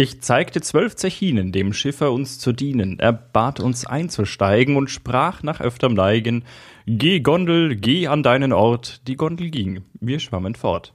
[0.00, 2.98] Ich zeigte zwölf Zechinen, dem Schiffer uns zu dienen.
[2.98, 6.44] Er bat uns einzusteigen und sprach nach öfterm Neigen,
[6.86, 9.06] Geh, Gondel, geh an deinen Ort.
[9.08, 9.82] Die Gondel ging.
[10.00, 10.94] Wir schwammen fort.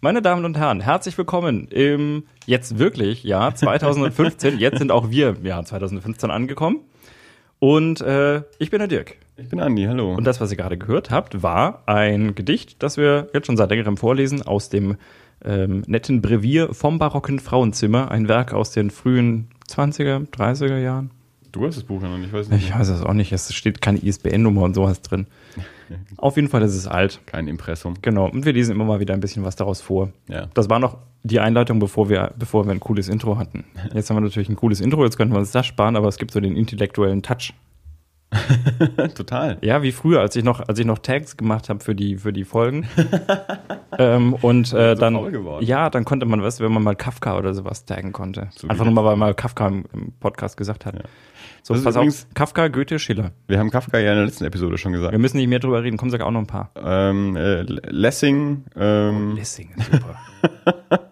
[0.00, 4.58] Meine Damen und Herren, herzlich willkommen im jetzt wirklich Jahr 2015.
[4.58, 6.80] jetzt sind auch wir im Jahr 2015 angekommen.
[7.58, 9.18] Und äh, ich bin der Dirk.
[9.36, 10.14] Ich bin Andi, hallo.
[10.14, 13.68] Und das, was ihr gerade gehört habt, war ein Gedicht, das wir jetzt schon seit
[13.68, 14.96] längerem vorlesen aus dem
[15.44, 18.10] ähm, netten Brevier vom barocken Frauenzimmer.
[18.10, 21.10] Ein Werk aus den frühen 20er, 30er Jahren.
[21.52, 22.68] Du hast das Buch ja noch nicht, ich weiß nicht.
[22.68, 23.32] Ich weiß es auch nicht.
[23.32, 25.26] Es steht keine ISBN-Nummer und sowas drin.
[26.18, 27.20] Auf jeden Fall ist es alt.
[27.26, 27.94] Kein Impressum.
[28.02, 28.28] Genau.
[28.28, 30.10] Und wir lesen immer mal wieder ein bisschen was daraus vor.
[30.28, 30.48] Ja.
[30.52, 33.64] Das war noch die Einleitung, bevor wir, bevor wir ein cooles Intro hatten.
[33.94, 36.18] Jetzt haben wir natürlich ein cooles Intro, jetzt könnten wir uns das sparen, aber es
[36.18, 37.52] gibt so den intellektuellen Touch.
[39.14, 39.58] Total.
[39.62, 42.32] Ja, wie früher, als ich noch, als ich noch Tags gemacht habe für die, für
[42.32, 42.88] die Folgen.
[43.98, 47.54] ähm, und äh, so dann, ja, dann konnte man, du, wenn man mal Kafka oder
[47.54, 48.48] sowas taggen konnte.
[48.56, 50.96] So Einfach nur mal, weil mal Kafka im, im Podcast gesagt hat.
[50.96, 51.02] Ja.
[51.62, 53.32] So, ist pass auf, übrigens- Kafka, Goethe, Schiller.
[53.48, 55.12] Wir haben Kafka ja in der letzten Episode schon gesagt.
[55.12, 56.70] Wir müssen nicht mehr drüber reden, komm, sag auch noch ein paar.
[56.76, 60.16] Ähm, äh, Lessing, ähm, Lessing ist super.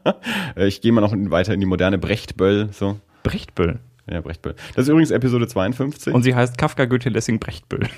[0.57, 3.01] äh, ich gehe mal noch weiter in die moderne Brechtböll, so.
[3.25, 3.81] Brechtbüll.
[4.11, 4.55] Ja, Brechtböll.
[4.75, 6.13] Das ist übrigens Episode 52.
[6.13, 7.89] Und sie heißt Kafka, Goethe, Lessing, Brechtbüll.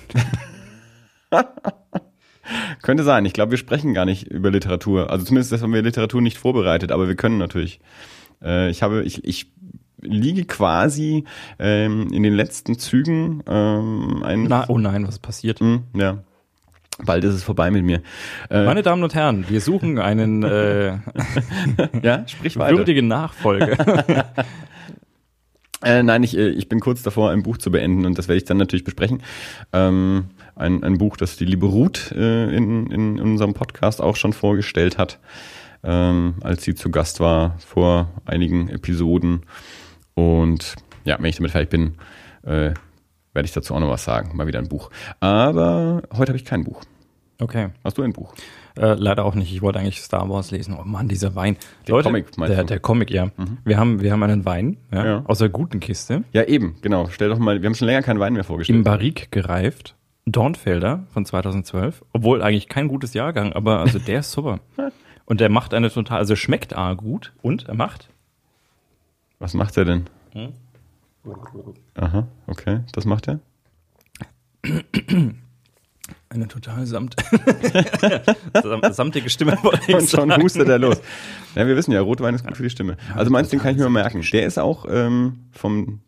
[2.82, 3.24] Könnte sein.
[3.24, 5.10] Ich glaube, wir sprechen gar nicht über Literatur.
[5.10, 7.80] Also zumindest haben wir Literatur nicht vorbereitet, aber wir können natürlich.
[8.42, 9.50] Äh, ich habe, ich, ich
[10.00, 11.24] liege quasi
[11.58, 14.44] ähm, in den letzten Zügen ähm, ein.
[14.44, 15.58] Na, oh nein, was ist passiert?
[15.60, 16.18] Hm, ja.
[17.04, 18.00] Bald ist es vorbei mit mir.
[18.48, 20.98] Äh, Meine Damen und Herren, wir suchen einen äh,
[22.02, 22.78] ja, sprich weiter.
[22.78, 23.76] würdigen Nachfolger.
[25.82, 28.38] Äh, nein, ich, äh, ich bin kurz davor, ein Buch zu beenden und das werde
[28.38, 29.22] ich dann natürlich besprechen.
[29.72, 34.32] Ähm, ein, ein Buch, das die liebe Ruth äh, in, in unserem Podcast auch schon
[34.32, 35.18] vorgestellt hat,
[35.84, 39.42] ähm, als sie zu Gast war vor einigen Episoden.
[40.14, 41.94] Und ja, wenn ich damit fertig bin,
[42.42, 42.72] äh,
[43.34, 44.34] werde ich dazu auch noch was sagen.
[44.34, 44.90] Mal wieder ein Buch.
[45.20, 46.82] Aber heute habe ich kein Buch.
[47.38, 47.68] Okay.
[47.84, 48.34] Hast du ein Buch?
[48.76, 49.52] Äh, leider auch nicht.
[49.52, 50.76] Ich wollte eigentlich Star Wars lesen.
[50.78, 51.56] Oh Mann, dieser Wein.
[51.88, 52.66] Der Comic, meinst der, du?
[52.66, 53.30] der Comic, ja.
[53.64, 55.22] Wir, haben, wir haben einen Wein ja, Ja.
[55.26, 57.08] aus der guten Kiste, Ja, eben, genau.
[57.08, 58.76] Stell doch mal, wir haben schon länger keinen Wein mehr vorgestellt.
[58.78, 59.94] im Barrique gereift.
[60.26, 62.04] Dornfelder von 2012.
[62.12, 64.60] Obwohl eigentlich kein gutes Jahrgang, aber also der ist super.
[65.24, 68.10] Und der macht eine total, also schmeckt A gut und er macht.
[69.40, 70.04] Was macht er denn?
[70.34, 70.52] Hm?
[71.96, 72.80] Aha, okay.
[72.92, 73.40] Das macht er?
[76.28, 77.14] Eine total samt
[78.62, 79.56] sam- samtige Stimme
[79.88, 81.00] Und schon hustet er los.
[81.54, 82.96] Ja, wir wissen ja, Rotwein ist gut für die Stimme.
[83.14, 84.22] Also meinst den kann ich mir mal merken.
[84.32, 86.00] Der ist auch ähm, vom,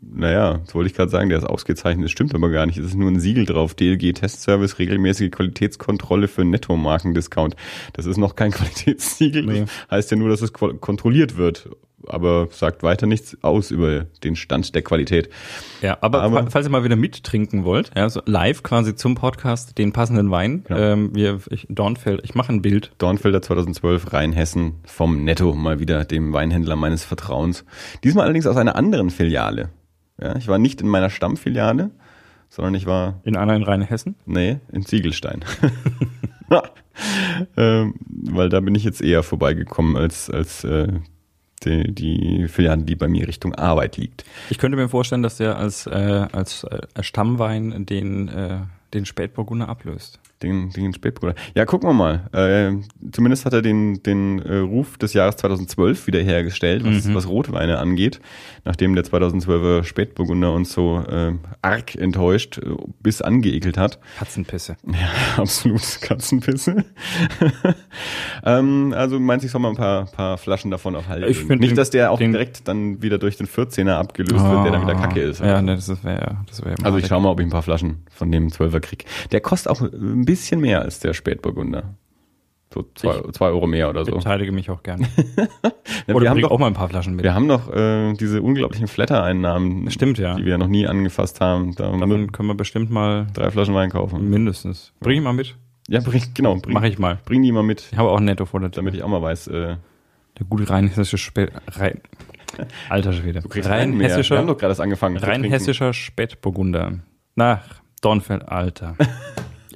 [0.00, 2.78] naja, das wollte ich gerade sagen, der ist ausgezeichnet, das stimmt aber gar nicht.
[2.78, 3.74] Es ist nur ein Siegel drauf.
[3.74, 7.54] DLG Testservice, regelmäßige Qualitätskontrolle für Nettomarkendiscount.
[7.92, 9.44] Das ist noch kein Qualitätssiegel.
[9.46, 9.60] Nee.
[9.60, 11.70] Das heißt ja nur, dass es kontrolliert wird.
[12.08, 15.28] Aber sagt weiter nichts aus über den Stand der Qualität.
[15.82, 19.14] Ja, aber, Aber- fa- falls ihr mal wieder mittrinken wollt, ja, so live quasi zum
[19.14, 20.80] Podcast den passenden Wein, Genau.
[20.80, 22.92] ähm, wir, ich, Dornfeld, ich mache ein Bild.
[22.98, 27.64] Dornfelder 2012, Rheinhessen vom Netto, mal wieder dem Weinhändler meines Vertrauens.
[28.04, 29.70] Diesmal allerdings aus einer anderen Filiale.
[30.20, 31.90] Ja, ich war nicht in meiner Stammfiliale,
[32.48, 34.14] sondern ich war, In einer in Rheinhessen.
[34.24, 35.44] nee, in Ziegelstein.
[37.56, 40.88] ähm, weil da bin ich jetzt eher vorbeigekommen als, als äh,
[41.66, 44.24] die, die Filiale, die bei mir Richtung Arbeit liegt.
[44.50, 48.58] Ich könnte mir vorstellen, dass der als, äh, als äh, Stammwein den, äh,
[48.94, 50.20] den Spätburgunder ablöst.
[50.42, 51.34] Den, den Spätbruder.
[51.54, 52.28] Ja, gucken wir mal.
[52.32, 52.76] Äh,
[53.10, 57.14] zumindest hat er den, den äh, Ruf des Jahres 2012 wiederhergestellt, was, Mhm.
[57.14, 58.20] was Rotweine angeht,
[58.66, 61.32] nachdem der 2012er Spätburgunder uns so äh,
[61.62, 62.66] arg enttäuscht äh,
[63.00, 63.98] bis angeekelt hat.
[64.18, 64.76] Katzenpisse.
[64.86, 65.08] Ja,
[65.42, 66.84] absolut Katzenpisse.
[68.44, 70.96] ähm, also meinst du, ich soll mal ein paar, paar Flaschen davon?
[71.28, 74.44] Ich find Nicht, den- dass der auch den- direkt dann wieder durch den 14er abgelöst
[74.44, 75.40] wird, der dann wieder kacke ist.
[75.40, 75.46] Ah.
[75.46, 78.02] Ja, ne, das wäre das wär Also ich schau mal, ob ich ein paar Flaschen
[78.10, 79.04] von dem 12er krieg.
[79.32, 81.94] Der kostet auch ein bisschen mehr als der Spätburgunder.
[82.74, 84.12] So zwei, zwei Euro mehr oder so.
[84.12, 85.06] beteilige mich auch gerne.
[86.08, 87.24] Oder wir, haben doch, auch mal ein paar Flaschen mit.
[87.24, 90.34] wir haben noch äh, diese unglaublichen Flatter-Einnahmen, Stimmt, ja.
[90.34, 91.74] die wir noch nie angefasst haben.
[91.74, 94.28] Da Davon können wir bestimmt mal drei Flaschen Wein kaufen.
[94.28, 94.92] mindestens.
[95.00, 95.56] Bring ich mal mit.
[95.88, 96.56] Ja, bring, genau.
[96.56, 97.18] Bring, Mach ich mal.
[97.24, 98.82] bring die mal mit, Ich habe auch ein Netto vor der Tür.
[98.82, 99.46] damit ich auch mal weiß.
[99.46, 99.76] Äh,
[100.38, 101.52] Der gute rheinhessische Spät...
[101.68, 102.00] Rhein...
[102.88, 103.40] Alter Schwede.
[103.40, 104.16] du kriegst Wein mehr.
[104.16, 105.16] Wir haben doch gerade erst angefangen.
[105.16, 105.42] zu trinken.
[105.44, 106.98] rheinhessischer Spätburgunder.
[107.36, 107.62] Nach
[108.02, 108.96] Dornfeld, Alter.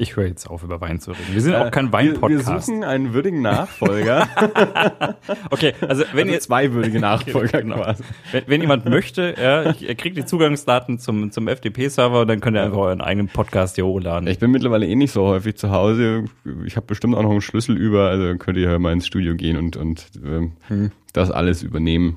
[0.01, 1.23] Ich höre jetzt auf, über Wein zu reden.
[1.33, 2.67] Wir sind auch kein Äh, Wir, wir Wein-Podcast.
[2.67, 4.29] suchen einen würdigen Nachfolger.
[5.51, 7.77] Okay, also wenn also ihr zwei würdige Nachfolger Genau.
[7.77, 8.03] quasi.
[8.33, 12.41] Wenn, wenn jemand möchte, ja, ich- er kriegt die Zugangsdaten zum, zum FTP-Server und dann
[12.41, 14.29] könnt ihr einfach euren eigenen Podcast hier hochladen.
[14.29, 16.25] Ich bin mittlerweile eh nicht so häufig zu Hause.
[16.65, 19.35] Ich habe bestimmt auch noch einen Schlüssel über, also könnt ihr ja mal ins Studio
[19.35, 20.91] gehen und, und ähm, Hm.
[21.13, 22.17] das alles übernehmen,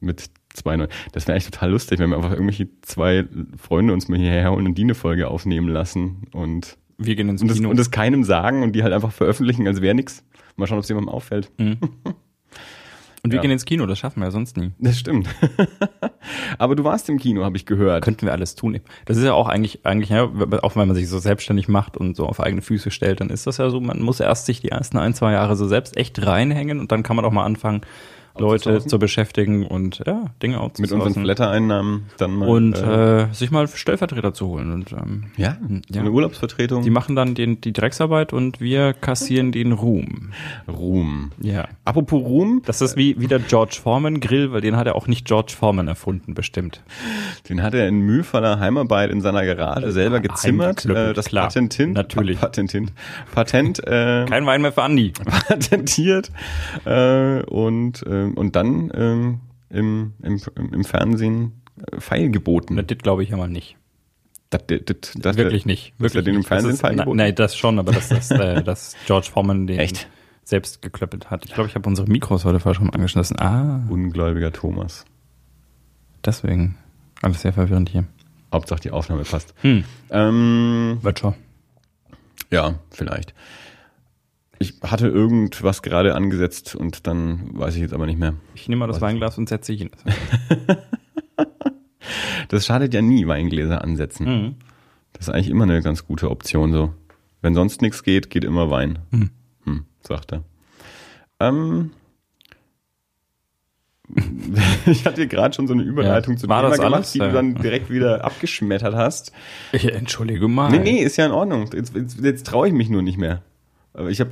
[0.00, 0.88] mit zwei neuen.
[1.12, 3.24] Das wäre echt total lustig, wenn wir einfach irgendwelche zwei
[3.58, 7.42] Freunde uns mal hierher holen und die eine Folge aufnehmen lassen und, Wir gehen ins
[7.42, 7.70] und, das, Kino.
[7.70, 10.24] und das keinem sagen und die halt einfach veröffentlichen, als wäre nix.
[10.56, 11.50] Mal schauen, ob es jemandem auffällt.
[11.58, 11.78] und
[13.24, 13.40] wir ja.
[13.40, 14.72] gehen ins Kino, das schaffen wir ja sonst nie.
[14.78, 15.28] Das stimmt.
[16.58, 18.04] Aber du warst im Kino, habe ich gehört.
[18.04, 18.78] Könnten wir alles tun.
[19.06, 20.24] Das ist ja auch eigentlich, eigentlich, ja,
[20.62, 23.46] auch wenn man sich so selbstständig macht und so auf eigene Füße stellt, dann ist
[23.46, 26.24] das ja so, man muss erst sich die ersten ein, zwei Jahre so selbst echt
[26.24, 27.80] reinhängen und dann kann man auch mal anfangen,
[28.36, 31.06] Leute zu beschäftigen und ja, Dinge Mit outzusourcen.
[31.06, 32.48] unseren Flatter-Einnahmen dann mal.
[32.48, 34.72] und äh, äh, sich mal Stellvertreter zu holen.
[34.72, 36.00] Und ähm, ja, so ja.
[36.00, 36.82] eine Urlaubsvertretung.
[36.82, 40.32] die machen dann den, die Drecksarbeit und wir kassieren den Ruhm.
[40.68, 41.32] Ruhm.
[41.40, 41.68] Ja.
[41.84, 45.06] Apropos Ruhm, Das ist wie, wie der George Foreman Grill, weil den hat er auch
[45.06, 46.82] nicht George Foreman erfunden, bestimmt.
[47.48, 50.84] den hat er in mühevoller Heimarbeit in seiner Garage selber gezimmert.
[50.84, 51.44] Äh, das klar.
[51.44, 52.40] Patentin, Natürlich.
[52.40, 52.90] Pa Patentin,
[53.34, 55.12] Patent äh, Kein Wein mehr für Andi.
[55.48, 56.30] patentiert
[56.84, 59.40] äh, und, äh, und dann ähm,
[59.70, 60.40] im, im,
[60.72, 61.52] im Fernsehen
[61.92, 62.76] äh, feilgeboten.
[62.76, 63.76] Das glaube ich ja mal nicht.
[64.50, 65.94] Das, das, das, Wirklich nicht.
[65.98, 66.48] dass er Wirklich den im nicht.
[66.48, 67.16] Fernsehen das ist, feilgeboten?
[67.16, 70.08] Nein, das schon, aber dass, das, äh, dass George Foreman den Echt?
[70.44, 71.44] selbst geklöppelt hat.
[71.44, 73.38] Ich glaube, ich habe unsere Mikros heute falsch rum angeschlossen.
[73.40, 75.04] Ah, Ungläubiger Thomas.
[76.24, 76.76] deswegen.
[77.22, 78.04] Alles sehr verwirrend hier.
[78.52, 79.54] Hauptsache die Aufnahme passt.
[79.62, 79.84] Hm.
[80.10, 81.34] Ähm, Wird schon.
[82.50, 83.34] ja, vielleicht.
[84.58, 88.34] Ich hatte irgendwas gerade angesetzt und dann weiß ich jetzt aber nicht mehr.
[88.54, 89.90] Ich nehme mal das Weinglas und setze hin.
[92.48, 94.26] Das schadet ja nie, Weingläser ansetzen.
[94.26, 94.54] Mhm.
[95.14, 96.92] Das ist eigentlich immer eine ganz gute Option so.
[97.40, 98.98] Wenn sonst nichts geht, geht immer Wein.
[99.10, 99.30] Hm.
[99.64, 100.42] Hm, sagt er.
[101.40, 101.92] Ähm,
[104.86, 106.40] ich hatte gerade schon so eine Überleitung Ja.
[106.40, 107.12] zu War Thema gemacht, alles?
[107.12, 109.32] die du dann direkt wieder abgeschmettert hast.
[109.72, 110.70] Ich entschuldige mal.
[110.70, 111.70] Nee, nee, ist ja in Ordnung.
[111.72, 113.42] Jetzt, jetzt, jetzt traue ich mich nur nicht mehr.
[113.94, 114.30] Aber ich habe,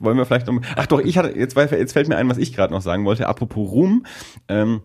[0.00, 2.52] wollen wir vielleicht noch, ach doch, ich hatte, jetzt, jetzt fällt mir ein, was ich
[2.52, 3.28] gerade noch sagen wollte.
[3.28, 4.04] Apropos Ruhm,
[4.48, 4.80] ähm,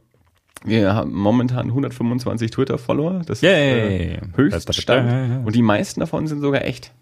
[0.63, 3.21] wir haben momentan 125 Twitter-Follower.
[3.25, 4.15] Das Yay.
[4.15, 5.45] ist äh, Höchststand.
[5.45, 6.93] Und die meisten davon sind sogar echt.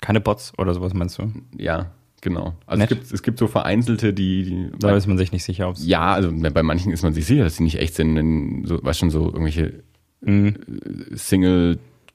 [0.00, 1.32] Keine Bots oder sowas meinst du?
[1.56, 1.90] Ja,
[2.20, 2.54] genau.
[2.66, 5.68] Also es gibt, es gibt so vereinzelte, die, die Da ist man sich nicht sicher,
[5.68, 8.14] ob ja, also bei manchen ist man sich sicher, dass sie nicht echt sind.
[8.14, 9.82] Denn so, weißt schon, so irgendwelche
[10.22, 10.54] Mhm.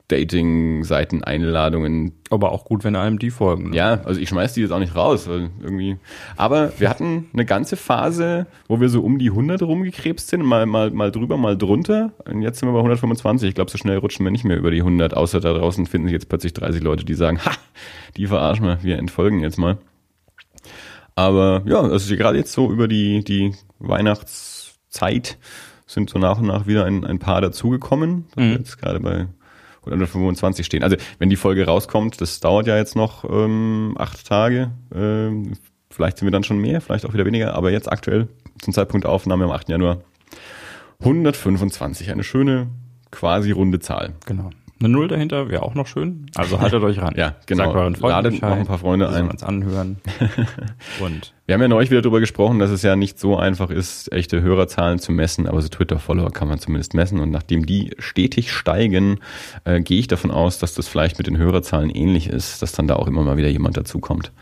[0.08, 2.14] Single-Dating-Seiten-Einladungen.
[2.30, 3.72] aber auch gut, wenn einem die folgen.
[3.72, 3.76] ne?
[3.76, 5.98] Ja, also ich schmeiß die jetzt auch nicht raus, weil irgendwie.
[6.38, 10.66] Aber wir hatten eine ganze Phase, wo wir so um die 100 rumgekrebst sind, mal,
[10.66, 12.14] mal, mal drüber, mal drunter.
[12.26, 13.50] Und jetzt sind wir bei 125.
[13.50, 16.08] Ich glaube, so schnell rutschen wir nicht mehr über die 100, außer da draußen finden
[16.08, 17.52] sich jetzt plötzlich 30 Leute, die sagen, ha,
[18.18, 19.78] die verarschen wir, wir entfolgen jetzt mal.
[21.16, 25.38] Aber ja, also gerade jetzt so über die, die Weihnachtszeit
[25.88, 28.26] sind so nach und nach wieder ein, ein paar dazugekommen.
[28.36, 29.28] wir Jetzt gerade bei
[29.86, 30.84] 125 stehen.
[30.84, 34.72] Also wenn die Folge rauskommt, das dauert ja jetzt noch ähm, acht Tage.
[34.94, 35.54] Ähm,
[35.90, 37.56] vielleicht sind wir dann schon mehr, vielleicht auch wieder weniger.
[37.56, 38.28] Aber jetzt aktuell
[38.62, 39.70] zum Zeitpunkt Aufnahme am 8.
[39.70, 40.02] Januar
[41.00, 42.12] 125.
[42.12, 42.68] Eine schöne,
[43.12, 44.14] quasi runde Zahl.
[44.26, 44.50] Genau.
[44.80, 46.26] Eine Null dahinter wäre auch noch schön.
[46.36, 47.14] Also haltet euch ran.
[47.18, 47.72] Ja, genau.
[47.74, 49.30] Sagt Ladet noch ein paar Freunde ein.
[49.30, 49.98] uns anhören.
[51.00, 54.12] Und Wir haben ja neulich wieder darüber gesprochen, dass es ja nicht so einfach ist,
[54.12, 57.20] echte Hörerzahlen zu messen, aber so Twitter-Follower kann man zumindest messen.
[57.22, 59.20] Und nachdem die stetig steigen,
[59.64, 62.88] äh, gehe ich davon aus, dass das vielleicht mit den Hörerzahlen ähnlich ist, dass dann
[62.88, 64.34] da auch immer mal wieder jemand dazukommt.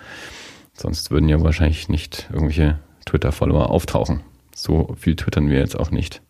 [0.74, 4.22] Sonst würden ja wahrscheinlich nicht irgendwelche Twitter-Follower auftauchen.
[4.56, 6.22] So viel twittern wir jetzt auch nicht.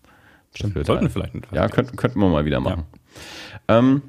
[0.62, 1.34] Wird sollten ein- vielleicht.
[1.54, 2.84] Ja, könnten, könnten wir mal wieder machen.
[3.68, 4.02] Ähm,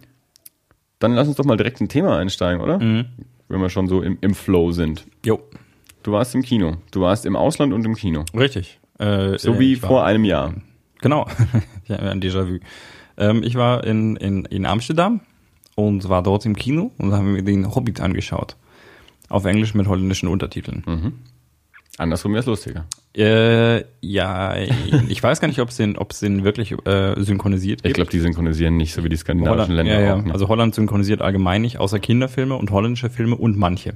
[0.98, 2.78] dann lass uns doch mal direkt ein Thema einsteigen, oder?
[2.78, 3.06] Mhm.
[3.48, 5.06] Wenn wir schon so im, im Flow sind.
[5.24, 5.40] Jo,
[6.02, 6.76] Du warst im Kino.
[6.90, 8.24] Du warst im Ausland und im Kino.
[8.34, 8.78] richtig.
[8.98, 10.54] Äh, So äh, wie ich war- vor einem Jahr.
[11.00, 11.26] Genau,
[11.86, 12.58] ja, ein Déjà-vu.
[13.16, 15.20] Ähm, ich war in, in, in Amsterdam
[15.76, 18.56] und war dort im Kino und haben wir den Hobbit angeschaut.
[19.28, 21.14] Auf Englisch mit holländischen Untertiteln.
[21.98, 22.86] Andersrum wäre es lustiger.
[23.16, 24.56] Äh, ja,
[25.08, 27.94] ich weiß gar nicht, ob es den, ob es den wirklich äh, synchronisiert Ich gibt.
[27.94, 30.16] glaube, die synchronisieren nicht so wie die skandinavischen Holland, Länder ja, ja.
[30.16, 30.24] auch.
[30.24, 30.32] Ne?
[30.32, 33.94] Also Holland synchronisiert allgemein nicht, außer Kinderfilme und holländische Filme und manche.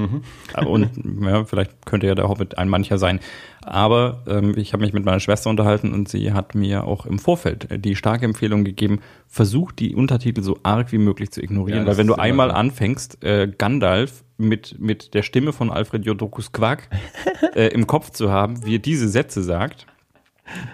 [0.00, 0.66] Mhm.
[0.66, 0.90] Und
[1.22, 3.20] ja, vielleicht könnte ja der Hobbit ein mancher sein.
[3.62, 7.18] Aber ähm, ich habe mich mit meiner Schwester unterhalten und sie hat mir auch im
[7.18, 11.80] Vorfeld äh, die starke Empfehlung gegeben, versuch die Untertitel so arg wie möglich zu ignorieren.
[11.80, 12.56] Ja, weil wenn du einmal so.
[12.56, 16.88] anfängst, äh, Gandalf mit, mit der Stimme von Alfred Jodokus Quack
[17.54, 19.86] äh, im Kopf zu haben, wie er diese Sätze sagt,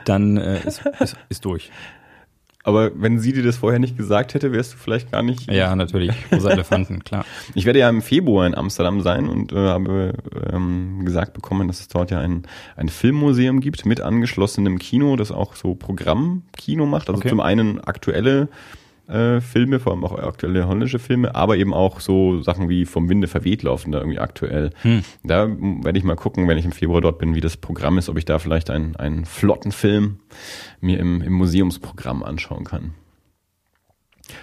[0.05, 1.71] dann äh, ist, ist, ist durch.
[2.67, 5.49] Aber wenn sie dir das vorher nicht gesagt hätte, wärst du vielleicht gar nicht.
[5.53, 6.13] Ja, natürlich.
[6.33, 7.25] Rosa Elefanten, klar.
[7.55, 10.15] Ich werde ja im Februar in Amsterdam sein und äh, habe
[10.53, 12.43] ähm, gesagt bekommen, dass es dort ja ein,
[12.77, 17.09] ein Filmmuseum gibt mit angeschlossenem Kino, das auch so Programmkino macht.
[17.09, 17.29] Also Okay.
[17.29, 18.49] zum einen aktuelle
[19.09, 23.09] äh, Filme, vor allem auch aktuelle holländische Filme, aber eben auch so Sachen wie Vom
[23.09, 24.71] Winde verweht laufen da irgendwie aktuell.
[24.83, 25.03] Hm.
[25.25, 28.09] Da werde ich mal gucken, wenn ich im Februar dort bin, wie das Programm ist,
[28.09, 30.19] ob ich da vielleicht einen, einen flotten Film
[30.81, 32.95] mir im, im Museumsprogramm anschauen kann.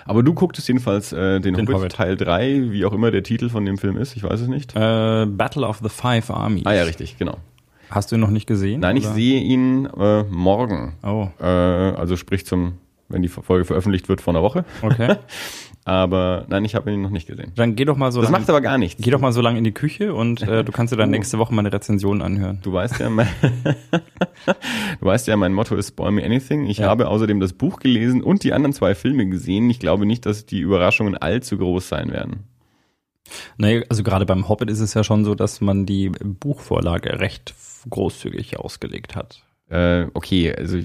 [0.05, 3.23] Aber du gucktest jedenfalls äh, den, den Hobbit, Hobbit, Teil 3, wie auch immer der
[3.23, 4.75] Titel von dem Film ist, ich weiß es nicht.
[4.75, 6.65] Äh, Battle of the Five Armies.
[6.65, 7.37] Ah ja, richtig, genau.
[7.89, 8.79] Hast du ihn noch nicht gesehen?
[8.79, 9.05] Nein, oder?
[9.05, 10.95] ich sehe ihn äh, morgen.
[11.03, 11.27] Oh.
[11.39, 12.79] Äh, also sprich zum,
[13.09, 14.65] wenn die Folge veröffentlicht wird, vor einer Woche.
[14.81, 15.15] Okay.
[15.85, 17.51] aber nein, ich habe ihn noch nicht gesehen.
[17.55, 18.21] Dann geh doch mal so.
[18.21, 19.01] Das lang, macht aber gar nichts.
[19.03, 21.37] Geh doch mal so lange in die Küche und äh, du kannst dir dann nächste
[21.37, 22.59] Woche meine Rezension anhören.
[22.63, 23.27] Du weißt ja, mein,
[24.99, 26.65] du weißt ja, mein Motto ist Spoil Me Anything.
[26.65, 26.87] Ich ja.
[26.87, 29.69] habe außerdem das Buch gelesen und die anderen zwei Filme gesehen.
[29.69, 32.43] Ich glaube nicht, dass die Überraschungen allzu groß sein werden.
[33.57, 37.53] Naja, also gerade beim Hobbit ist es ja schon so, dass man die Buchvorlage recht
[37.89, 39.43] großzügig ausgelegt hat.
[39.73, 40.77] Äh, okay, also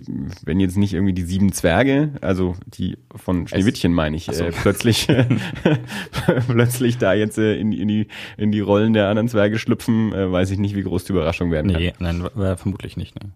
[0.47, 4.42] wenn jetzt nicht irgendwie die sieben Zwerge, also die von Schneewittchen meine ich, so.
[4.45, 5.07] äh, plötzlich
[6.49, 8.07] plötzlich da jetzt äh, in, in, die,
[8.38, 11.50] in die Rollen der anderen Zwerge schlüpfen, äh, weiß ich nicht, wie groß die Überraschung
[11.50, 11.83] werden kann.
[11.83, 12.26] Nee, nein,
[12.57, 13.14] vermutlich nicht.
[13.23, 13.33] Ne?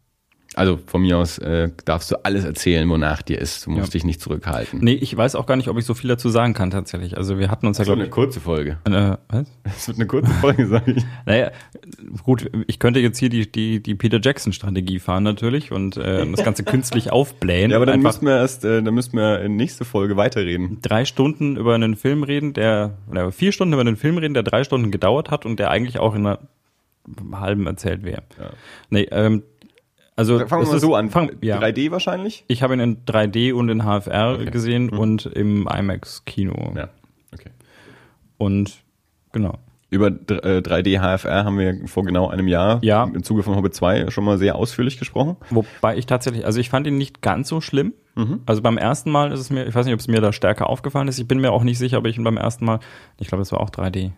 [0.54, 3.66] Also von mir aus äh, darfst du alles erzählen, wonach dir ist.
[3.66, 3.92] Du musst ja.
[3.92, 4.80] dich nicht zurückhalten.
[4.82, 7.16] Nee, ich weiß auch gar nicht, ob ich so viel dazu sagen kann tatsächlich.
[7.16, 8.04] Also wir hatten uns ja, glaube ich...
[8.04, 8.78] eine kurze Folge.
[8.84, 9.46] Äh, was?
[9.64, 11.04] Es wird eine kurze Folge, sage ich.
[11.26, 11.52] Naja,
[12.22, 16.44] gut, ich könnte jetzt hier die, die, die Peter Jackson-Strategie fahren natürlich und äh, das
[16.44, 17.70] Ganze künstlich aufblähen.
[17.70, 20.78] Ja, aber dann müssten wir erst, äh, dann müssten wir in nächste Folge weiterreden.
[20.82, 24.42] Drei Stunden über einen Film reden, der, oder vier Stunden über einen Film reden, der
[24.42, 26.38] drei Stunden gedauert hat und der eigentlich auch in einer
[27.32, 28.22] halben erzählt wäre.
[28.38, 28.50] Ja.
[28.90, 29.42] Nee, ähm,
[30.16, 31.10] also fangen wir mal so an.
[31.10, 31.58] Fang, ja.
[31.58, 32.44] 3D wahrscheinlich?
[32.48, 34.50] Ich habe ihn in 3D und in HFR okay.
[34.50, 34.98] gesehen mhm.
[34.98, 36.74] und im IMAX-Kino.
[36.76, 36.88] Ja,
[37.32, 37.50] okay.
[38.38, 38.82] Und
[39.32, 39.58] genau.
[39.88, 43.04] Über 3D HFR haben wir vor genau einem Jahr ja.
[43.04, 45.36] im Zuge von Hobbit 2 schon mal sehr ausführlich gesprochen.
[45.50, 47.92] Wobei ich tatsächlich, also ich fand ihn nicht ganz so schlimm.
[48.14, 48.40] Mhm.
[48.46, 50.70] Also beim ersten Mal ist es mir, ich weiß nicht, ob es mir da stärker
[50.70, 51.18] aufgefallen ist.
[51.18, 52.80] Ich bin mir auch nicht sicher, ob ich ihn beim ersten Mal,
[53.18, 54.12] ich glaube, es war auch 3D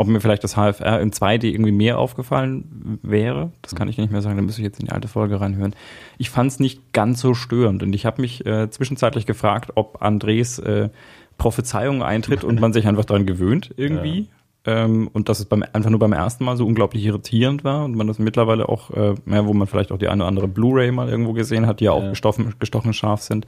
[0.00, 4.10] ob mir vielleicht das HFR in 2D irgendwie mehr aufgefallen wäre, das kann ich nicht
[4.10, 5.74] mehr sagen, da müsste ich jetzt in die alte Folge reinhören.
[6.16, 10.00] Ich fand es nicht ganz so störend und ich habe mich äh, zwischenzeitlich gefragt, ob
[10.00, 10.88] Andres äh,
[11.36, 14.28] Prophezeiung eintritt und man sich einfach daran gewöhnt irgendwie.
[14.64, 14.84] Ja.
[14.84, 17.94] Ähm, und dass es beim, einfach nur beim ersten Mal so unglaublich irritierend war und
[17.94, 20.92] man das mittlerweile auch, äh, ja, wo man vielleicht auch die eine oder andere Blu-ray
[20.92, 22.08] mal irgendwo gesehen hat, die ja auch ja.
[22.08, 23.46] Gestochen, gestochen scharf sind,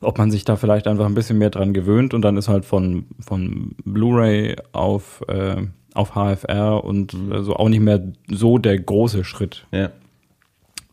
[0.00, 2.64] ob man sich da vielleicht einfach ein bisschen mehr dran gewöhnt und dann ist halt
[2.64, 5.62] von, von Blu-ray auf, äh,
[5.94, 7.28] auf HFR und mhm.
[7.28, 9.66] so also auch nicht mehr so der große Schritt.
[9.72, 9.90] Ja.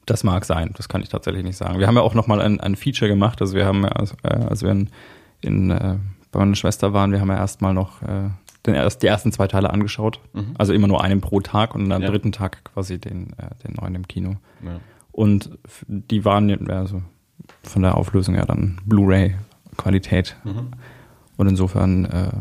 [0.05, 1.79] Das mag sein, das kann ich tatsächlich nicht sagen.
[1.79, 4.27] Wir haben ja auch nochmal ein, ein Feature gemacht, also wir haben ja, als, äh,
[4.27, 4.89] als wir in,
[5.41, 5.97] in äh,
[6.31, 8.29] bei meiner Schwester waren, wir haben ja erstmal noch äh,
[8.65, 10.19] den erst, die ersten zwei Teile angeschaut.
[10.33, 10.55] Mhm.
[10.57, 12.09] Also immer nur einen pro Tag und am ja.
[12.09, 14.37] dritten Tag quasi den, äh, den neuen im Kino.
[14.63, 14.79] Ja.
[15.11, 15.51] Und
[15.87, 17.03] die waren, also
[17.63, 20.35] von der Auflösung ja dann Blu-ray-Qualität.
[20.43, 20.71] Mhm.
[21.37, 22.31] Und insofern, äh,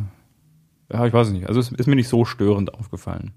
[0.92, 3.32] ja, ich weiß nicht, also es ist mir nicht so störend aufgefallen.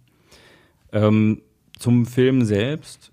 [0.92, 1.42] Ähm,
[1.78, 3.12] zum Film selbst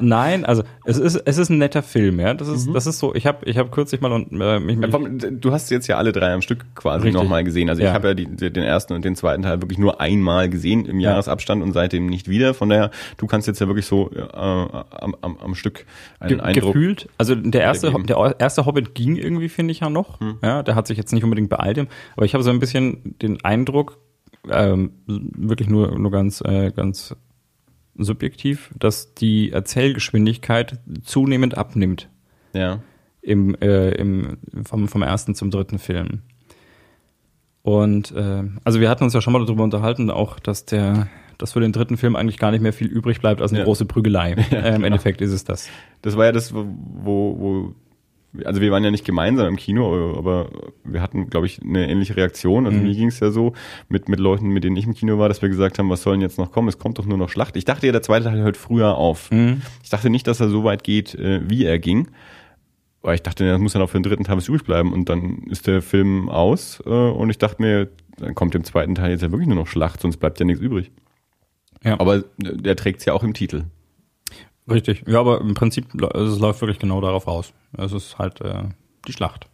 [0.00, 2.34] Nein, also es ist es ist ein netter Film, ja.
[2.34, 2.74] Das ist mhm.
[2.74, 3.14] das ist so.
[3.14, 4.90] Ich habe ich habe kürzlich mal und äh, mich, mich
[5.40, 7.68] Du hast jetzt ja alle drei am Stück quasi nochmal gesehen.
[7.68, 7.88] Also ja.
[7.88, 11.00] ich habe ja die, den ersten und den zweiten Teil wirklich nur einmal gesehen im
[11.00, 12.54] Jahresabstand und seitdem nicht wieder.
[12.54, 15.86] Von daher, du kannst jetzt ja wirklich so äh, am, am, am Stück
[16.20, 17.08] einen Ge Eindruck gefühlt.
[17.18, 20.20] Also der erste der erste Hobbit ging irgendwie finde ich ja noch.
[20.20, 20.38] Mhm.
[20.42, 21.78] Ja, der hat sich jetzt nicht unbedingt beeilt,
[22.16, 23.98] aber ich habe so ein bisschen den Eindruck,
[24.50, 27.14] ähm, wirklich nur nur ganz äh, ganz
[27.98, 32.08] subjektiv, dass die Erzählgeschwindigkeit zunehmend abnimmt.
[32.52, 32.80] Ja.
[33.20, 36.22] Im, äh, im, vom, vom ersten zum dritten Film.
[37.62, 41.54] Und äh, also wir hatten uns ja schon mal darüber unterhalten, auch dass der, dass
[41.54, 43.64] für den dritten Film eigentlich gar nicht mehr viel übrig bleibt als eine ja.
[43.64, 44.36] große Prügelei.
[44.50, 44.86] Ja, äh, Im genau.
[44.86, 45.68] Endeffekt ist es das.
[46.02, 46.64] Das war ja das, wo,
[47.04, 47.74] wo
[48.44, 50.50] also wir waren ja nicht gemeinsam im Kino, aber
[50.84, 52.66] wir hatten, glaube ich, eine ähnliche Reaktion.
[52.66, 52.84] Also mhm.
[52.84, 53.52] mir ging es ja so
[53.88, 56.14] mit, mit Leuten, mit denen ich im Kino war, dass wir gesagt haben, was soll
[56.14, 56.68] denn jetzt noch kommen?
[56.68, 57.56] Es kommt doch nur noch Schlacht.
[57.56, 59.30] Ich dachte ja, der zweite Teil hört früher auf.
[59.30, 59.62] Mhm.
[59.82, 62.08] Ich dachte nicht, dass er so weit geht, äh, wie er ging.
[63.02, 64.92] Weil ich dachte, das muss dann auch für den dritten Teil was übrig bleiben.
[64.92, 67.88] Und dann ist der Film aus äh, und ich dachte mir,
[68.18, 70.60] dann kommt im zweiten Teil jetzt ja wirklich nur noch Schlacht, sonst bleibt ja nichts
[70.60, 70.90] übrig.
[71.84, 72.00] Ja.
[72.00, 73.64] Aber der trägt es ja auch im Titel.
[74.68, 77.52] Richtig, ja, aber im Prinzip es läuft wirklich genau darauf raus.
[77.76, 78.64] Es ist halt äh,
[79.06, 79.46] die Schlacht.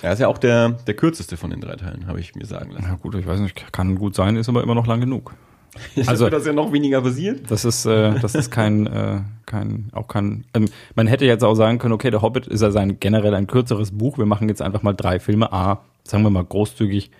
[0.00, 2.70] Er ist ja auch der, der kürzeste von den drei Teilen, habe ich mir sagen
[2.70, 2.86] lassen.
[2.86, 5.34] Ja gut, ich weiß nicht, kann gut sein, ist aber immer noch lang genug.
[6.06, 7.50] also das ja noch weniger passiert.
[7.50, 10.44] Das ist, äh, das ist kein, äh, kein, auch kein.
[10.54, 13.46] Ähm, man hätte jetzt auch sagen können, okay, der Hobbit ist ja sein generell ein
[13.46, 14.18] kürzeres Buch.
[14.18, 15.52] Wir machen jetzt einfach mal drei Filme.
[15.52, 17.10] A, sagen wir mal großzügig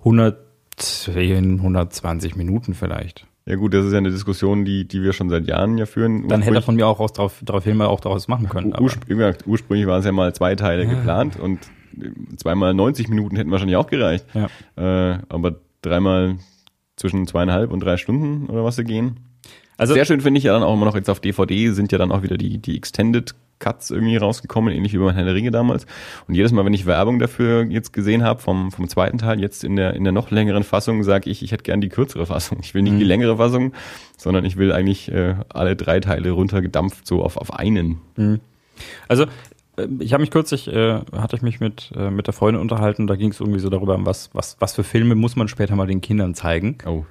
[0.00, 3.26] 110, 120 Minuten vielleicht.
[3.48, 6.26] Ja gut, das ist ja eine Diskussion, die, die wir schon seit Jahren ja führen.
[6.26, 8.74] Dann hätte er von mir auch aus drauf, darauf hin mal auch daraus machen können.
[8.76, 11.60] Urspr gesagt, ursprünglich waren es ja mal zwei Teile geplant und
[12.36, 14.26] zweimal 90 Minuten hätten wahrscheinlich auch gereicht.
[14.34, 14.48] Ja.
[14.76, 16.38] Äh, aber dreimal
[16.96, 19.20] zwischen zweieinhalb und drei Stunden oder was sie gehen.
[19.76, 21.98] Also Sehr schön finde ich ja dann auch immer noch jetzt auf DVD sind ja
[21.98, 25.50] dann auch wieder die, die Extended Cuts irgendwie rausgekommen, ähnlich wie bei Herr der Ringe
[25.50, 25.86] damals.
[26.28, 29.64] Und jedes Mal, wenn ich Werbung dafür jetzt gesehen habe, vom, vom zweiten Teil, jetzt
[29.64, 32.58] in der, in der noch längeren Fassung, sage ich, ich hätte gern die kürzere Fassung.
[32.62, 33.72] Ich will nicht die längere Fassung,
[34.16, 38.00] sondern ich will eigentlich äh, alle drei Teile runtergedampft so auf, auf einen.
[39.08, 39.26] Also
[39.76, 43.06] äh, ich habe mich kürzlich, äh, hatte ich mich mit, äh, mit der Freundin unterhalten,
[43.06, 45.86] da ging es irgendwie so darüber, was, was, was für Filme muss man später mal
[45.86, 46.78] den Kindern zeigen.
[46.86, 47.04] Oh.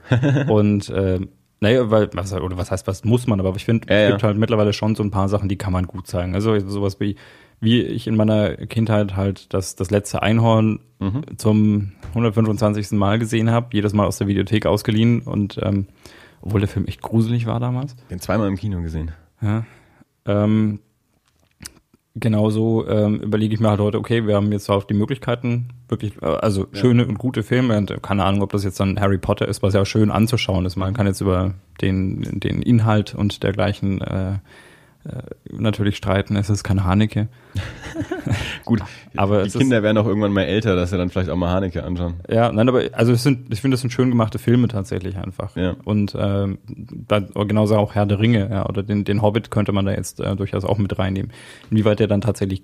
[0.48, 1.20] Und äh,
[1.60, 4.10] naja, weil, was, oder was heißt, was muss man, aber ich finde, Ja, es ja.
[4.12, 6.36] gibt halt mittlerweile schon so ein paar Sachen, die kann man gut zeigen.
[6.36, 7.16] Also sowas wie,
[7.62, 11.24] wie ich in meiner Kindheit halt das, das letzte Einhorn Mhm.
[11.38, 12.92] zum 125.
[12.92, 15.88] Mal gesehen habe, jedes Mal aus der Videothek ausgeliehen und ähm,
[16.42, 17.96] obwohl der Film echt gruselig war damals.
[18.10, 19.12] Den zweimal im Kino gesehen.
[19.42, 19.66] Ja.
[20.26, 20.80] Ähm,
[22.16, 26.22] genauso ähm, überlege ich mir halt heute, okay, wir haben jetzt auch die Möglichkeiten, wirklich,
[26.22, 27.78] äh, also schöne und gute Filme.
[27.78, 30.76] Und keine Ahnung, ob das jetzt dann Harry Potter ist, was ja schön anzuschauen ist.
[30.76, 34.40] Man kann jetzt über den, den Inhalt und dergleichen äh, äh,
[35.52, 36.36] natürlich streiten.
[36.36, 37.28] Es ist kein Haneke.
[38.66, 38.82] Gut,
[39.16, 41.36] Aber die es ist- Kinder werden auch irgendwann mal älter, dass sie dann vielleicht auch
[41.36, 42.16] mal Haneke anschauen.
[42.30, 45.56] Ja, nein, aber also es sind, ich finde, das sind schön gemachte Filme tatsächlich einfach.
[45.56, 45.76] Ja.
[45.86, 49.86] Und ähm, da, genauso auch Herr der Ringe, ja, oder den, den Hobbit könnte man
[49.86, 51.32] da jetzt äh, durchaus auch mit reinnehmen.
[51.72, 52.64] Inwieweit der dann tatsächlich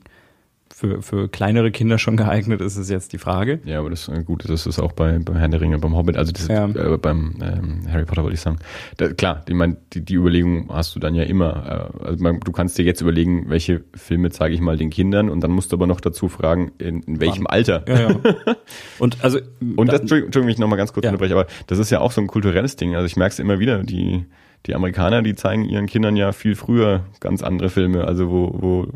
[0.82, 3.60] für, für kleinere Kinder schon geeignet ist, ist jetzt die Frage.
[3.66, 6.18] Ja, aber das äh, gut, das ist auch bei, bei Herrn der Ringe, beim Hobbit,
[6.18, 6.66] also das, Ja.
[6.68, 8.58] äh, beim ähm, Harry Potter wollte ich sagen.
[8.98, 11.92] Da, klar, ich meine, die, die Überlegung hast du dann ja immer.
[12.04, 15.30] Äh, also man, du kannst dir jetzt überlegen, welche Filme zeige ich mal den Kindern
[15.30, 17.54] und dann musst du aber noch dazu fragen, in, in welchem Wann?
[17.54, 17.84] Alter.
[17.88, 18.16] Ja, ja.
[19.00, 19.40] Und also
[19.76, 21.12] Und da- das, Entschuldigung, Entschuldigung, ich nochmal ganz kurz Ja.
[21.12, 22.96] unterbreche, aber das ist ja auch so ein kulturelles Ding.
[22.96, 24.26] Also ich merke es immer wieder, die,
[24.66, 28.88] die Amerikaner, die zeigen ihren Kindern ja viel früher ganz andere Filme, also wo, wo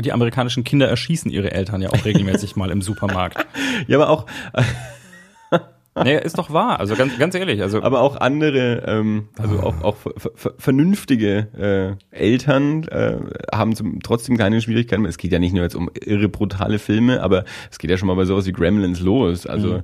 [0.00, 3.44] die amerikanischen Kinder erschießen ihre Eltern ja auch regelmäßig mal im Supermarkt.
[3.86, 4.26] ja, aber auch,
[5.94, 6.78] Naja, ist doch wahr.
[6.78, 7.60] Also ganz, ganz ehrlich.
[7.62, 13.16] Also aber auch andere, ähm, also auch, auch ver- vernünftige äh, Eltern äh,
[13.52, 15.04] haben zum, trotzdem keine Schwierigkeiten.
[15.04, 18.06] Es geht ja nicht nur jetzt um irre brutale Filme, aber es geht ja schon
[18.06, 19.46] mal bei sowas wie Gremlins los.
[19.46, 19.82] Also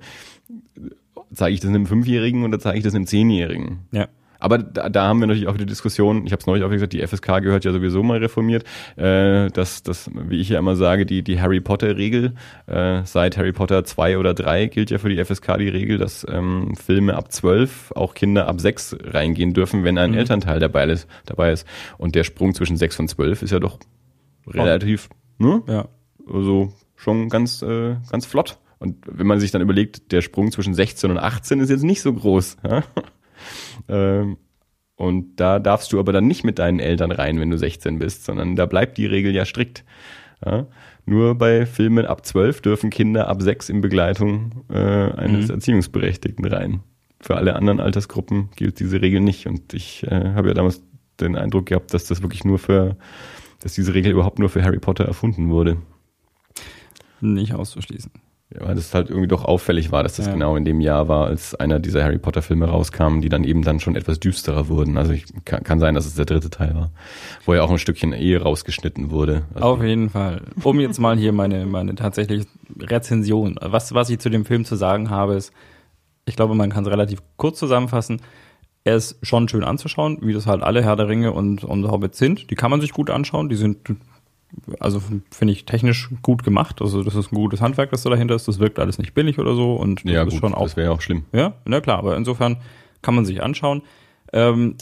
[1.35, 3.81] zeige ich das einem Fünfjährigen oder zeige ich das einem Zehnjährigen?
[3.93, 4.07] ja.
[4.39, 6.93] Aber da, da haben wir natürlich auch die Diskussion, ich habe es neulich auch gesagt,
[6.93, 8.65] die FSK gehört ja sowieso mal reformiert,
[8.97, 12.35] äh, dass, dass, wie ich ja immer sage, die, die Harry Potter-Regel,
[12.67, 16.27] äh, seit Harry Potter 2 oder 3 gilt ja für die FSK die Regel, dass
[16.29, 21.09] ähm, Filme ab 12 auch Kinder ab 6 reingehen dürfen, wenn ein Elternteil dabei ist,
[21.25, 21.67] dabei ist.
[21.99, 23.79] Und der Sprung zwischen 6 und 12 ist ja doch
[24.47, 25.63] relativ, ne?
[25.67, 25.89] Ja.
[26.33, 28.59] Also schon ganz, äh, ganz flott.
[28.79, 32.03] Und wenn man sich dann überlegt, der Sprung zwischen 16 und 18 ist jetzt nicht
[32.03, 32.59] so groß.
[32.69, 32.83] Ja?
[33.89, 34.37] Ähm,
[34.97, 38.25] und da darfst du aber dann nicht mit deinen Eltern rein, wenn du 16 bist,
[38.25, 39.85] sondern da bleibt die Regel ja strikt.
[40.45, 40.67] Ja?
[41.05, 46.81] Nur bei Filmen ab 12 dürfen Kinder ab 6 in Begleitung äh, eines Erziehungsberechtigten rein.
[47.21, 49.47] Für alle anderen Altersgruppen gilt diese Regel nicht.
[49.47, 50.83] Und ich äh, habe ja damals
[51.21, 52.97] den Eindruck gehabt, dass das wirklich nur für,
[53.61, 55.77] dass diese Regel überhaupt nur für Harry Potter erfunden wurde.
[57.21, 58.11] Nicht auszuschließen.
[58.51, 60.33] Weil das halt irgendwie doch auffällig war, dass das Ja.
[60.33, 63.63] genau in dem Jahr war, als einer dieser Harry Potter Filme rauskam, die dann eben
[63.63, 64.97] dann schon etwas düsterer wurden.
[64.99, 66.91] Also ich, kann, kann sein, dass es der dritte Teil war,
[67.45, 69.43] wo ja auch ein Stückchen Ehe rausgeschnitten wurde.
[69.55, 70.43] Also, Auf jeden Fall.
[70.63, 72.47] Um jetzt mal hier meine, meine tatsächlich
[72.79, 73.57] Rezension.
[73.61, 75.53] Was, was ich zu dem Film zu sagen habe, ist,
[76.25, 78.21] ich glaube, man kann es relativ kurz zusammenfassen.
[78.85, 82.19] Er ist schon schön anzuschauen, wie das halt alle Herr der Ringe und, und Hobbits
[82.19, 82.49] sind.
[82.51, 83.49] Die kann man sich gut anschauen.
[83.49, 83.79] Die sind,
[84.81, 86.81] also finde ich, technisch gut gemacht.
[86.81, 88.49] Also das ist ein gutes Handwerk, das da dahinter ist.
[88.49, 89.75] Das wirkt alles nicht billig oder so.
[89.75, 91.25] Und das ja ist gut, schon auch das wäre ja auch schlimm.
[91.33, 92.59] ja, na klar, aber insofern
[93.03, 93.83] kann man sich anschauen.
[94.33, 94.77] Ähm,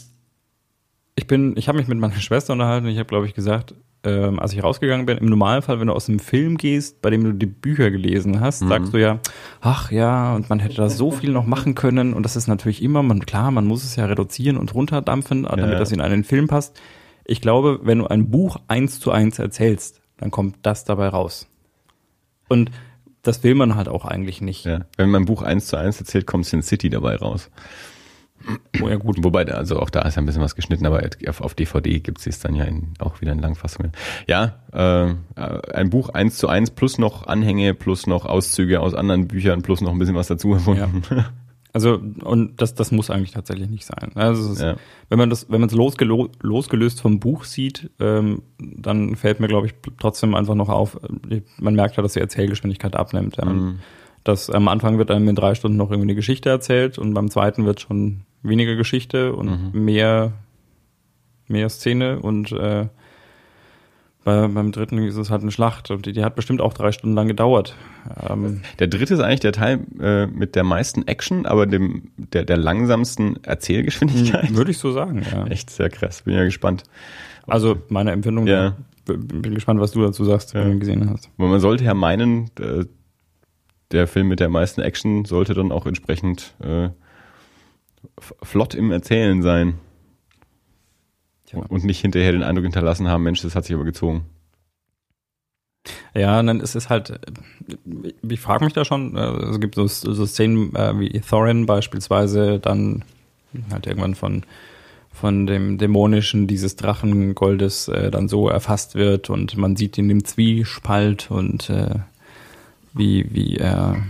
[1.17, 2.87] ich bin, ich habe mich mit meiner Schwester unterhalten.
[2.89, 3.75] Ich habe, glaube ich, gesagt,
[4.07, 7.25] ähm, als ich rausgegangen bin, im Normalfall, wenn du aus einem Film gehst, bei dem
[7.25, 9.19] du die Bücher gelesen hast, sagst du ja,
[9.63, 12.13] ach ja, und man hätte da so viel noch machen können.
[12.13, 15.71] Und das ist natürlich immer, man klar, man muss es ja reduzieren und runterdampfen, damit
[15.71, 15.79] Ja.
[15.79, 16.79] das in einen Film passt.
[17.25, 21.49] Ich glaube, wenn du ein Buch eins zu eins erzählst, dann kommt das dabei raus.
[22.49, 22.71] Und
[23.23, 24.65] das will man halt auch eigentlich nicht.
[24.65, 24.81] Ja.
[24.97, 27.51] Wenn man ein Buch eins zu eins erzählt, kommt Sin City dabei raus.
[28.83, 29.25] Oh, ja, gut.
[29.25, 32.41] Wobei, also auch da ist ja ein bisschen was geschnitten, aber auf, DVD gibt es
[32.41, 33.93] dann ja in, auch wieder in Langfassungen.
[34.27, 35.15] Ja, äh,
[35.73, 39.81] ein Buch eins zu eins plus noch Anhänge, plus noch Auszüge aus anderen Büchern, plus
[39.81, 41.25] noch ein bisschen was dazu erfunden.
[41.75, 44.13] Also, und das, das muss eigentlich tatsächlich nicht sein.
[44.15, 44.77] Also, ist, Ja.
[45.11, 49.49] wenn man das, wenn man es losgelo losgelöst vom Buch sieht, ähm, dann fällt mir,
[49.49, 50.99] glaube ich, trotzdem einfach noch auf,
[51.31, 53.37] äh, man merkt ja, dass die Erzählgeschwindigkeit abnimmt.
[53.39, 53.45] Ja.
[53.47, 53.81] Mhm.
[54.23, 57.29] Das am Anfang wird einem in drei Stunden noch irgendwie eine Geschichte erzählt und beim
[57.29, 59.85] zweiten wird schon weniger Geschichte und Mhm.
[59.85, 60.33] mehr,
[61.49, 62.87] mehr Szene und äh,
[64.25, 66.93] bei, beim dritten ist es halt eine Schlacht und die, die hat bestimmt auch drei
[66.93, 67.75] Stunden lang gedauert.
[68.29, 72.45] Ähm, Der dritte ist eigentlich der Teil äh, mit der meisten Action, aber dem der,
[72.45, 74.55] der langsamsten Erzählgeschwindigkeit.
[74.57, 75.47] würde ich so sagen, ja.
[75.51, 76.85] Echt sehr krass, bin ja gespannt.
[77.47, 78.77] Also meine Empfindung, Ja.
[79.07, 80.67] bin gespannt, was du dazu sagst, wenn Ja.
[80.69, 81.29] du ihn gesehen hast.
[81.39, 82.85] Aber man sollte ja meinen, äh,
[83.93, 86.89] der Film mit der meisten Action sollte dann auch entsprechend äh,
[88.43, 89.75] flott im Erzählen sein.
[91.55, 91.65] Tja.
[91.69, 94.27] Und nicht hinterher den Eindruck hinterlassen haben, Mensch, das hat sich aber gezogen.
[96.15, 97.21] Ja, und dann ist es halt,
[98.23, 102.59] ich frage mich da schon, äh, es gibt so, so Szenen äh, wie Thorin beispielsweise,
[102.59, 103.05] dann
[103.71, 104.45] halt irgendwann von,
[105.13, 110.25] von dem Dämonischen dieses Drachengoldes äh, dann so erfasst wird und man sieht ihn im
[110.25, 111.97] Zwiespalt und äh,
[112.95, 114.03] wie, wie er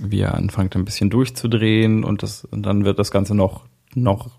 [0.00, 4.37] wie er anfängt ein bisschen durchzudrehen und das und dann wird das Ganze noch noch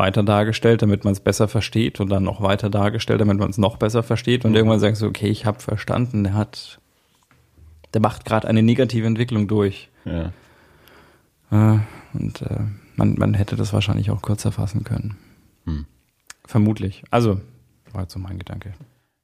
[0.00, 3.58] weiter dargestellt, damit man es besser versteht und dann noch weiter dargestellt, damit man es
[3.58, 6.80] noch besser versteht und irgendwann sagst du, okay, ich habe verstanden, der hat,
[7.92, 10.32] der macht gerade eine negative Entwicklung durch Ja.
[11.52, 11.78] äh,
[12.14, 12.60] und äh,
[12.96, 15.16] man, man hätte das wahrscheinlich auch kürzer fassen können.
[15.66, 15.84] Hm.
[16.46, 17.04] Vermutlich.
[17.10, 17.40] Also
[17.92, 18.72] war jetzt so mein Gedanke.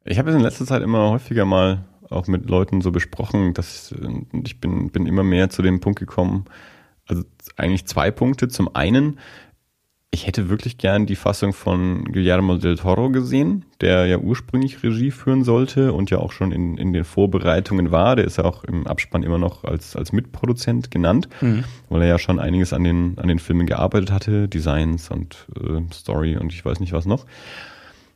[0.05, 3.95] Ich habe es in letzter Zeit immer häufiger mal auch mit Leuten so besprochen, dass
[4.45, 6.45] ich bin, bin immer mehr zu dem Punkt gekommen,
[7.07, 7.23] also
[7.57, 8.49] eigentlich zwei Punkte.
[8.49, 9.19] Zum einen,
[10.12, 15.11] ich hätte wirklich gern die Fassung von Guillermo del Toro gesehen, der ja ursprünglich Regie
[15.11, 18.16] führen sollte und ja auch schon in, in den Vorbereitungen war.
[18.16, 21.29] Der ist ja auch im Abspann immer noch als, als Mitproduzent genannt,
[21.90, 25.83] weil er ja schon einiges an den, an den Filmen gearbeitet hatte, Designs und äh,
[25.92, 27.27] Story und ich weiß nicht was noch.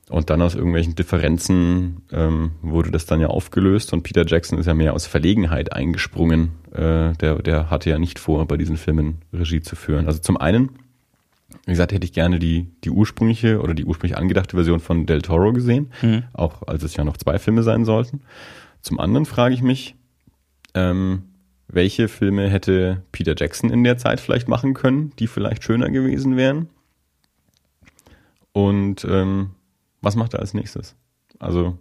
[0.09, 4.66] Und dann aus irgendwelchen Differenzen ähm, wurde das dann ja aufgelöst und Peter Jackson ist
[4.66, 6.53] ja mehr aus Verlegenheit eingesprungen.
[6.72, 10.07] Äh, der, der hatte ja nicht vor, bei diesen Filmen Regie zu führen.
[10.07, 10.70] Also zum einen,
[11.70, 15.22] wie gesagt, hätte ich gerne die, die ursprüngliche oder die ursprünglich angedachte Version von Del
[15.22, 15.92] Toro gesehen,
[16.33, 18.22] auch als es ja noch zwei Filme sein sollten.
[18.83, 19.94] Zum anderen frage ich mich,
[20.74, 21.22] ähm,
[21.68, 26.37] welche Filme hätte Peter Jackson in der Zeit vielleicht machen können, die vielleicht schöner gewesen
[26.37, 26.68] wären?
[28.52, 29.50] Und ähm,
[30.02, 30.96] was macht er als nächstes?
[31.38, 31.78] Also,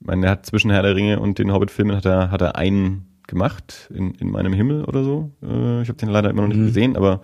[0.00, 2.56] ich meine, er hat zwischen Herr der Ringe und den Hobbit-Filmen hat er, hat er
[2.56, 5.30] einen gemacht in, in meinem Himmel oder so.
[5.42, 6.66] Äh, ich habe den leider immer noch nicht Mhm.
[6.66, 7.22] gesehen, aber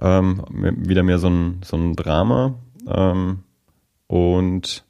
[0.00, 2.54] ähm, wieder mehr so ein, so ein Drama.
[2.86, 3.40] Ähm,
[4.06, 4.84] und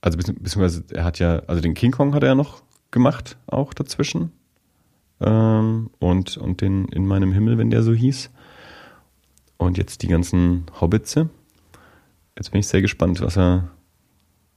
[0.00, 3.36] also bezieh- beziehungsweise er hat ja, also den King Kong hat er ja noch gemacht,
[3.46, 4.32] auch dazwischen.
[5.20, 8.30] Ähm, und, und den in meinem Himmel, wenn der so hieß.
[9.56, 11.30] Und jetzt die ganzen Hobbitze.
[12.36, 13.70] Jetzt bin ich sehr gespannt, was er,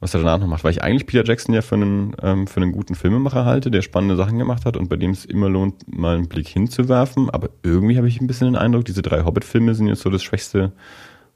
[0.01, 0.63] was er danach noch macht.
[0.63, 3.83] Weil ich eigentlich Peter Jackson ja für einen, ähm, für einen guten Filmemacher halte, der
[3.83, 7.29] spannende Sachen gemacht hat und bei dem es immer lohnt, mal einen Blick hinzuwerfen.
[7.29, 10.23] Aber irgendwie habe ich ein bisschen den Eindruck, diese drei Hobbit-Filme sind jetzt so das
[10.23, 10.73] Schwächste,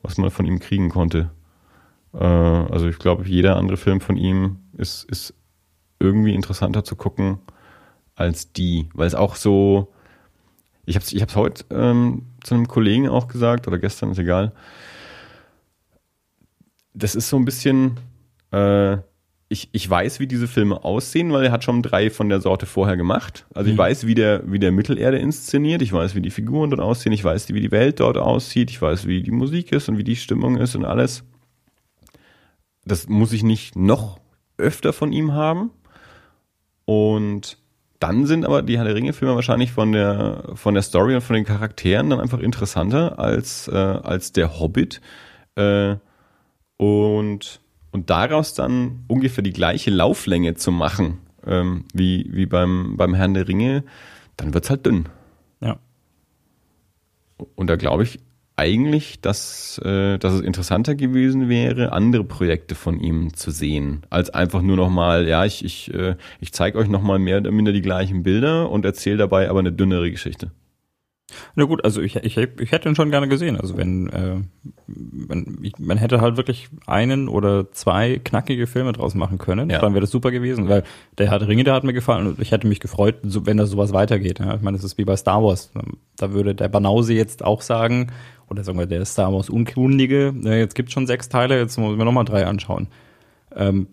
[0.02, 1.30] was man von ihm kriegen konnte.
[2.14, 5.36] Äh, also ich glaube, jeder andere Film von ihm ist, ist
[6.00, 7.38] irgendwie interessanter zu gucken
[8.16, 9.94] als die, weil es auch so,
[10.86, 14.54] ich habe es ich heute ähm, zu einem Kollegen auch gesagt oder gestern, ist egal.
[16.96, 18.00] Das ist so ein bisschen,
[18.56, 18.98] äh,
[19.48, 22.66] ich, ich weiß, wie diese Filme aussehen, weil er hat schon drei von der Sorte
[22.66, 23.46] vorher gemacht.
[23.54, 23.80] Also ich Mhm.
[23.80, 27.24] weiß, wie der, wie der Mittelerde inszeniert, ich weiß, wie die Figuren dort aussehen, ich
[27.24, 30.16] weiß, wie die Welt dort aussieht, ich weiß, wie die Musik ist und wie die
[30.16, 31.24] Stimmung ist und alles.
[32.86, 34.20] Das muss ich nicht noch
[34.58, 35.70] öfter von ihm haben.
[36.86, 37.58] Und
[38.00, 41.36] dann sind aber die Herr der Ringe-Filme wahrscheinlich von der, von der Story und von
[41.36, 45.02] den Charakteren dann einfach interessanter als, äh, als der Hobbit.
[45.56, 45.96] Äh,
[46.78, 47.62] und,
[47.96, 53.34] und daraus dann ungefähr die gleiche Lauflänge zu machen, ähm, wie, wie beim, beim Herrn
[53.34, 53.86] der Ringe,
[54.36, 55.06] dann wird's halt dünn.
[55.62, 55.78] Ja.
[57.56, 58.20] Und da glaube ich
[58.58, 64.30] eigentlich, dass, äh, dass es interessanter gewesen wäre, andere Projekte von ihm zu sehen, als
[64.30, 67.82] einfach nur nochmal, ja, ich, ich, äh, ich zeige euch nochmal mehr oder minder die
[67.82, 70.52] gleichen Bilder und erzähle dabei aber eine dünnere Geschichte.
[71.56, 73.60] Na gut, also ich, ich, ich hätte ihn schon gerne gesehen.
[73.60, 74.36] Also wenn, äh,
[74.88, 79.80] wenn ich, man hätte halt wirklich einen oder zwei knackige Filme draus machen können, Ja.
[79.80, 80.70] dann wäre das super gewesen.
[80.70, 80.84] Weil
[81.18, 83.58] der Herr der Ringe, der hat mir gefallen und ich hätte mich gefreut, so, wenn
[83.58, 84.40] da sowas weitergeht.
[84.40, 84.56] Ja.
[84.56, 85.72] Ich meine, das ist wie bei Star Wars.
[86.18, 88.12] Da würde der Banause jetzt auch sagen,
[88.50, 91.98] oder sagen wir der Star Wars Unkundige, ja, jetzt gibt's schon sechs Teile, jetzt müssen
[91.98, 92.88] wir nochmal drei anschauen.
[93.56, 93.88] Ähm,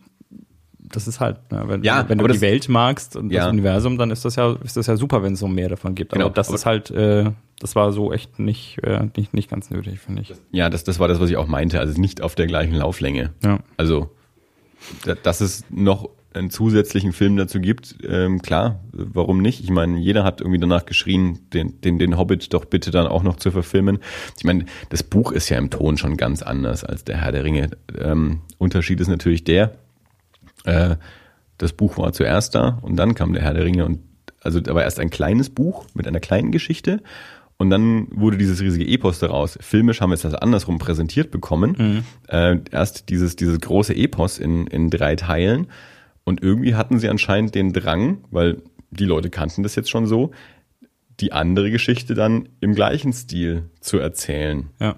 [0.92, 3.42] das ist halt, ja, wenn, Ja, wenn du aber die das- Welt magst und Ja.
[3.44, 5.94] das Universum, dann ist das ja, ist das ja super, wenn es so mehr davon
[5.94, 6.12] gibt.
[6.12, 9.50] Genau, aber das aber- ist halt, äh, das war so echt nicht, äh, nicht, nicht
[9.50, 10.32] ganz nötig, finde ich.
[10.50, 13.30] Ja, das, das war das, was ich auch meinte, also nicht auf der gleichen Lauflänge.
[13.44, 13.58] Ja.
[13.76, 14.10] Also,
[15.04, 19.62] da- dass es noch einen zusätzlichen Film dazu gibt, ähm, klar, warum nicht?
[19.62, 23.22] Ich meine, jeder hat irgendwie danach geschrien, den, den, den Hobbit doch bitte dann auch
[23.22, 23.98] noch zu verfilmen.
[24.38, 27.44] Ich meine, das Buch ist ja im Ton schon ganz anders als der Herr der
[27.44, 27.70] Ringe.
[27.98, 29.74] Ähm, Unterschied ist natürlich der,
[30.64, 30.96] äh,
[31.58, 34.00] das Buch war zuerst da und dann kam der Herr der Ringe und
[34.40, 37.00] also da war erst ein kleines Buch mit einer kleinen Geschichte
[37.56, 39.56] und dann wurde dieses riesige Epos daraus.
[39.60, 41.76] Filmisch haben wir es das andersrum präsentiert bekommen.
[41.78, 42.04] Mhm.
[42.28, 45.68] Äh, erst dieses, dieses große Epos in, in drei Teilen
[46.24, 50.32] und irgendwie hatten sie anscheinend den Drang, weil die Leute kannten das jetzt schon so,
[51.20, 54.70] die andere Geschichte dann im gleichen Stil zu erzählen.
[54.80, 54.96] Ja.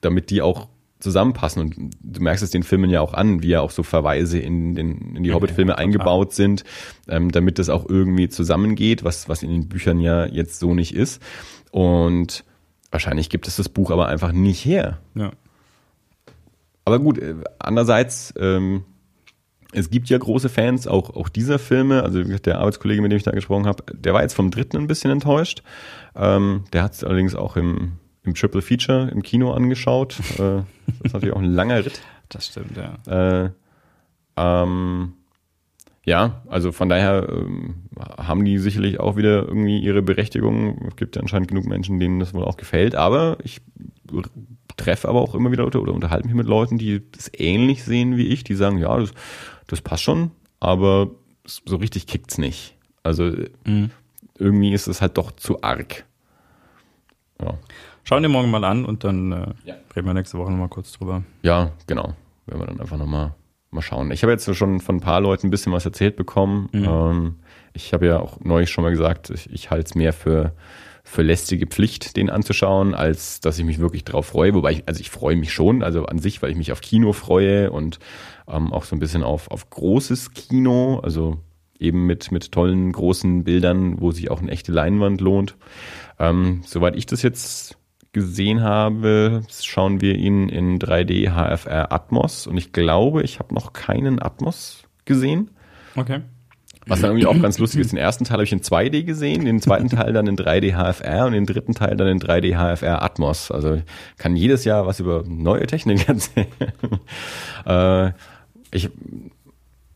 [0.00, 0.68] Damit die auch
[1.04, 1.62] zusammenpassen.
[1.62, 4.74] Und du merkst es den Filmen ja auch an, wie ja auch so Verweise in,
[4.74, 6.64] den, in die Hobbit-Filme eingebaut sind,
[7.06, 10.94] ähm, damit das auch irgendwie zusammengeht, was, was in den Büchern ja jetzt so nicht
[10.94, 11.22] ist.
[11.70, 12.44] Und
[12.90, 14.98] wahrscheinlich gibt es das Buch aber einfach nicht her.
[15.14, 15.30] Ja.
[16.84, 18.84] Aber gut, äh, andererseits, ähm,
[19.72, 22.02] es gibt ja große Fans auch, auch dieser Filme.
[22.02, 24.86] Also der Arbeitskollege, mit dem ich da gesprochen habe, der war jetzt vom dritten ein
[24.86, 25.62] bisschen enttäuscht.
[26.16, 27.92] Ähm, der hat es allerdings auch im,
[28.24, 30.18] im Triple Feature im Kino angeschaut.
[30.38, 30.66] äh, das
[31.04, 32.00] ist natürlich auch ein langer Ritt.
[32.28, 33.44] Das stimmt, ja.
[33.44, 33.50] Äh,
[34.36, 35.14] ähm,
[36.04, 37.84] ja, also von daher ähm,
[38.18, 40.86] haben die sicherlich auch wieder irgendwie ihre Berechtigung.
[40.88, 42.94] Es gibt ja anscheinend genug Menschen, denen das wohl auch gefällt.
[42.94, 43.60] Aber ich
[44.76, 48.16] treffe aber auch immer wieder Leute oder unterhalte mich mit Leuten, die das ähnlich sehen
[48.16, 49.12] wie ich, die sagen, ja, das,
[49.66, 51.10] das passt schon, aber
[51.44, 52.76] so richtig kickt's nicht.
[53.02, 53.32] Also
[53.64, 53.90] mhm.
[54.38, 56.04] irgendwie ist es halt doch zu arg.
[57.40, 57.58] Ja.
[58.04, 59.74] Schauen wir morgen mal an und dann äh, ja.
[59.96, 61.22] reden wir nächste Woche nochmal kurz drüber.
[61.42, 62.14] Ja, genau.
[62.46, 63.34] Werden wir dann einfach nochmal
[63.70, 64.10] mal schauen.
[64.12, 66.68] Ich habe jetzt schon von ein paar Leuten ein bisschen was erzählt bekommen.
[66.72, 66.84] Mhm.
[66.84, 67.34] Ähm,
[67.72, 70.52] ich habe ja auch neulich schon mal gesagt, ich, ich halte es mehr für
[71.06, 74.54] für lästige Pflicht, den anzuschauen, als dass ich mich wirklich drauf freue.
[74.54, 77.12] Wobei ich, also ich freue mich schon, also an sich, weil ich mich auf Kino
[77.12, 77.98] freue und
[78.48, 81.36] ähm, auch so ein bisschen auf, auf großes Kino, also
[81.78, 85.56] eben mit, mit tollen großen Bildern, wo sich auch eine echte Leinwand lohnt.
[86.18, 87.76] Ähm, soweit ich das jetzt
[88.14, 93.74] gesehen habe, schauen wir ihn in 3D HFR Atmos und ich glaube, ich habe noch
[93.74, 95.50] keinen Atmos gesehen.
[95.96, 96.22] Okay.
[96.86, 99.46] Was dann irgendwie auch ganz lustig ist, den ersten Teil habe ich in 2D gesehen,
[99.46, 103.02] den zweiten Teil dann in 3D HFR und den dritten Teil dann in 3D HFR
[103.02, 103.50] Atmos.
[103.50, 103.84] Also ich
[104.18, 106.46] kann jedes Jahr was über neue Technik erzählen.
[107.66, 108.12] äh,
[108.70, 108.90] ich,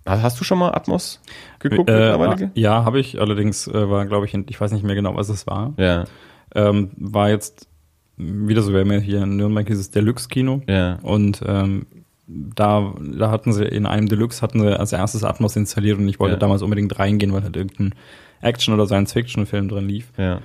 [0.07, 1.21] hast du schon mal Atmos
[1.59, 1.91] geguckt?
[1.91, 3.21] Äh, ja, habe ich.
[3.21, 5.75] Allerdings äh, war, glaube ich, ich weiß nicht mehr genau, was es war.
[5.77, 6.05] Ja.
[6.55, 7.68] Ähm, war jetzt
[8.19, 10.63] wieder so, wir haben ja hier in Nürnberg dieses Deluxe-Kino.
[10.67, 10.99] Ja.
[11.03, 11.87] Und ähm,
[12.27, 16.21] da, da hatten sie in einem Deluxe hatten sie als erstes Atmos installiert und ich
[16.21, 16.39] wollte ja.
[16.39, 17.95] damals unbedingt reingehen, weil halt irgendein
[18.43, 20.13] Action- oder Science-Fiction-Film drin lief.
[20.19, 20.41] Ja.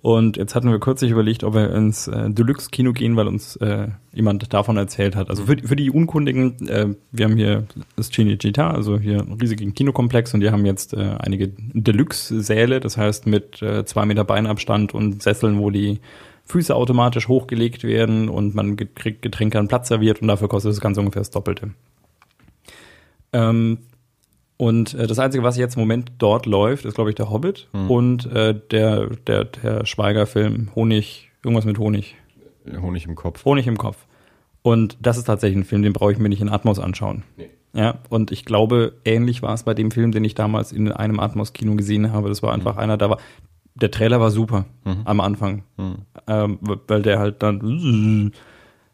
[0.00, 3.88] Und jetzt hatten wir kürzlich überlegt, ob wir ins äh, Deluxe-Kino gehen, weil uns äh,
[4.12, 5.30] jemand davon erzählt hat.
[5.30, 7.64] Also für, für die Unkundigen, äh, wir haben hier
[7.96, 12.98] das Cinecittà, also hier einen riesigen Kinokomplex und die haben jetzt äh, einige Deluxe-Säle, das
[12.98, 16.00] heißt mit äh, zwei Meter Beinabstand und Sesseln, wo die
[16.46, 20.80] Füße automatisch hochgelegt werden und man kriegt Getränke an Platz serviert und dafür kostet es
[20.80, 21.70] ganz ungefähr das Doppelte.
[23.32, 23.78] Ähm,
[24.56, 27.68] und äh, das Einzige, was jetzt im Moment dort läuft, ist, glaube ich, der Hobbit
[27.72, 27.90] mhm.
[27.90, 32.16] und äh, der, der, der Schweiger-Film Honig, irgendwas mit Honig.
[32.80, 33.44] Honig im Kopf.
[33.44, 34.06] Honig im Kopf.
[34.62, 37.22] Und das ist tatsächlich ein Film, den brauche ich mir nicht in Atmos anschauen.
[37.36, 37.50] Nee.
[37.74, 41.18] Ja, und ich glaube, ähnlich war es bei dem Film, den ich damals in einem
[41.18, 42.28] Atmos-Kino gesehen habe.
[42.28, 42.80] Das war einfach mhm.
[42.80, 43.18] einer, da war,
[43.74, 45.02] der Trailer war super mhm.
[45.04, 45.96] am Anfang, mhm.
[46.26, 48.32] ähm, weil der halt dann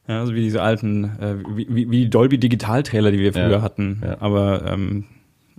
[0.08, 3.50] ja, so wie diese alten, äh, wie, wie die Dolby Digital Trailer, die wir früher
[3.50, 3.62] ja.
[3.62, 4.02] hatten.
[4.04, 4.16] Ja.
[4.20, 5.04] Aber ähm,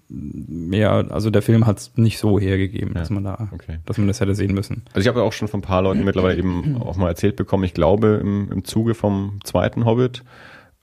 [0.10, 2.99] ja, also der Film hat es nicht so hergegeben, ja.
[2.99, 3.77] dass man da, okay.
[3.86, 4.84] dass man das hätte sehen müssen.
[4.88, 7.63] Also ich habe auch schon von ein paar Leuten mittlerweile eben auch mal erzählt bekommen.
[7.63, 10.23] Ich glaube im, im Zuge vom zweiten Hobbit,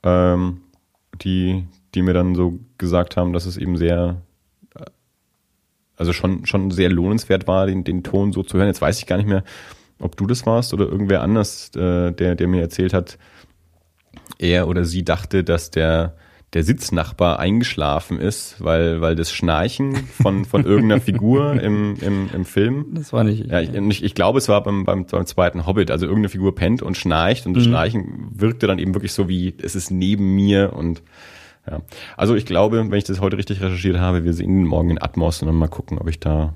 [0.03, 0.63] ähm,
[1.21, 4.23] die die mir dann so gesagt haben, dass es eben sehr
[5.99, 8.69] also schon, schon sehr lohnenswert war, den, den Ton so zu hören.
[8.69, 9.45] Jetzt weiß ich gar nicht mehr,
[9.99, 13.19] ob du das warst oder irgendwer anders, äh, der, der mir erzählt hat,
[14.39, 16.17] er oder sie dachte, dass der,
[16.55, 22.45] der Sitznachbar eingeschlafen ist, weil, weil das Schnarchen von, von irgendeiner Figur im, im, im
[22.45, 22.87] Film.
[22.93, 23.47] Das war nicht.
[23.47, 25.91] Ja, ich, ich glaube, es war beim, beim, beim zweiten Hobbit.
[25.91, 27.71] Also irgendeine Figur pennt und schnarcht und das mhm.
[27.71, 31.03] Schnarchen wirkte dann eben wirklich so wie, es ist neben mir und
[31.71, 31.81] ja.
[32.17, 35.43] Also ich glaube, wenn ich das heute richtig recherchiert habe, wir sehen morgen in Atmos
[35.43, 36.55] und dann mal gucken, ob ich da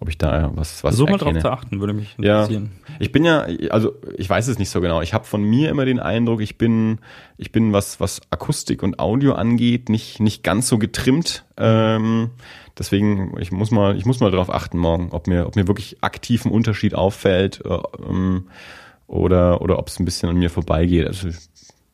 [0.00, 2.70] ob ich da was was So mal drauf zu achten, würde mich interessieren.
[2.88, 5.02] Ja, ich bin ja, also ich weiß es nicht so genau.
[5.02, 6.98] Ich habe von mir immer den Eindruck, ich bin,
[7.36, 11.44] ich bin was was Akustik und Audio angeht, nicht nicht ganz so getrimmt.
[11.56, 12.30] Ähm,
[12.78, 15.96] deswegen ich muss mal, ich muss mal drauf achten morgen, ob mir ob mir wirklich
[16.00, 18.46] aktiv ein Unterschied auffällt äh, ähm,
[19.08, 21.08] oder oder ob es ein bisschen an mir vorbeigeht.
[21.08, 21.28] Also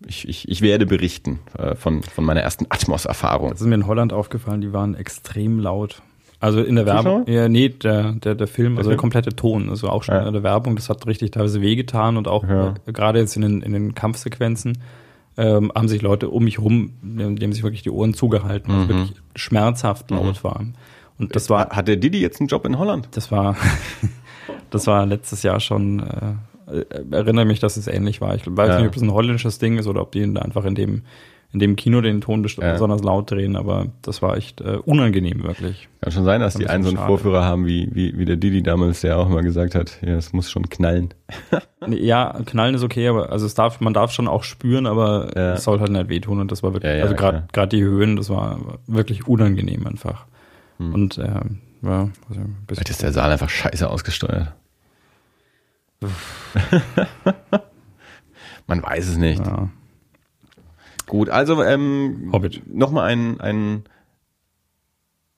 [0.06, 3.50] ich, ich, ich werde berichten äh, von, von meiner ersten Atmos-Erfahrung.
[3.50, 6.02] Das ist mir in Holland aufgefallen, die waren extrem laut.
[6.40, 9.88] Also in der Werbung, ja, nee, der, der, der Film, also der komplette Ton, also
[9.88, 10.26] auch schon Ja.
[10.26, 12.74] in der Werbung, das hat richtig teilweise wehgetan und auch Ja.
[12.86, 14.78] äh, gerade jetzt in den, in den Kampfsequenzen
[15.38, 18.80] ähm, haben sich Leute um mich rum, die, haben sich wirklich die Ohren zugehalten, weil
[18.82, 18.88] es Mhm.
[18.90, 20.60] wirklich schmerzhaft laut war.
[21.18, 23.08] Und das war, Hat der Didi jetzt einen Job in Holland?
[23.12, 23.56] das war,
[24.70, 26.34] das war letztes Jahr schon, äh,
[27.10, 28.34] erinnere mich, dass es ähnlich war.
[28.34, 28.78] Ich weiß Ja.
[28.78, 31.02] nicht, ob es ein holländisches Ding ist oder ob die da einfach in dem,
[31.52, 32.72] in dem Kino den Ton best- Ja.
[32.72, 35.88] besonders laut drehen, aber das war echt äh, unangenehm, wirklich.
[36.00, 38.34] Kann schon sein, dass Ein die einen so einen Vorführer haben, wie, wie, wie der
[38.36, 41.14] Didi damals, der auch mal gesagt hat, ja, es muss schon knallen.
[41.86, 45.52] Ja, knallen ist okay, aber also es darf, man darf schon auch spüren, aber Ja.
[45.52, 48.58] es soll halt nicht wehtun und das war wirklich, also gerade die Höhen, das war
[48.86, 50.24] wirklich unangenehm einfach.
[50.78, 50.94] Hm.
[50.94, 54.54] Und ähm, ja, also ein bisschen Vielleicht ist der Saal einfach scheiße ausgesteuert.
[58.66, 59.46] Man weiß es nicht.
[59.46, 59.68] ja.
[61.06, 62.32] Gut, also ähm,
[62.66, 63.84] nochmal ein, ein,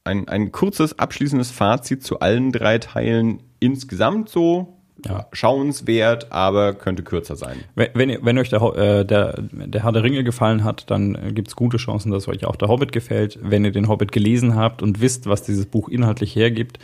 [0.04, 4.72] ein, ein kurzes abschließendes Fazit zu allen drei Teilen insgesamt so.
[5.04, 5.26] Ja.
[5.32, 7.58] Schauenswert, aber könnte kürzer sein.
[7.74, 11.32] Wenn, wenn, wenn euch der, äh, der, der Herr der Ringe gefallen hat, dann äh,
[11.32, 13.38] gibt's gute Chancen, dass euch auch der Hobbit gefällt.
[13.42, 16.78] Wenn ihr den Hobbit gelesen habt und wisst, was dieses Buch inhaltlich hergibt,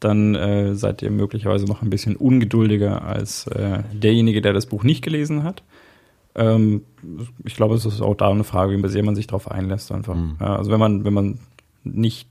[0.00, 4.84] dann äh, seid ihr möglicherweise noch ein bisschen ungeduldiger als äh, derjenige, der das Buch
[4.84, 5.62] nicht gelesen hat.
[6.34, 6.82] Ähm,
[7.44, 10.16] ich glaube, es ist auch da eine Frage, wie sehr man sich darauf einlässt einfach.
[10.40, 11.38] Ja, also wenn man, wenn man
[11.84, 12.28] nicht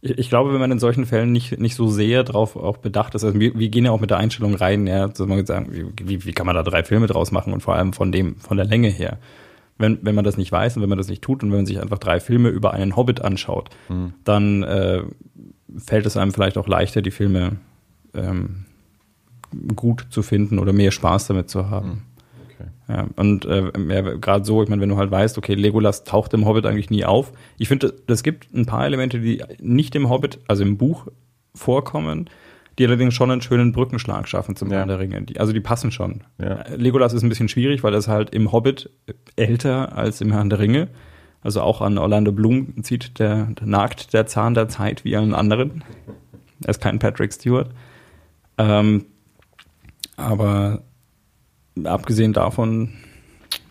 [0.00, 3.24] ich glaube, wenn man in solchen Fällen nicht, nicht so sehr drauf auch bedacht ist,
[3.24, 6.24] also wir, wir gehen ja auch mit der Einstellung rein, ja, dass man sagen, wie,
[6.24, 8.66] wie, kann man da drei Filme draus machen und vor allem von dem, von der
[8.66, 9.18] Länge her.
[9.76, 11.66] Wenn, wenn man das nicht weiß und wenn man das nicht tut und wenn man
[11.66, 13.70] sich einfach drei Filme über einen Hobbit anschaut,
[14.24, 15.02] dann äh,
[15.76, 17.56] fällt es einem vielleicht auch leichter, die Filme
[18.14, 18.64] ähm,
[19.74, 22.04] gut zu finden oder mehr Spaß damit zu haben.
[22.46, 22.70] Okay.
[22.88, 26.34] Ja, und äh, ja, gerade so, ich meine, wenn du halt weißt, okay, Legolas taucht
[26.34, 27.32] im Hobbit eigentlich nie auf.
[27.58, 31.06] Ich finde, es gibt ein paar Elemente, die nicht im Hobbit, also im Buch
[31.54, 32.28] vorkommen,
[32.78, 34.78] die allerdings schon einen schönen Brückenschlag schaffen zum Ja.
[34.78, 35.22] Herrn der Ringe.
[35.22, 36.22] Die, also die passen schon.
[36.40, 36.64] Ja.
[36.76, 38.90] Legolas ist ein bisschen schwierig, weil er ist halt im Hobbit
[39.36, 40.88] älter als im Herrn der Ringe.
[41.42, 45.84] Also auch an Orlando Bloom zieht der, nagt der Zahn der Zeit wie allen anderen.
[46.64, 47.70] Er ist kein Patrick Stewart.
[48.58, 49.06] Ähm,
[50.16, 50.82] aber
[51.84, 52.92] abgesehen davon,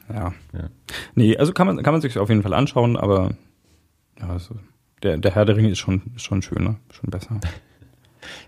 [0.10, 0.34] ja.
[0.53, 0.69] Ja.
[1.15, 3.32] Nee, also kann man, kann man sich auf jeden Fall anschauen, aber
[4.19, 4.56] ja, also
[5.03, 7.39] der, der Herr der Ringe ist schon, ist schon schöner, schon besser.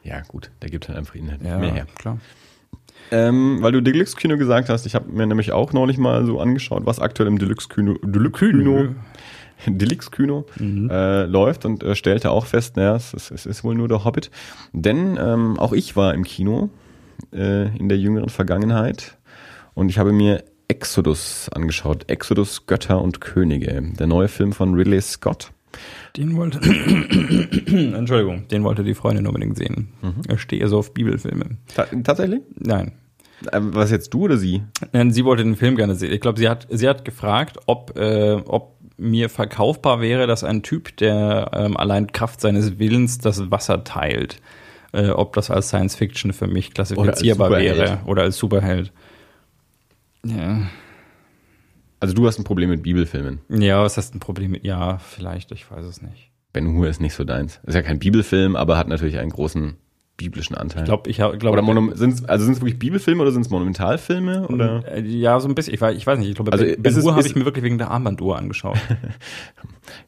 [0.04, 1.88] Ja, gut, der gibt halt einfach inhaltlich Ja, mehr her.
[1.96, 2.18] klar.
[3.12, 6.86] Ähm, weil du Deluxe-Kino gesagt hast, ich habe mir nämlich auch neulich mal so angeschaut,
[6.86, 8.96] was aktuell im Deluxe-Kino Deluxe-Kino
[9.68, 10.46] Deluxe-Kino
[10.90, 14.06] äh, läuft und äh, stellte auch fest, naja, es, ist- es ist wohl nur der
[14.06, 14.32] Hobbit.
[14.74, 16.70] Denn ähm, auch ich war im Kino
[17.34, 19.18] äh, in der jüngeren Vergangenheit
[19.74, 22.04] und ich habe mir Exodus angeschaut.
[22.10, 23.82] Exodus, Götter und Könige.
[24.00, 25.52] Der neue Film von Ridley Scott.
[26.18, 26.60] Den wollte,
[27.96, 29.90] Entschuldigung, den wollte die Freundin unbedingt sehen.
[30.32, 31.58] Ich stehe so auf Bibelfilme.
[31.76, 32.42] Ta tatsächlich?
[32.56, 32.94] Nein.
[33.52, 34.64] Äh, was jetzt du oder sie?
[34.92, 36.12] Nein, sie wollte den Film gerne sehen.
[36.12, 40.62] Ich glaube, sie hat, sie hat gefragt, ob, äh, ob mir verkaufbar wäre, dass ein
[40.62, 44.42] Typ, der ähm, allein Kraft seines Willens das Wasser teilt,
[44.92, 47.78] äh, ob das als Science Fiction für mich klassifizierbar Superheld.
[47.78, 48.92] wäre oder als Superheld.
[50.26, 50.64] Ja.
[52.00, 53.40] Also du hast ein Problem mit Bibelfilmen.
[53.50, 54.64] ja, was hast du ein Problem mit?
[54.66, 56.32] Ja, vielleicht, ich weiß es nicht.
[56.54, 57.60] Ben Hur ist nicht so deins.
[57.66, 59.76] Ist ja kein Bibelfilm, aber hat natürlich einen großen
[60.18, 60.82] biblischen Anteil.
[60.82, 63.44] Ich glaube, ich habe, glaub, oder Monum sind's, also sind es wirklich Bibelfilme oder sind
[63.46, 64.48] es Monumentalfilme?
[64.50, 64.84] Oder?
[64.92, 65.74] Äh, Ja, so ein bisschen.
[65.74, 66.30] Ich weiß, ich weiß nicht.
[66.30, 68.78] Ich glaube, Also, Ben, Hur habe ich mir wirklich wegen der Armbanduhr angeschaut.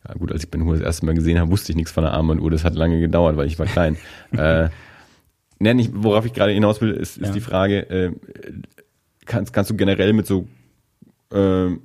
[0.08, 2.04] Ja, gut, als ich Ben Hur das erste Mal gesehen habe, wusste ich nichts von
[2.04, 2.52] der Armbanduhr.
[2.52, 3.98] Das hat lange gedauert, weil ich war klein.
[4.32, 4.70] äh,
[5.60, 7.34] ne, nicht, worauf ich gerade hinaus will, ist, ist Ja.
[7.34, 8.12] die Frage, äh,
[9.26, 10.48] kannst, kannst du generell mit so
[11.32, 11.78] äh,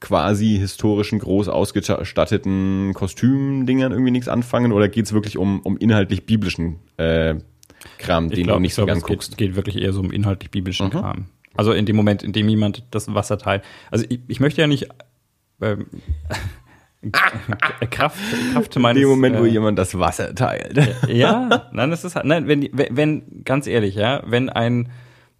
[0.00, 4.72] quasi historischen, groß ausgestatteten Kostümdingern irgendwie nichts anfangen?
[4.72, 7.36] Oder geht's wirklich um, um inhaltlich biblischen äh,
[7.98, 9.36] Kram, den ich glaube, du nicht so gern es geht, guckst?
[9.38, 10.90] geht wirklich eher so um inhaltlich biblischen Mhm.
[10.90, 11.26] Kram.
[11.54, 13.62] Also in dem Moment, in dem jemand das Wasser teilt.
[13.90, 14.88] Also ich, ich möchte ja nicht
[15.60, 15.86] ähm,
[17.90, 18.18] Kraft,
[18.52, 19.00] Kraft In meines.
[19.00, 20.78] dem Moment, wo äh, jemand das Wasser teilt.
[21.08, 24.90] ja, nein, das ist halt, nein, wenn, wenn, ganz ehrlich, ja, wenn ein,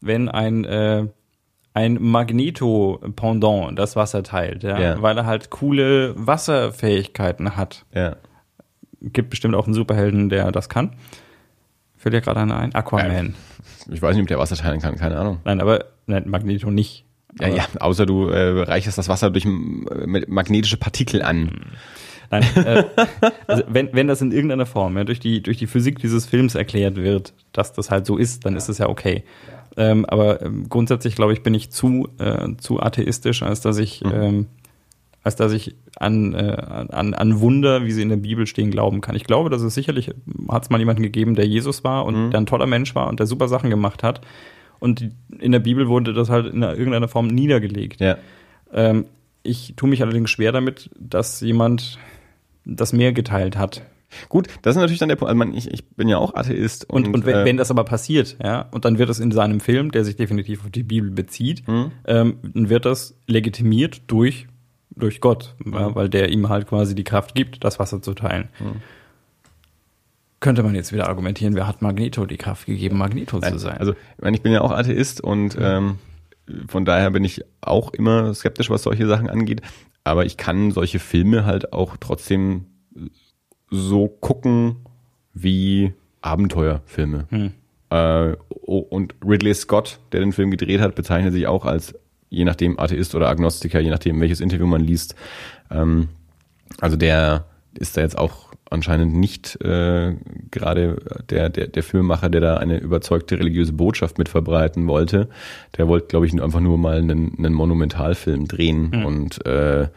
[0.00, 1.06] wenn ein, äh,
[1.78, 5.02] ein Magneto-Pendant das Wasser teilt, ja, Ja.
[5.02, 7.84] weil er halt coole Wasserfähigkeiten hat.
[7.94, 8.16] ja.
[9.00, 10.96] Gibt bestimmt auch einen Superhelden, der das kann.
[11.96, 12.74] Fällt dir gerade einer ein?
[12.74, 13.36] Aquaman.
[13.88, 15.38] Ich weiß nicht, ob der Wasser teilen kann, keine Ahnung.
[15.44, 17.04] Nein, aber nein, Magneto nicht.
[17.40, 21.66] Ja, ja, außer du äh, reicherst das Wasser durch äh, magnetische Partikel an.
[22.32, 22.82] Nein, äh,
[23.46, 26.56] also wenn, wenn das in irgendeiner Form ja, durch, die, durch die Physik dieses Films
[26.56, 29.22] erklärt wird, dass das halt so ist, dann ist es ja okay.
[29.78, 34.02] Ähm, aber ähm, grundsätzlich, glaube ich, bin ich zu, äh, zu atheistisch, als dass ich,
[34.02, 34.12] mhm.
[34.12, 34.46] ähm,
[35.22, 36.56] als dass ich an, äh,
[36.90, 39.14] an, an Wunder, wie sie in der Bibel stehen, glauben kann.
[39.14, 40.10] Ich glaube, dass es sicherlich,
[40.48, 42.30] hat es mal jemanden gegeben, der Jesus war und mhm.
[42.32, 44.20] der ein toller Mensch war und der super Sachen gemacht hat.
[44.80, 48.00] Und in der Bibel wurde das halt in irgendeiner Form niedergelegt.
[48.00, 48.18] Ja.
[48.72, 49.04] Ähm,
[49.44, 51.98] ich tue mich allerdings schwer damit, dass jemand
[52.64, 53.82] das mehr geteilt hat.
[54.28, 55.30] Gut, das ist natürlich dann der Punkt.
[55.30, 56.88] Also ich, ich bin ja auch Atheist.
[56.88, 59.30] Und, und, und wenn, äh, wenn, das aber passiert, ja, und dann wird es in
[59.30, 61.92] seinem Film, der sich definitiv auf die Bibel bezieht, mhm.
[62.06, 64.46] ähm, dann wird das legitimiert durch,
[64.90, 65.94] durch Gott, mhm.
[65.94, 68.48] weil der ihm halt quasi die Kraft gibt, das Wasser zu teilen.
[68.60, 68.82] Mhm.
[70.40, 73.78] Könnte man jetzt wieder argumentieren, wer hat Magneto die Kraft gegeben, Magneto Nein, zu sein?
[73.78, 75.98] Also, ich, meine, ich bin ja auch Atheist und ähm,
[76.68, 79.62] von daher bin ich auch immer skeptisch, was solche Sachen angeht.
[80.04, 82.66] Aber ich kann solche Filme halt auch trotzdem
[83.70, 84.76] so gucken
[85.34, 87.26] wie Abenteuerfilme.
[87.30, 87.52] Hm.
[87.90, 91.94] Äh, und Ridley Scott, der den Film gedreht hat, bezeichnet sich auch als,
[92.28, 95.14] je nachdem, Atheist oder Agnostiker, je nachdem, welches Interview man liest.
[95.70, 96.08] Ähm,
[96.80, 97.46] also der
[97.78, 100.14] ist da jetzt auch anscheinend nicht äh,
[100.50, 100.98] gerade
[101.30, 105.28] der, der, der Filmemacher, der da eine überzeugte religiöse Botschaft mit verbreiten wollte.
[105.76, 109.06] Der wollte, glaube ich, einfach nur mal einen, einen Monumentalfilm drehen mhm.
[109.06, 109.88] und äh,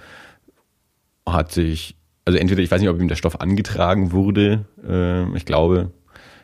[1.26, 1.96] hat sich
[2.32, 5.92] also entweder, ich weiß nicht, ob ihm der Stoff angetragen wurde, äh, ich glaube,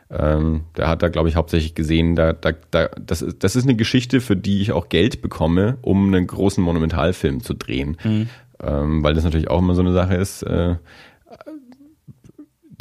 [0.10, 3.64] ähm, der hat da, glaube ich, hauptsächlich gesehen, da, da, da, das, ist, das ist
[3.64, 7.98] eine Geschichte, für die ich auch Geld bekomme, um einen großen Monumentalfilm zu drehen.
[8.04, 8.30] Mhm.
[8.62, 10.76] Ähm, weil das natürlich auch immer so eine Sache ist, äh,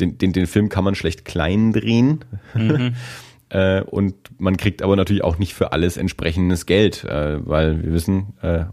[0.01, 2.25] den, den, den Film kann man schlecht klein drehen.
[2.55, 2.95] Mhm.
[3.51, 7.93] äh, und man kriegt aber natürlich auch nicht für alles entsprechendes Geld, äh, weil wir
[7.93, 8.65] wissen, äh,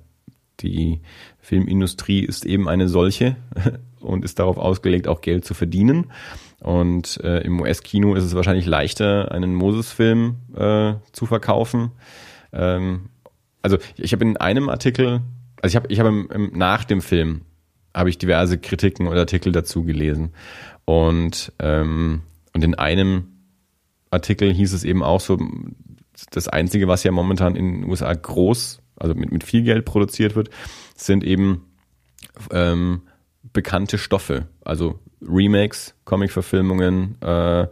[0.60, 1.02] die
[1.40, 3.36] Filmindustrie ist eben eine solche
[4.04, 6.12] und ist darauf ausgelegt, auch Geld zu verdienen.
[6.60, 11.92] Und äh, im US-Kino ist es wahrscheinlich leichter, einen Moses-Film äh, zu verkaufen.
[12.52, 13.10] Ähm,
[13.62, 15.22] also ich habe in einem Artikel,
[15.62, 17.42] also ich habe ich hab nach dem Film
[17.96, 20.34] habe ich diverse Kritiken und Artikel dazu gelesen.
[20.86, 22.24] Und, ähm,
[22.54, 23.28] und in einem
[24.10, 25.38] Artikel hieß es eben auch so,
[26.32, 30.36] das Einzige, was ja momentan in den USA groß, also mit, mit viel Geld produziert
[30.36, 30.50] wird,
[30.96, 31.66] sind eben
[32.52, 33.02] ähm,
[33.54, 37.68] bekannte Stoffe, also Remakes, Comic-Verfilmungen, äh,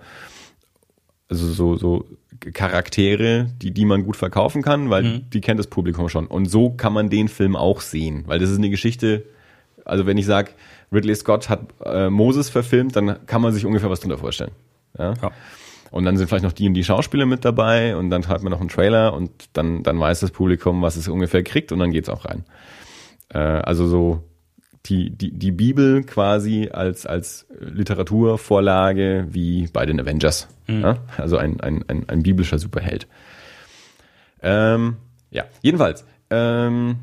[1.27, 2.05] also so, so
[2.39, 5.29] Charaktere, die, die man gut verkaufen kann, weil mhm.
[5.29, 6.27] die kennt das Publikum schon.
[6.27, 9.25] Und so kann man den Film auch sehen, weil das ist eine Geschichte,
[9.85, 10.51] also wenn ich sage,
[10.91, 14.51] Ridley Scott hat äh, Moses verfilmt, dann kann man sich ungefähr was drunter vorstellen.
[14.97, 15.13] Ja?
[15.21, 15.31] ja.
[15.91, 18.51] Und dann sind vielleicht noch die und die Schauspieler mit dabei und dann hat man
[18.51, 21.91] noch einen Trailer und dann, dann weiß das Publikum, was es ungefähr kriegt und dann
[21.91, 22.45] geht's auch rein.
[23.29, 24.23] Äh, also so
[24.87, 30.47] die, die, die Bibel quasi als, als Literaturvorlage wie bei den Avengers.
[30.67, 30.81] Mhm.
[30.81, 30.97] Ja?
[31.17, 33.07] Also ein, ein, ein, ein biblischer Superheld.
[34.41, 34.97] Ähm,
[35.29, 36.05] ja, jedenfalls.
[36.29, 36.97] Ähm,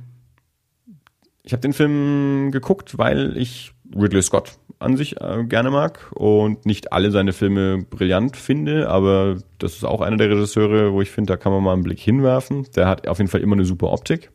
[1.43, 6.67] ich habe den Film geguckt, weil ich Ridley Scott an sich äh, gerne mag und
[6.67, 11.11] nicht alle seine Filme brillant finde, aber das ist auch einer der Regisseure, wo ich
[11.11, 12.67] finde, da kann man mal einen Blick hinwerfen.
[12.77, 14.31] Der hat auf jeden Fall immer eine super Optik.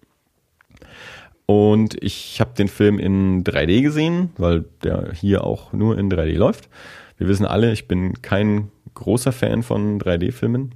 [1.45, 6.37] Und ich habe den Film in 3D gesehen, weil der hier auch nur in 3D
[6.37, 6.69] läuft.
[7.17, 10.73] Wir wissen alle, ich bin kein großer Fan von 3D-Filmen.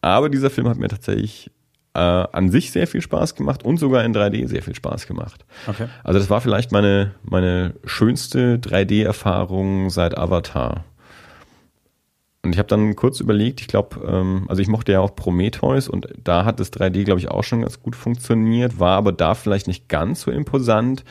[0.00, 1.50] Aber dieser Film hat mir tatsächlich
[1.94, 5.44] äh, an sich sehr viel Spaß gemacht und sogar in 3D sehr viel Spaß gemacht.
[5.66, 5.86] Okay.
[6.02, 10.84] Also das war vielleicht meine, meine schönste 3D-Erfahrung seit Avatar.
[12.44, 15.88] Und ich habe dann kurz überlegt, ich glaube, ähm, also ich mochte ja auch Prometheus
[15.88, 19.34] und da hat das 3D, glaube ich, auch schon ganz gut funktioniert, war aber da
[19.34, 21.04] vielleicht nicht ganz so imposant,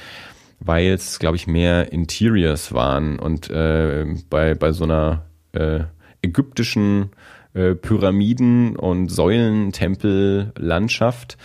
[0.60, 5.86] weil es, glaube ich, mehr Interiors waren und äh, bei, bei so einer äh,
[6.22, 7.12] ägyptischen
[7.54, 11.38] äh, Pyramiden- und Säulentempel-Landschaft.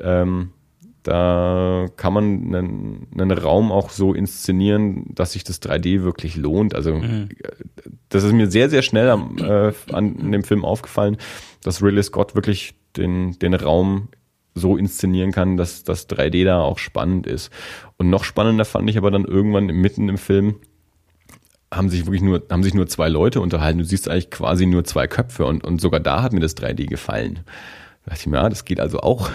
[0.00, 0.50] Ähm,
[1.02, 6.74] da kann man einen, einen, Raum auch so inszenieren, dass sich das 3D wirklich lohnt.
[6.74, 7.28] Also mhm.
[8.08, 11.16] das ist mir sehr, sehr schnell am, äh, an dem Film aufgefallen,
[11.62, 14.08] dass Ridley Scott wirklich den, den Raum
[14.54, 17.50] so inszenieren kann, dass das 3D da auch spannend ist.
[17.96, 20.56] Und noch spannender fand ich aber dann irgendwann mitten im Film,
[21.72, 23.78] haben sich wirklich nur, haben sich nur zwei Leute unterhalten.
[23.78, 26.86] Du siehst eigentlich quasi nur zwei Köpfe und, und sogar da hat mir das 3D
[26.86, 27.40] gefallen.
[28.10, 29.30] Da dachte ich mir, ja, das geht also auch.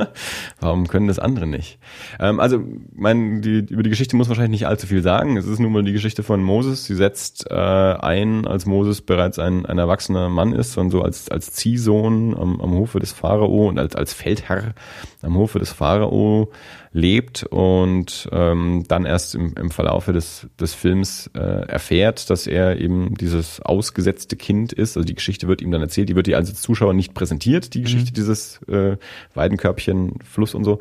[0.60, 1.78] Warum können das andere nicht?
[2.18, 2.58] Ähm, also,
[2.94, 5.36] mein, die, über die Geschichte muss wahrscheinlich nicht allzu viel sagen.
[5.36, 6.86] Es ist nun mal die Geschichte von Moses.
[6.86, 11.28] Sie setzt äh, ein, als Moses bereits ein, ein erwachsener Mann ist und so als,
[11.28, 14.72] als Ziehsohn am, am Hofe des Pharao und als, als Feldherr
[15.20, 16.50] am Hofe des Pharao
[16.94, 22.80] lebt und ähm, dann erst im, im Verlaufe des, des Films äh, erfährt, dass er
[22.80, 24.96] eben dieses ausgesetzte Kind ist.
[24.96, 27.82] Also die Geschichte wird ihm dann erzählt, die wird dir als Zuschauer nicht präsentiert, die
[27.82, 28.96] Geschichte, dieses äh,
[29.34, 30.78] Weidenkörbchen, Fluss und so.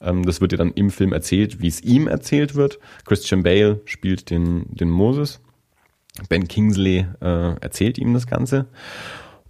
[0.00, 2.80] Ähm, das wird dir dann im Film erzählt, wie es ihm erzählt wird.
[3.06, 5.40] Christian Bale spielt den, den Moses.
[6.28, 8.66] Ben Kingsley äh, erzählt ihm das Ganze.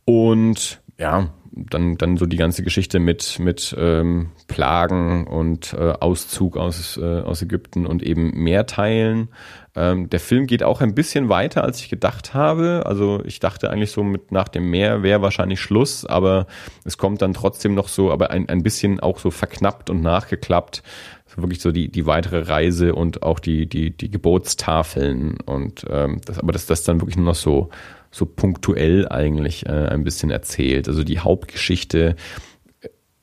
[0.05, 6.57] Und ja, dann, dann so die ganze Geschichte mit, mit ähm, Plagen und äh, Auszug
[6.57, 9.29] aus, äh, aus Ägypten und eben Mehrteilen.
[9.75, 12.85] Ähm, der Film geht auch ein bisschen weiter, als ich gedacht habe.
[12.87, 16.47] Also ich dachte eigentlich so mit nach dem Meer wäre wahrscheinlich Schluss, aber
[16.85, 20.83] es kommt dann trotzdem noch so, aber ein, ein bisschen auch so verknappt und nachgeklappt.
[21.27, 26.21] So wirklich so die, die weitere Reise und auch die, die, die Geburtstafeln und ähm,
[26.25, 27.71] das, aber das, das dann wirklich nur noch so
[28.13, 30.87] so punktuell eigentlich äh, ein bisschen erzählt.
[30.87, 32.15] Also die Hauptgeschichte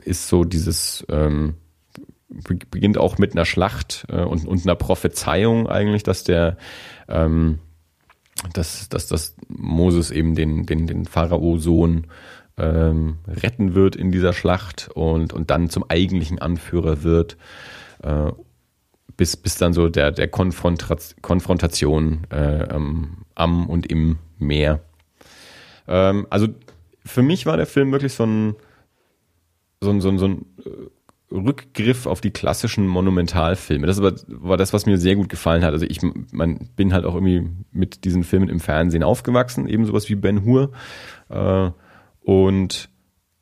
[0.04, 1.56] ist so dieses, ähm,
[2.72, 6.58] beginnt auch mit einer Schlacht äh, und, und einer Prophezeiung eigentlich, dass der,
[7.08, 7.60] ähm,
[8.54, 12.08] dass, dass, dass Moses eben den, den, den Pharao-Sohn
[12.58, 17.38] ähm, retten wird in dieser Schlacht und, und dann zum eigentlichen Anführer wird,
[18.04, 18.32] äh,
[19.20, 22.66] bis, bis dann so der, der Konfrontation äh,
[23.36, 24.80] am und im mehr.
[25.90, 26.48] Ähm, also
[27.04, 28.56] für mich war der Film wirklich so ein,
[29.82, 33.88] so ein, so ein, so ein äh, Rückgriff auf die klassischen Monumentalfilme.
[33.88, 35.74] Das war, war das, was mir sehr gut gefallen hat.
[35.74, 36.00] Also ich
[36.32, 40.46] man, bin halt auch irgendwie mit diesen Filmen im Fernsehen aufgewachsen, eben sowas wie Ben
[40.46, 40.72] Hur.
[41.28, 41.72] Äh,
[42.22, 42.90] und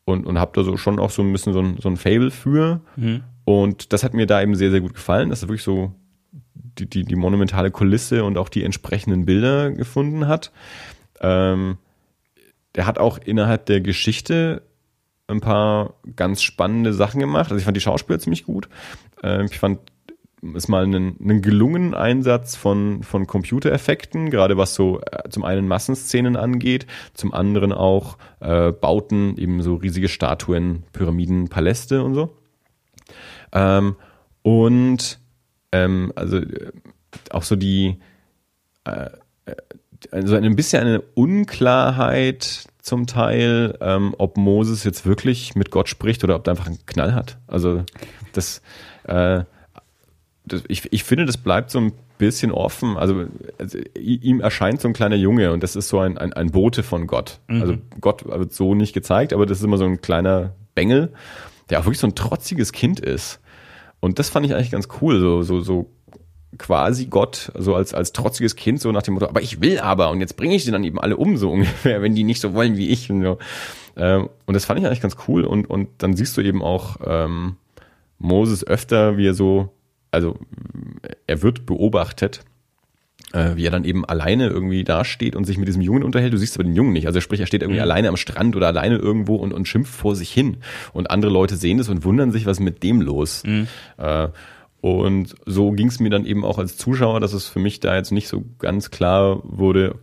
[0.06, 2.32] und, und habe da so schon auch so ein bisschen so ein, so ein Fable
[2.32, 2.82] für.
[2.96, 3.22] Mhm.
[3.48, 5.94] Und das hat mir da eben sehr, sehr gut gefallen, dass er wirklich so
[6.54, 10.52] die, die, die monumentale Kulisse und auch die entsprechenden Bilder gefunden hat.
[11.22, 11.78] Ähm,
[12.76, 14.64] der hat auch innerhalb der Geschichte
[15.28, 17.50] ein paar ganz spannende Sachen gemacht.
[17.50, 18.68] Also ich fand die Schauspieler ziemlich gut.
[19.24, 19.80] Ähm, ich fand
[20.54, 25.70] es mal einen, einen gelungenen Einsatz von, von Computereffekten, gerade was so äh, zum einen
[25.70, 32.36] Massenszenen angeht, zum anderen auch äh, Bauten, eben so riesige Statuen, Pyramiden, Paläste und so.
[33.58, 33.96] Ähm,
[34.44, 35.20] und
[35.72, 36.72] ähm, also äh,
[37.32, 38.00] auch so die
[38.86, 39.10] äh,
[40.12, 46.24] also ein bisschen eine Unklarheit zum Teil, ähm, ob Moses jetzt wirklich mit Gott spricht
[46.24, 47.38] oder ob er einfach einen Knall hat.
[47.48, 47.84] Also
[48.34, 48.62] das,
[49.06, 49.44] äh,
[50.46, 52.98] das ich, ich finde, das bleibt so ein bisschen offen.
[52.98, 53.26] Also,
[53.58, 56.84] also, ihm erscheint so ein kleiner Junge und das ist so ein, ein, ein Bote
[56.84, 57.40] von Gott.
[57.48, 57.62] Mhm.
[57.62, 61.12] Also Gott wird so nicht gezeigt, aber das ist immer so ein kleiner Bengel,
[61.70, 63.40] der auch wirklich so ein trotziges Kind ist.
[64.00, 65.90] Und das fand ich eigentlich ganz cool, so, so, so
[66.58, 70.10] quasi Gott, so als, als trotziges Kind, so nach dem Motto, aber ich will aber
[70.12, 72.54] und jetzt bringe ich die dann eben alle um, so ungefähr, wenn die nicht so
[72.54, 73.10] wollen wie ich.
[73.12, 73.38] Und, so.
[73.96, 76.98] Ähm, und das fand ich eigentlich ganz cool und, und dann siehst du eben auch
[77.06, 77.58] ähm,
[78.20, 79.70] Moses öfter, wie er so,
[80.12, 80.38] also
[81.28, 82.44] er wird beobachtet,
[83.56, 86.34] wie er dann eben alleine irgendwie dasteht und sich mit diesem Jungen unterhält.
[86.34, 87.08] Du siehst aber den Jungen nicht.
[87.08, 87.84] Also sprich, er steht irgendwie mhm.
[87.84, 90.58] alleine am Strand oder alleine irgendwo und, und schimpft vor sich hin.
[90.94, 93.44] Und andere Leute sehen das und wundern sich, was ist mit dem los.
[93.46, 93.68] Mhm.
[93.98, 94.30] Äh,
[94.80, 97.96] und so ging es mir dann eben auch als Zuschauer, dass es für mich da
[97.96, 99.96] jetzt nicht so ganz klar wurde,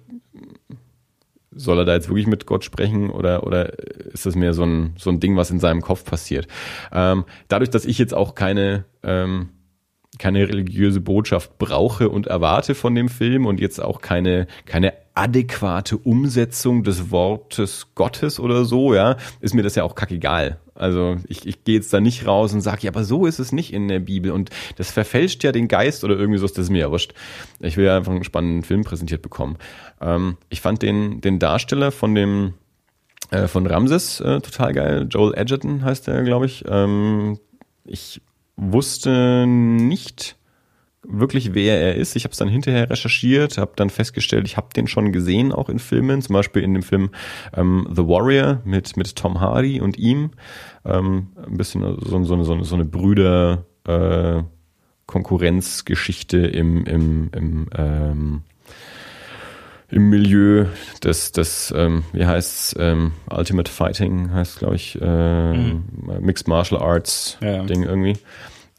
[1.57, 4.95] soll er da jetzt wirklich mit Gott sprechen oder, oder ist das mehr so ein,
[4.99, 6.49] so ein Ding, was in seinem Kopf passiert?
[6.93, 9.51] Ähm, dadurch, dass ich jetzt auch keine, ähm,
[10.19, 15.97] keine religiöse Botschaft brauche und erwarte von dem Film und jetzt auch keine, keine adäquate
[15.97, 20.59] Umsetzung des Wortes Gottes oder so, ja, ist mir das ja auch kackegal.
[20.75, 23.53] Also ich, ich gehe jetzt da nicht raus und sage, ja, aber so ist es
[23.53, 26.71] nicht in der Bibel und das verfälscht ja den Geist oder irgendwie so, ist das
[26.71, 27.15] mir ja wurscht.
[27.61, 29.57] Ich will ja einfach einen spannenden Film präsentiert bekommen.
[30.01, 32.55] Ähm, ich fand den, den Darsteller von dem
[33.31, 35.07] äh, von Ramses äh, total geil.
[35.09, 36.65] Joel Edgerton heißt der, glaube ich.
[36.67, 37.39] Ähm,
[37.85, 38.21] ich
[38.57, 40.37] wusste nicht,
[41.07, 42.17] wirklich, wer er ist.
[42.17, 45.69] Ich habe es dann hinterher recherchiert, habe dann festgestellt, ich habe den schon gesehen, auch
[45.69, 47.11] in Filmen, zum Beispiel in dem Film
[47.55, 50.31] ähm, The Warrior mit, mit Tom Hardy und ihm.
[50.85, 54.43] Ähm, ein bisschen so, so, so, so eine Brüder äh,
[55.07, 58.43] Konkurrenzgeschichte im, im, im ähm,
[59.95, 60.66] im Milieu
[61.05, 65.84] des, des ähm, wie heißt's, ähm, Ultimate Fighting heißt, glaube ich, äh, mhm.
[66.20, 67.62] Mixed Martial Arts ja.
[67.62, 68.18] Ding irgendwie.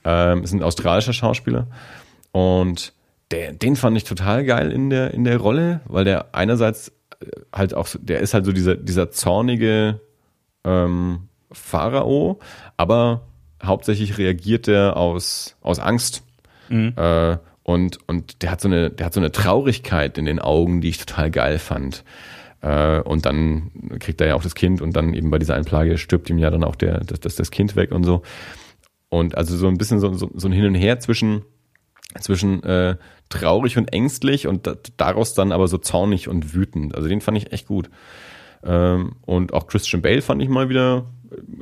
[0.03, 1.67] Ähm, ist ein australischer Schauspieler
[2.33, 2.93] und
[3.31, 6.89] der, den fand ich total geil in der, in der Rolle, weil der einerseits
[7.21, 10.01] äh, halt auch, der ist halt so dieser, dieser zornige
[10.65, 12.39] ähm, Pharao,
[12.75, 13.21] aber
[13.63, 16.23] hauptsächlich reagiert er aus, aus Angst.
[16.67, 16.93] Mhm.
[16.97, 20.81] Äh, und, und der hat so eine, der hat so eine Traurigkeit in den Augen,
[20.81, 22.03] die ich total geil fand.
[22.61, 25.97] Äh, und dann kriegt er ja auch das Kind und dann eben bei dieser Einplage
[25.97, 28.21] stirbt ihm ja dann auch der, das, das Kind weg und so.
[29.09, 31.41] Und also so ein bisschen so, so, so ein Hin und Her zwischen,
[32.19, 32.97] zwischen äh,
[33.29, 36.93] traurig und ängstlich und daraus dann aber so zornig und wütend.
[36.93, 37.89] Also den fand ich echt gut.
[38.63, 41.07] Ähm, und auch Christian Bale fand ich mal wieder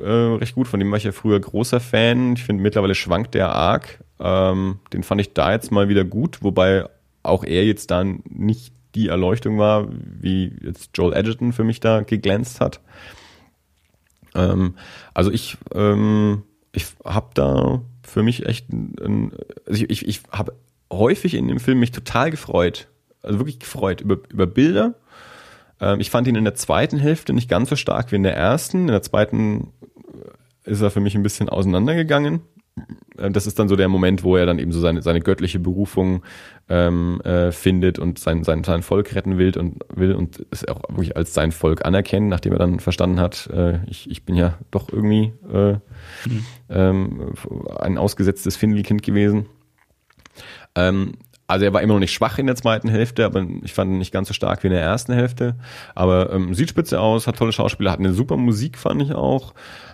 [0.00, 0.68] äh, recht gut.
[0.68, 2.34] Von dem war ich ja früher großer Fan.
[2.34, 4.02] Ich finde, mittlerweile schwankt der arg.
[4.20, 6.86] Ähm, den fand ich da jetzt mal wieder gut, wobei
[7.22, 12.02] auch er jetzt dann nicht die Erleuchtung war, wie jetzt Joel Edgerton für mich da
[12.02, 12.80] geglänzt hat.
[14.34, 14.74] Ähm,
[15.14, 19.32] also ich, ähm, ich habe da für mich echt, ein,
[19.66, 20.54] also ich, ich, ich habe
[20.92, 22.88] häufig in dem Film mich total gefreut,
[23.22, 24.94] also wirklich gefreut über, über Bilder.
[25.80, 28.36] Ähm, ich fand ihn in der zweiten Hälfte nicht ganz so stark wie in der
[28.36, 28.82] ersten.
[28.82, 29.72] In der zweiten
[30.64, 32.40] ist er für mich ein bisschen auseinandergegangen.
[33.18, 35.58] Ähm, das ist dann so der Moment, wo er dann eben so seine, seine göttliche
[35.58, 36.22] Berufung
[36.68, 40.82] ähm, äh, findet und sein, sein, sein Volk retten will und will und es auch
[40.88, 44.58] wirklich als sein Volk anerkennen, nachdem er dann verstanden hat, äh, ich, ich bin ja
[44.70, 45.74] doch irgendwie äh,
[46.26, 46.46] mhm.
[46.68, 47.34] ähm,
[47.78, 49.46] ein ausgesetztes Findelkind gewesen.
[50.74, 51.12] Ähm,
[51.46, 53.98] also er war immer noch nicht schwach in der zweiten Hälfte, aber ich fand ihn
[53.98, 55.56] nicht ganz so stark wie in der ersten Hälfte.
[55.94, 59.52] Aber ähm, sieht spitze aus, hat tolle Schauspieler, hat eine super Musik, fand ich auch.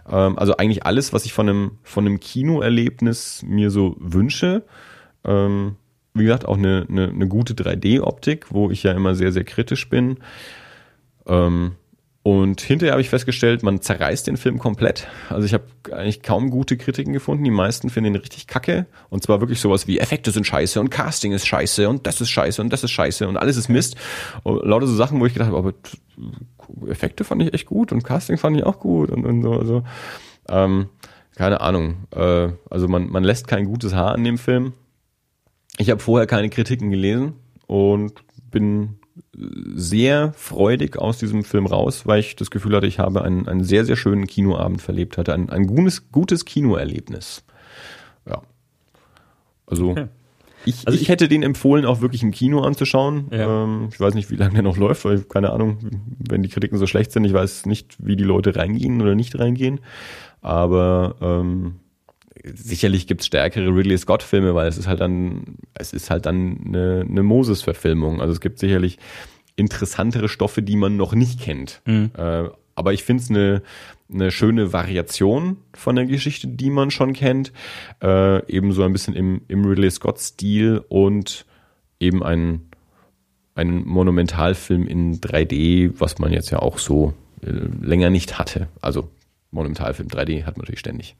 [0.09, 4.63] Ähm, also eigentlich alles, was ich von einem, von einem Kinoerlebnis mir so wünsche.
[5.25, 5.77] Ähm,
[6.15, 9.89] wie gesagt, auch eine, eine, eine gute 3D-Optik, wo ich ja immer sehr, sehr kritisch
[9.89, 10.19] bin.
[11.27, 11.73] Ähm,
[12.23, 15.07] und hinterher habe ich festgestellt, man zerreißt den Film komplett.
[15.31, 17.45] Also ich habe eigentlich kaum gute Kritiken gefunden.
[17.45, 18.85] Die meisten finden ihn richtig kacke.
[19.09, 22.29] Und zwar wirklich sowas wie Effekte sind scheiße und Casting ist scheiße und das ist
[22.29, 23.97] scheiße und das ist scheiße und alles ist Mist.
[24.43, 25.73] Und lauter so Sachen, wo ich gedacht habe, aber
[26.91, 29.53] Effekte fand ich echt gut und Casting fand ich auch gut und, und so.
[29.55, 29.83] Also,
[30.51, 30.91] ähm,
[31.37, 32.07] keine Ahnung.
[32.15, 34.75] Äh, also man, man lässt kein gutes Haar an dem Film.
[35.79, 38.13] Ich habe vorher keine Kritiken gelesen und
[38.51, 39.00] bin
[39.33, 43.63] sehr freudig aus diesem Film raus, weil ich das Gefühl hatte, ich habe einen, einen
[43.63, 47.45] sehr, sehr schönen Kinoabend verlebt, hatte ein, ein gutes, gutes Kinoerlebnis.
[48.29, 48.43] Ja.
[49.67, 50.07] Also, okay.
[50.65, 53.29] ich, also ich, ich, hätte den empfohlen, auch wirklich im Kino anzuschauen.
[53.31, 53.65] Ja.
[53.65, 55.79] Ähm, ich weiß nicht, wie lange der noch läuft, weil keine Ahnung,
[56.29, 59.39] wenn die Kritiken so schlecht sind, ich weiß nicht, wie die Leute reingehen oder nicht
[59.39, 59.81] reingehen.
[60.43, 61.77] Aber ähm,
[62.45, 67.07] sicherlich gibt's stärkere Ridley Scott-Filme, weil es ist halt dann, es ist halt dann eine,
[67.09, 68.21] eine Moses-Verfilmung.
[68.21, 68.99] Also es gibt sicherlich
[69.57, 71.83] interessantere Stoffe, die man noch nicht kennt.
[71.85, 72.11] Mhm.
[72.17, 73.63] Äh, aber ich finde es eine,
[74.13, 77.53] eine schöne Variation von der Geschichte, die man schon kennt.
[78.03, 81.45] Äh, eben so ein bisschen im, im Ridley Scott-Stil und
[81.99, 82.63] eben ein,
[83.55, 87.13] ein Monumentalfilm in 3D, was man jetzt ja auch so
[87.43, 87.51] äh,
[87.83, 88.69] länger nicht hatte.
[88.81, 89.11] Also
[89.51, 91.17] Monumentalfilm 3D hat man natürlich ständig.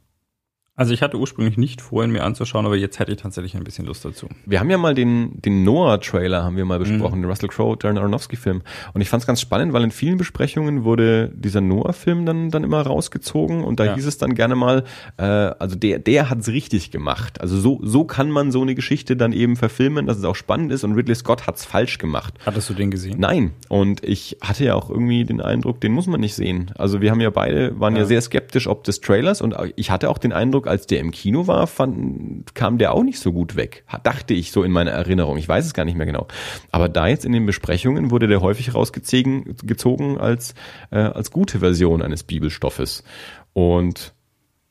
[0.81, 3.65] Also ich hatte ursprünglich nicht vor, ihn mir anzuschauen, aber jetzt hätte ich tatsächlich ein
[3.65, 4.29] bisschen Lust dazu.
[4.47, 7.25] Wir haben ja mal den, den Noah-Trailer haben wir mal besprochen, mhm.
[7.25, 8.63] den Russell Crowe, Darren Aronofsky-Film.
[8.95, 12.65] Und ich fand es ganz spannend, weil in vielen Besprechungen wurde dieser Noah-Film dann, dann
[12.65, 13.95] immer rausgezogen und da ja.
[13.95, 14.85] hieß es dann gerne mal,
[15.19, 17.43] äh, also der, der hat's richtig gemacht.
[17.43, 20.73] Also so, so kann man so eine Geschichte dann eben verfilmen, dass es auch spannend
[20.73, 22.33] ist und Ridley Scott hat's falsch gemacht.
[22.47, 23.21] Hattest du den gesehen?
[23.21, 23.51] Nein.
[23.69, 26.71] Und ich hatte ja auch irgendwie den Eindruck, den muss man nicht sehen.
[26.79, 29.91] Also wir haben ja beide, waren ja, ja sehr skeptisch ob des Trailers und ich
[29.91, 33.33] hatte auch den Eindruck, als der im Kino war, fand, kam der auch nicht so
[33.33, 33.85] gut weg.
[34.03, 35.37] Dachte ich so in meiner Erinnerung.
[35.37, 36.27] Ich weiß es gar nicht mehr genau.
[36.71, 40.55] Aber da jetzt in den Besprechungen wurde der häufig rausgezogen gezogen als,
[40.91, 43.05] äh, als gute Version eines Bibelstoffes.
[43.53, 44.15] Und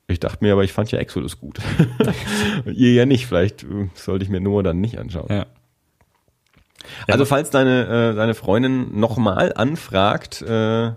[0.08, 1.60] ich dachte mir aber, ich fand ja Exodus gut.
[2.66, 3.28] Ihr ja nicht.
[3.28, 5.28] Vielleicht äh, sollte ich mir nur dann nicht anschauen.
[5.30, 5.46] Ja.
[7.08, 10.92] Also falls deine, äh, deine Freundin nochmal anfragt, äh,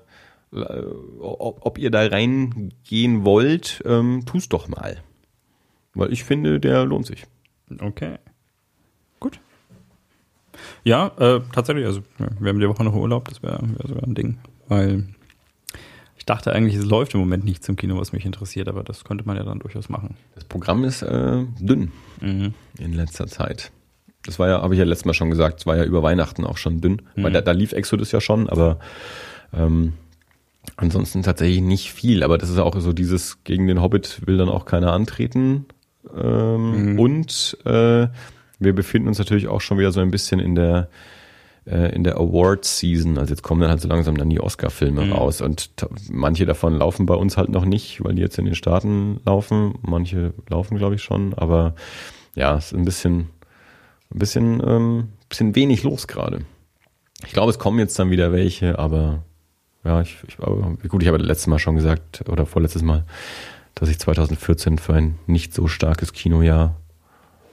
[0.52, 5.02] ob ihr da reingehen wollt, ähm, tu's doch mal.
[5.94, 7.24] Weil ich finde, der lohnt sich.
[7.80, 8.16] Okay.
[9.20, 9.40] Gut.
[10.84, 14.14] Ja, äh, tatsächlich, also wir haben die Woche noch Urlaub, das wäre wär sogar ein
[14.14, 14.38] Ding.
[14.68, 15.06] Weil
[16.16, 19.04] ich dachte eigentlich, es läuft im Moment nicht zum Kino, was mich interessiert, aber das
[19.04, 20.16] könnte man ja dann durchaus machen.
[20.34, 22.54] Das Programm ist äh, dünn mhm.
[22.78, 23.72] in letzter Zeit.
[24.24, 26.44] Das war ja, habe ich ja letztes Mal schon gesagt, es war ja über Weihnachten
[26.44, 27.02] auch schon dünn.
[27.16, 27.24] Mhm.
[27.24, 28.78] Weil da, da lief Exodus ja schon, aber
[29.52, 29.94] ähm,
[30.76, 32.22] ansonsten tatsächlich nicht viel.
[32.22, 35.66] Aber das ist auch so dieses, gegen den Hobbit will dann auch keiner antreten.
[36.16, 36.98] Ähm, mhm.
[36.98, 38.08] Und äh,
[38.58, 40.88] wir befinden uns natürlich auch schon wieder so ein bisschen in der
[41.66, 43.18] äh, in der Award-Season.
[43.18, 45.12] Also jetzt kommen dann halt so langsam dann die Oscar-Filme mhm.
[45.12, 45.70] raus und
[46.10, 49.74] manche davon laufen bei uns halt noch nicht, weil die jetzt in den Staaten laufen.
[49.82, 51.74] Manche laufen, glaube ich, schon, aber
[52.34, 53.30] ja, es ist ein bisschen,
[54.12, 56.44] ein bisschen, ähm, bisschen wenig los gerade.
[57.24, 59.22] Ich glaube, es kommen jetzt dann wieder welche, aber
[59.84, 60.36] ja, ich, ich
[60.88, 63.04] gut, ich habe letztes Mal schon gesagt oder vorletztes Mal,
[63.74, 66.76] dass ich 2014 für ein nicht so starkes Kinojahr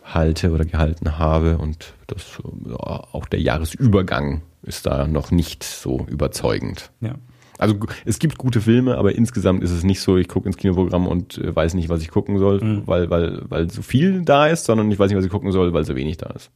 [0.03, 6.91] halte oder gehalten habe und das auch der Jahresübergang ist da noch nicht so überzeugend.
[7.01, 7.15] Ja.
[7.57, 7.75] Also
[8.05, 11.37] es gibt gute Filme, aber insgesamt ist es nicht so, ich gucke ins Kinoprogramm und
[11.37, 12.83] äh, weiß nicht, was ich gucken soll, mhm.
[12.85, 15.73] weil, weil, weil so viel da ist, sondern ich weiß nicht, was ich gucken soll,
[15.73, 16.51] weil so wenig da ist.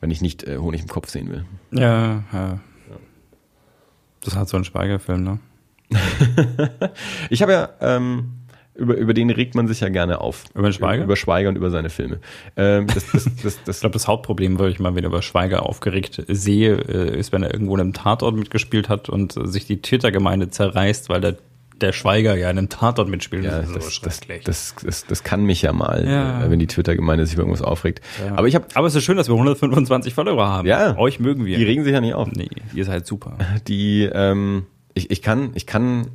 [0.00, 1.46] Wenn ich nicht äh, Honig im Kopf sehen will.
[1.72, 2.60] Ja, ja.
[4.24, 5.38] Das hat so ein Schweigerfilm, ne?
[7.30, 8.38] Ich habe ja, ähm,
[8.78, 10.44] über, über den regt man sich ja gerne auf.
[10.54, 11.02] Über den Schweiger?
[11.02, 12.20] Über Schweiger und über seine Filme.
[12.56, 16.22] Ähm, das, das, das, Ich glaube, das Hauptproblem, weil ich mal wieder über Schweiger aufgeregt
[16.28, 20.50] sehe, äh, ist, wenn er irgendwo in einem Tatort mitgespielt hat und sich die Twitter-Gemeinde
[20.50, 21.36] zerreißt, weil der,
[21.82, 23.44] der Schweiger ja in einem Tatort mitspielt.
[23.44, 24.44] ja, ist so das, das, schrecklich.
[24.44, 26.44] das, das, das kann mich ja mal, Ja.
[26.44, 28.00] äh, wenn die Twitter-Gemeinde sich über irgendwas aufregt.
[28.24, 28.34] Ja.
[28.36, 30.66] Aber ich habe, Aber es ist schön, dass wir 125 Follower haben.
[30.68, 30.96] Ja.
[30.98, 31.56] Euch mögen wir.
[31.58, 32.28] die regen sich ja nicht auf.
[32.32, 33.36] nee, ihr seid super.
[33.68, 36.08] Die, ähm, ich, ich kann, ich kann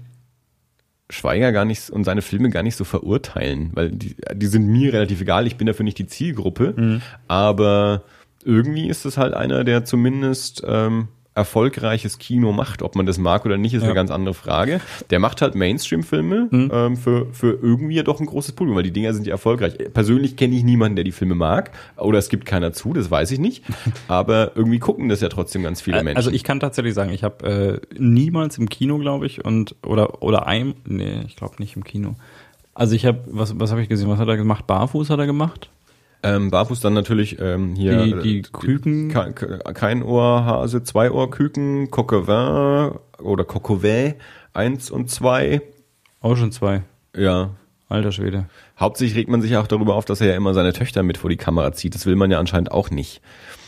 [1.09, 4.93] Schweiger gar nicht und seine Filme gar nicht so verurteilen, weil die, die sind mir
[4.93, 5.45] relativ egal.
[5.47, 7.01] Ich bin dafür nicht die Zielgruppe, Mhm.
[7.27, 8.03] aber
[8.45, 12.81] irgendwie ist es halt einer, der zumindest ähm, erfolgreiches Kino macht.
[12.81, 13.87] Ob man das mag oder nicht, ist Ja.
[13.87, 14.79] eine ganz andere Frage.
[15.09, 16.71] Der macht halt Mainstream-Filme Mhm.
[16.73, 19.73] ähm, für, für irgendwie ja doch ein großes Publikum, weil die Dinger sind ja erfolgreich.
[19.93, 21.71] Persönlich kenne ich niemanden, der die Filme mag.
[21.97, 23.63] Oder es gibt keiner zu, das weiß ich nicht.
[24.07, 26.17] Aber irgendwie gucken das ja trotzdem ganz viele Menschen.
[26.17, 30.21] Also ich kann tatsächlich sagen, ich habe äh, niemals im Kino, glaube ich, und oder
[30.21, 32.15] oder ein, nee, ich glaube nicht im Kino.
[32.75, 34.09] Also ich habe, was, was habe ich gesehen?
[34.09, 34.65] Was hat er gemacht?
[34.65, 35.69] Barfuß hat er gemacht?
[36.23, 39.09] Ähm, Barfuß dann natürlich ähm, hier Die- äh, die Küken.
[39.09, 44.13] Ke ke kein Ohrhase, zwei Ohrküken, Coquevin oder Coquevin,
[44.53, 45.61] eins und zwei.
[46.21, 46.83] Auch schon zwei.
[47.15, 47.49] Ja.
[47.89, 48.45] Alter Schwede.
[48.79, 51.17] Hauptsächlich regt man sich ja auch darüber auf, dass er ja immer seine Töchter mit
[51.17, 51.93] vor die Kamera zieht.
[51.93, 53.21] Das will man ja anscheinend auch nicht.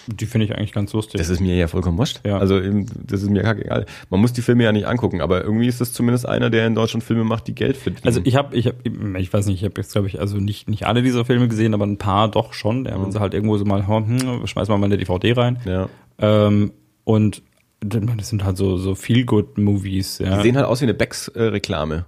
[0.08, 1.18] Die finde ich eigentlich ganz lustig.
[1.20, 2.22] Das ist mir ja vollkommen wurscht.
[2.26, 2.38] Ja.
[2.38, 3.86] Also eben, das ist mir kackegal.
[4.10, 6.76] Man muss die Filme ja nicht angucken, aber irgendwie ist das zumindest einer, der in
[6.76, 8.06] Deutschland Filme macht, die Geld verdienen.
[8.06, 10.70] also ich habe, ich hab, ich weiß nicht, ich habe jetzt glaube ich also nicht
[10.70, 12.86] nicht alle dieser Filme gesehen, aber ein paar doch schon.
[12.86, 15.60] Ja, wenn sie halt irgendwo so mal, hm, schmeiß mal meine DVD rein.
[15.66, 15.90] ja.
[16.20, 16.72] Ähm,
[17.04, 17.42] und
[17.82, 20.20] das sind halt so so Feel Good Movies.
[20.20, 20.38] Ja.
[20.38, 22.06] Die sehen halt aus wie eine Becks-Reklame.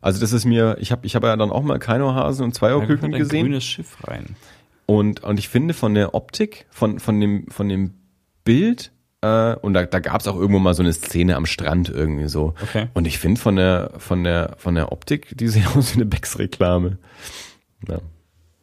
[0.00, 2.68] Also das ist mir, ich habe ich hab ja dann auch mal Keinohasen und zwei
[2.68, 3.46] Da Ohrküken kommt ein gesehen.
[3.46, 4.36] grünes Schiff rein.
[4.90, 7.92] Und, und ich finde von der Optik, von, von, dem, von dem
[8.42, 11.90] Bild, äh, und da, da gab es auch irgendwo mal so eine Szene am Strand
[11.90, 12.54] irgendwie so.
[12.62, 12.86] Okay.
[12.94, 16.06] Und ich finde von der, von der, von der Optik, die sehen aus wie eine
[16.06, 16.96] Becks-Reklame.
[17.86, 17.98] Ja.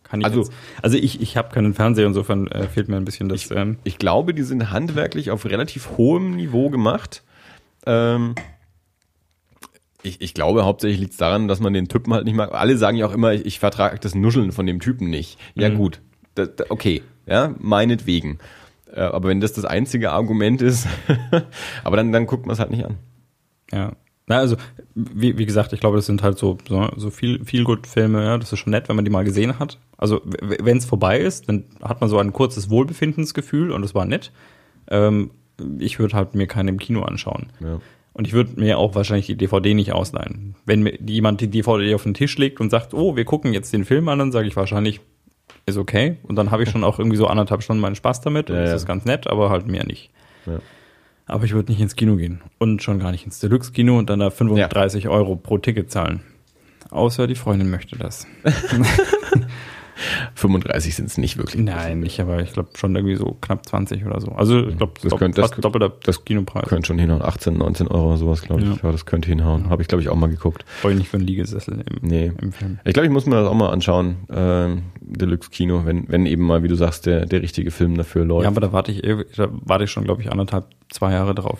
[0.01, 0.51] Kann ich Also- jetzt,
[0.81, 3.51] also ich, ich habe keinen Fernseher, insofern äh, fehlt mir ein bisschen das.
[3.51, 7.23] ähm, Ich glaube, die sind handwerklich auf relativ hohem Niveau gemacht.
[7.85, 8.33] Ähm,
[10.03, 12.53] ich, ich glaube, hauptsächlich liegt es daran, dass man den Typen halt nicht mag.
[12.53, 15.39] Alle sagen ja auch immer, ich, ich vertrage das Nuscheln von dem Typen nicht.
[15.55, 15.77] Ja, Mhm.
[15.77, 16.01] gut.
[16.35, 18.39] Da, da, okay, ja, meinetwegen.
[18.93, 20.87] Äh, aber wenn das das einzige Argument ist,
[21.83, 22.97] aber dann, dann guckt man es halt nicht an.
[23.71, 23.93] ja.
[24.27, 24.55] Na, also,
[24.95, 28.23] wie, wie gesagt, ich glaube, das sind halt so, so, so viel, viel gut Filme,
[28.23, 29.77] ja, das ist schon nett, wenn man die mal gesehen hat.
[29.97, 34.05] Also, wenn es vorbei ist, dann hat man so ein kurzes Wohlbefindensgefühl und das war
[34.05, 34.31] nett.
[34.89, 35.29] Ähm,
[35.77, 37.51] ich würde halt mir keinen im Kino anschauen.
[37.59, 37.79] Ja.
[38.13, 40.55] Und ich würde mir auch wahrscheinlich die DVD nicht ausleihen.
[40.65, 43.73] Wenn mir jemand die DVD auf den Tisch legt und sagt, oh, wir gucken jetzt
[43.73, 45.01] den Film an, dann sage ich wahrscheinlich,
[45.65, 46.17] ist okay.
[46.23, 48.49] Und dann habe ich schon auch irgendwie so anderthalb Stunden meinen Spaß damit.
[48.49, 48.75] Und Ja, das ja.
[48.77, 50.11] ist ganz nett, aber halt mehr nicht.
[50.45, 50.59] Ja.
[51.27, 52.41] Aber ich würde nicht ins Kino gehen.
[52.59, 56.21] Und schon gar nicht ins Deluxe-Kino und dann da 35 Euro pro Ticket zahlen.
[56.91, 58.27] Außer die Freundin möchte das.
[60.35, 61.61] 35 sind es nicht wirklich.
[61.61, 64.31] Nein, nicht, aber ich glaube schon irgendwie so knapp 20 oder so.
[64.31, 66.67] Also ich glaube, Das dopp- könnte- das fast doppelter das Kinopreis.
[66.67, 67.21] Könnte schon hinhauen.
[67.21, 68.67] 18, 19 Euro oder sowas, glaube ich.
[68.69, 68.75] Ja.
[68.83, 68.91] Ja.
[68.91, 69.69] das könnte hinhauen.
[69.69, 70.65] Habe ich, glaube ich, auch mal geguckt.
[70.83, 72.31] Ich nicht für einen Liegesessel im, Nee.
[72.41, 72.79] im Film.
[72.85, 76.43] Ich glaube, ich muss mir das auch mal anschauen, ähm, Deluxe Kino, wenn, wenn eben
[76.45, 78.43] mal, wie du sagst, der, der richtige Film dafür läuft.
[78.43, 79.01] Ja, aber da warte ich,
[79.35, 81.59] da warte ich schon, glaube ich, anderthalb, zwei Jahre drauf.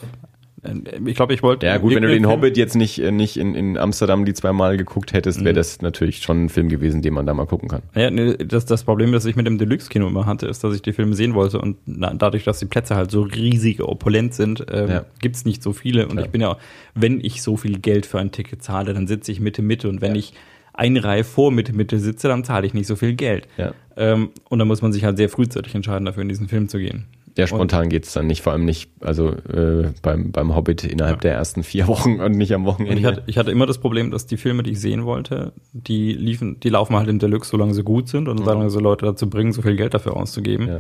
[0.66, 1.66] Äh, Ich glaube, ich wollte.
[1.66, 4.78] Ja, gut, wenn du den Hobbit jetzt nicht, äh, nicht in, in Amsterdam die zweimal
[4.78, 5.46] geguckt hättest, Mhm.
[5.46, 7.82] wäre das natürlich schon ein Film gewesen, den man da mal gucken kann.
[7.96, 10.82] Ja, nee, das, das Problem, das ich mit dem Deluxe-Kino immer hatte, ist, dass ich
[10.82, 14.66] die Filme sehen wollte und na, dadurch, dass die Plätze halt so riesig opulent sind,
[14.72, 15.06] ähm, Ja.
[15.22, 16.04] gibt's nicht so viele.
[16.06, 16.26] Und Klar.
[16.26, 16.58] ich bin ja,
[16.94, 19.90] wenn ich so viel Geld für ein Ticket zahle, dann sitze ich Mitte, Mitte.
[19.90, 20.34] Und wenn ich
[20.74, 23.48] eine Reihe vor Mitte, Mitte sitze, dann zahle ich nicht so viel Geld.
[23.58, 23.74] Ja.
[23.96, 26.80] Ähm, und dann muss man sich halt sehr frühzeitig entscheiden, dafür in diesen Film zu
[26.80, 27.06] gehen.
[27.38, 31.34] Ja, spontan geht's dann nicht, vor allem nicht, also äh, beim, beim Hobbit innerhalb der
[31.34, 32.98] ersten vier Wochen und nicht am Und Wochenende.
[32.98, 36.14] ich hatte, ich hatte immer das Problem, dass die Filme, die ich sehen wollte, die
[36.14, 39.30] liefen, die laufen halt im Deluxe, solange sie gut sind und solange sie Leute dazu
[39.30, 40.68] bringen, so viel Geld dafür auszugeben.
[40.68, 40.80] ja.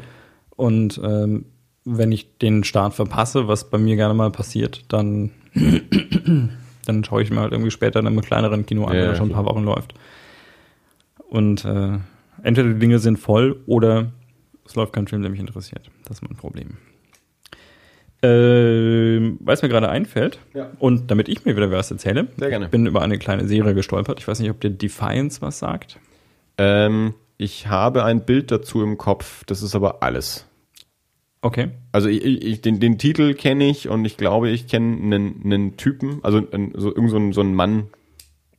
[0.56, 1.46] Und ähm,
[1.84, 5.32] wenn ich den Start verpasse, was bei mir gerne mal passiert, dann,
[6.86, 9.12] dann schaue ich mir halt irgendwie später in einem kleineren Kino an, Ja, wenn ja,
[9.12, 9.94] er schon ein paar Wochen läuft.
[11.30, 11.98] Und äh,
[12.44, 14.12] entweder die Dinge sind voll oder
[14.66, 15.92] es läuft kein Film, der mich interessiert.
[16.06, 16.78] Das ist mein Problem.
[18.22, 20.72] Ähm, Weil es mir gerade einfällt Ja.
[20.80, 22.66] und damit ich mir wieder was erzähle, Sehr gerne.
[22.66, 24.20] ich bin über eine kleine Serie gestolpert.
[24.20, 26.00] Ich weiß nicht, ob dir Defiance was sagt.
[26.58, 30.48] Ähm, ich habe ein Bild dazu im Kopf, das ist aber alles.
[31.42, 31.70] Okay.
[31.92, 35.78] Also ich, ich, den, den Titel kenne ich und ich glaube, ich kenne einen, einen
[35.78, 37.88] Typen, also ein, so, irgend so ein, so ein Mann,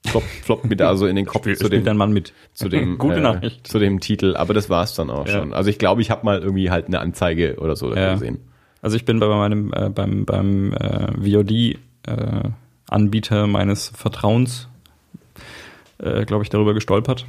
[0.06, 2.32] flop, flop mir da so in den Kopf Spiel, zu dem, ein Mann mit.
[2.54, 5.38] zu dem, Gute äh, zu dem Titel, aber das war's dann auch Ja.
[5.40, 5.52] schon.
[5.52, 8.14] Also ich glaube, ich habe mal irgendwie halt eine Anzeige oder so Ja.
[8.14, 8.38] gesehen.
[8.82, 11.76] Also ich bin bei meinem äh, beim beim äh, VOD äh,
[12.88, 14.68] Anbieter meines Vertrauens,
[15.98, 17.26] äh, glaube ich, darüber gestolpert,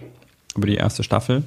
[0.55, 1.43] über die erste Staffel.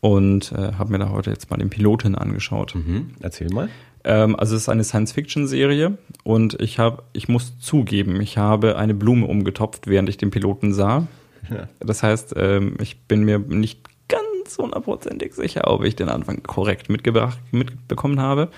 [0.00, 2.74] Und äh, habe mir da heute jetzt mal den Piloten angeschaut.
[2.76, 3.10] Mhm.
[3.20, 3.68] Erzähl mal.
[4.08, 8.94] Ähm, also es ist eine Science-Fiction-Serie und ich habe, ich muss zugeben, ich habe eine
[8.94, 11.06] Blume umgetopft, während ich den Piloten sah.
[11.50, 11.68] Ja.
[11.80, 16.88] Das heißt, ähm, ich bin mir nicht ganz hundertprozentig sicher, ob ich den Anfang korrekt
[16.88, 18.48] mitgebracht, mitbekommen habe.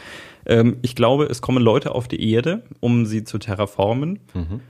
[0.47, 4.21] Ähm, ich glaube, es kommen Leute auf die Erde, um sie zu terraformen.
[4.35, 4.61] Mhm.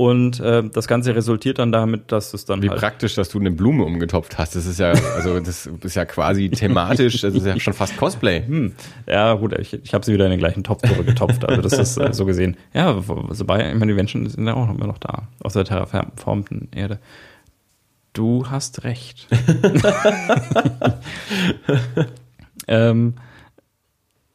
[0.00, 3.40] Und äh, das Ganze resultiert dann damit, dass es dann Wie halt praktisch, dass du
[3.40, 4.54] eine Blume umgetopft hast.
[4.54, 8.46] Das ist ja, also das ist ja quasi thematisch, das ist ja schon fast Cosplay.
[8.46, 8.74] Hm.
[9.08, 11.44] Ja, gut, ich, ich habe sie wieder in den gleichen Topf zurückgetopft.
[11.44, 12.56] Also das ist äh, so gesehen.
[12.72, 16.68] Ja, sobei, ich meine, die Menschen sind ja auch immer noch da, aus der terraformten
[16.70, 17.00] Erde.
[18.12, 19.26] Du hast recht.
[22.68, 23.14] ähm,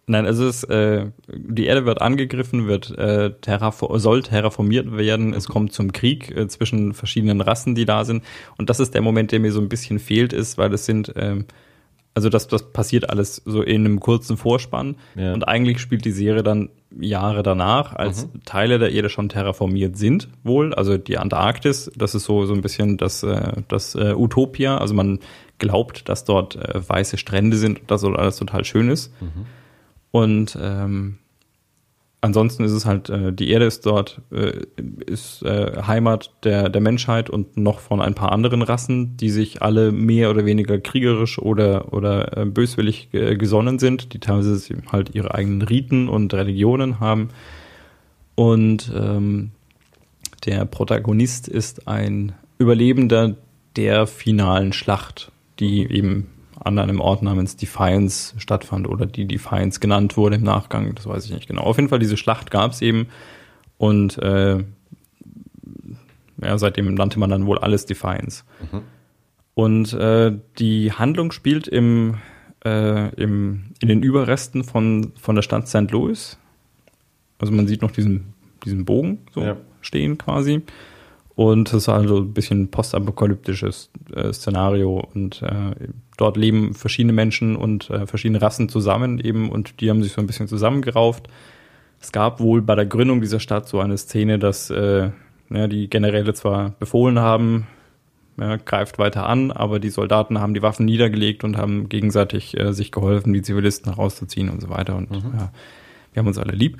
[0.07, 5.33] nein, also es, äh, die Erde wird angegriffen, wird äh, terrafo soll terraformiert werden.
[5.33, 8.23] Es kommt zum Krieg äh, zwischen verschiedenen Rassen, die da sind.
[8.57, 11.13] Und das ist der Moment, der mir so ein bisschen fehlt, ist, weil es sind
[11.15, 11.45] ähm,
[12.15, 14.97] also das, das passiert alles so in einem kurzen Vorspann.
[15.15, 15.33] Ja.
[15.33, 18.43] Und eigentlich spielt die Serie dann Jahre danach, als Mhm.
[18.45, 20.75] Teile der Erde schon terraformiert sind, wohl.
[20.75, 24.77] Also die Antarktis, das ist so, so ein bisschen das, äh, das äh, Utopia.
[24.77, 25.19] Also man
[25.57, 29.11] glaubt, dass dort äh, weiße Strände sind und dass dort alles total schön ist.
[30.13, 31.17] Und ähm,
[32.21, 34.61] ansonsten ist es halt, äh, die Erde ist dort, äh,
[35.07, 39.63] ist äh, Heimat der, der Menschheit und noch von ein paar anderen Rassen, die sich
[39.63, 45.15] alle mehr oder weniger kriegerisch oder, oder äh, böswillig äh, gesonnen sind, die teilweise halt
[45.15, 47.29] ihre eigenen Riten und Religionen haben.
[48.35, 49.49] Und ähm,
[50.45, 53.35] der Protagonist ist ein Überlebender
[53.75, 56.27] der finalen Schlacht, die eben
[56.63, 61.25] an einem Ort namens Defiance stattfand oder die Defiance genannt wurde im Nachgang, das weiß
[61.25, 61.61] ich nicht genau.
[61.63, 63.07] Auf jeden Fall, diese Schlacht gab es eben
[63.77, 64.63] und äh,
[66.41, 68.43] ja, seitdem nannte man dann wohl alles Defiance.
[69.53, 72.15] Und äh, die Handlung spielt im,
[72.65, 75.91] äh, im, in den Überresten von, von der Stadt St.
[75.91, 76.37] Louis.
[77.39, 78.33] Also man sieht noch diesen,
[78.65, 79.57] diesen Bogen so Ja.
[79.81, 80.63] stehen quasi.
[81.35, 85.03] Und es ist also ein bisschen postapokalyptisches äh, Szenario.
[85.13, 85.75] Und äh,
[86.17, 90.21] dort leben verschiedene Menschen und äh, verschiedene Rassen zusammen eben und die haben sich so
[90.21, 91.27] ein bisschen zusammengerauft.
[91.99, 95.09] Es gab wohl bei der Gründung dieser Stadt so eine Szene, dass äh,
[95.49, 97.67] ja, die Generäle zwar befohlen haben,
[98.37, 102.73] ja, greift weiter an, aber die Soldaten haben die Waffen niedergelegt und haben gegenseitig äh,
[102.73, 104.95] sich geholfen, die Zivilisten herauszuziehen und so weiter.
[104.95, 105.51] Und ja,
[106.11, 106.77] wir haben uns alle lieb.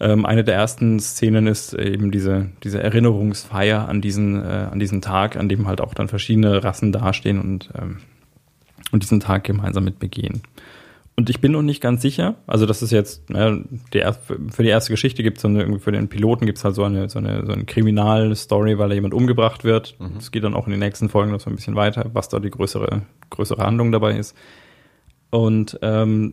[0.00, 5.02] Ähm, eine der ersten Szenen ist eben diese, diese Erinnerungsfeier an diesen, äh, an diesen
[5.02, 7.98] Tag, an dem halt auch dann verschiedene Rassen dastehen und, ähm,
[8.92, 10.42] und diesen Tag gemeinsam mit begehen.
[11.16, 14.02] Und ich bin noch nicht ganz sicher, also das ist jetzt, ne, die,
[14.48, 16.84] für die erste Geschichte gibt es so eine, für den Piloten gibt es halt so
[16.84, 19.96] eine, so eine, so eine Kriminalstory, weil da jemand umgebracht wird.
[20.16, 22.38] Es geht dann auch in den nächsten Folgen noch so ein bisschen weiter, was da
[22.38, 24.34] die größere, größere Handlung dabei ist.
[25.28, 26.32] Und ähm,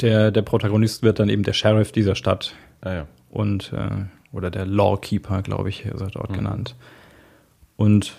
[0.00, 3.06] der, der Protagonist wird dann eben der Sheriff dieser Stadt Ah ja.
[3.30, 6.74] und äh, oder der Lawkeeper, glaube ich, ist er dort genannt.
[7.76, 8.14] Und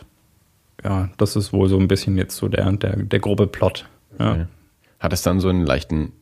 [0.83, 3.85] ja, das ist wohl so ein bisschen jetzt so der, der, der grobe Plot.
[4.17, 4.31] Ja.
[4.31, 4.45] Okay.
[4.99, 6.13] Hat es dann so einen leichten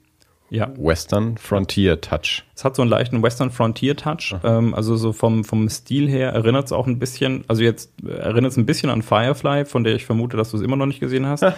[0.49, 0.72] ja.
[0.78, 2.43] Western Frontier Touch?
[2.56, 4.36] Es hat so einen leichten Western Frontier Touch.
[4.43, 8.12] Ähm, also so vom, vom Stil her erinnert es auch ein bisschen, also jetzt äh,
[8.12, 10.88] erinnert es ein bisschen an Firefly, von der ich vermute, dass du es immer noch
[10.88, 11.43] nicht gesehen hast.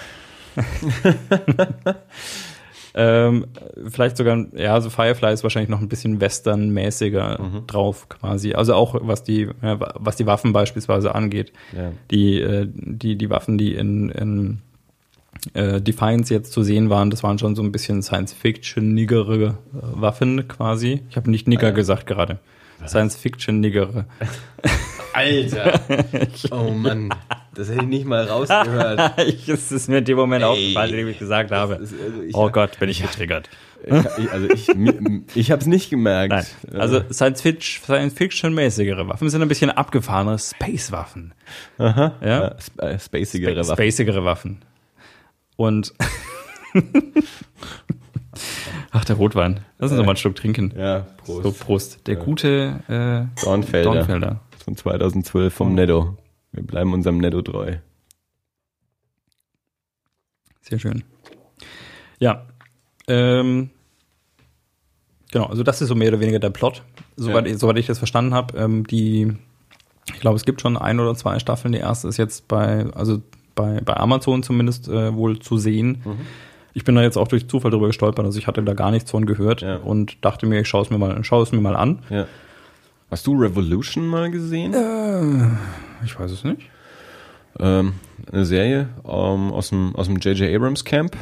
[2.97, 3.45] ähm,
[3.89, 8.53] vielleicht sogar, ja, also Firefly ist wahrscheinlich noch ein bisschen westernmäßiger drauf quasi.
[8.53, 11.51] Also auch was die, ja, was die Waffen beispielsweise angeht.
[11.75, 11.91] Ja.
[12.09, 14.59] Die, äh, die, die Waffen, die in, in
[15.53, 20.47] äh, Defiance jetzt zu sehen waren, das waren schon so ein bisschen Science-Fiction-niggere äh, Waffen
[20.47, 21.01] quasi.
[21.09, 22.39] Ich habe nicht Nigger gesagt gerade.
[22.87, 24.05] Science-Fiction-niggere.
[25.15, 25.79] Alter!
[26.51, 27.09] oh Mann,
[27.53, 29.13] das hätte ich nicht mal rausgehört.
[29.27, 31.75] Ich- Es ist mir in dem Moment aufgefallen, den ich gesagt habe.
[31.75, 33.49] Ist- also ich- oh Gott, bin ich getriggert.
[33.87, 34.67] Ich, also ich,
[35.35, 36.31] ich habe es nicht gemerkt.
[36.31, 36.45] Nein,
[36.81, 41.33] also Science-Fic- Science-Fiction-mäßigere Waffen sind ein bisschen abgefahrene Space-Waffen.
[41.77, 42.13] Aha.
[42.23, 42.47] Ja?
[42.47, 43.73] Äh, sp äh, spacigere Waffen.
[43.75, 44.61] Spacigere Waffen.
[45.55, 45.93] Und
[48.91, 49.59] Ach, der Rotwein.
[49.77, 50.73] Lass uns doch mal einen Schluck trinken.
[50.77, 51.43] Ja, Prost.
[51.43, 52.07] So, Prost.
[52.07, 53.91] Der gute äh, Dornfelder.
[53.93, 54.39] Dornfelder.
[54.65, 56.17] Von 2012 vom Netto.
[56.51, 57.75] Wir bleiben unserem Netto treu.
[60.61, 61.03] Sehr schön.
[62.19, 62.45] Ja.
[63.07, 63.69] Ähm,
[65.31, 66.81] genau, also das ist so mehr oder weniger der Plot,
[67.15, 67.53] soweit, Ja.
[67.53, 68.57] ich, soweit ich das verstanden habe.
[68.57, 69.33] Ähm, die,
[70.07, 71.71] ich glaube, es gibt schon ein oder zwei Staffeln.
[71.73, 73.21] Die erste ist jetzt bei, also
[73.53, 76.01] bei, bei Amazon zumindest äh, wohl zu sehen.
[76.03, 76.17] Mhm.
[76.73, 79.11] Ich bin da jetzt auch durch Zufall drüber gestolpert, also ich hatte da gar nichts
[79.11, 79.77] von gehört Ja.
[79.77, 81.99] und dachte mir, ich schaue es mir mal, schaue es mir mal an.
[82.09, 82.25] Ja.
[83.09, 85.57] Hast du Revolution mal gesehen?
[86.03, 86.61] Ich weiß es nicht.
[87.59, 87.93] Ähm,
[88.31, 90.53] eine Serie ähm, aus dem aus dem J.J.
[90.53, 91.15] Abrams Camp.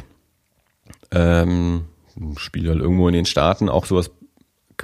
[1.10, 1.84] Ähm,
[2.36, 4.10] spielt halt irgendwo in den Staaten auch sowas,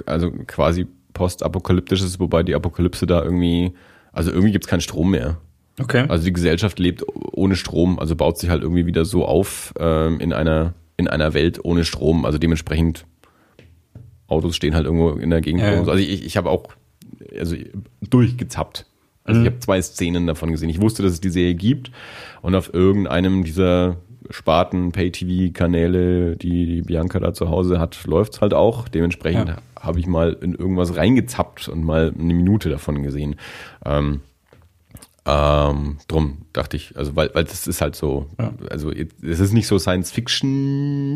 [0.05, 3.73] also quasi postapokalyptisches, wobei die Apokalypse da irgendwie,
[4.13, 5.37] also irgendwie gibt's keinen Strom mehr.
[5.79, 6.05] Okay.
[6.07, 10.19] Also die Gesellschaft lebt ohne Strom, also baut sich halt irgendwie wieder so auf ähm,
[10.19, 12.25] in einer in einer Welt ohne Strom.
[12.25, 13.05] Also dementsprechend
[14.27, 15.61] Autos stehen halt irgendwo in der Gegend.
[15.61, 15.79] Ja.
[15.79, 16.69] Also ich, ich habe auch
[17.37, 17.55] also
[18.09, 18.85] durchgezappt.
[19.23, 19.45] Also Mhm.
[19.45, 20.69] ich habe zwei Szenen davon gesehen.
[20.69, 21.91] Ich wusste, dass es die Serie gibt
[22.41, 23.97] und auf irgendeinem dieser
[24.29, 28.87] Sparten Pay-TV-Kanäle, die, die Bianca da zu Hause hat, läuft's halt auch.
[28.87, 29.57] Dementsprechend Ja.
[29.79, 33.35] habe ich mal in irgendwas reingezappt und mal eine Minute davon gesehen.
[33.85, 34.21] Ähm,
[35.25, 38.53] ähm, drum dachte ich, also weil, weil das ist halt so, Ja.
[38.69, 41.13] also es ist nicht so Science Fiction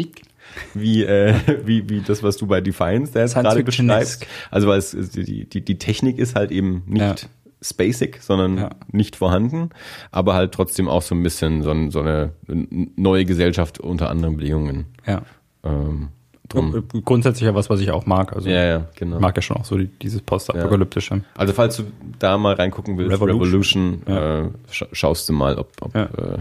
[0.74, 1.34] wie, äh,
[1.66, 4.26] wie, wie das, was du bei Defiance da jetzt Science gerade beschreibst.
[4.52, 7.30] Also weil es, die, die, die Technik ist halt eben nicht Ja.
[7.62, 8.70] spacig, sondern Ja.
[8.92, 9.70] nicht vorhanden,
[10.12, 14.38] aber halt trotzdem auch so ein bisschen so, ein, so eine neue Gesellschaft unter anderen
[14.38, 14.86] Bedingungen.
[15.08, 15.22] Ja.
[15.64, 16.10] Ähm,
[16.48, 16.84] drum.
[17.04, 18.34] Grundsätzlich ja was, was ich auch mag.
[18.34, 19.16] Also Ja, ja, genau.
[19.16, 21.22] ich mag ja schon auch so die, dieses postapokalyptische.
[21.36, 21.84] Also falls du
[22.20, 24.02] da mal reingucken willst, Revolution.
[24.04, 26.04] Revolution, äh, scha schaust du mal, ob, ob, Ja.
[26.04, 26.38] äh,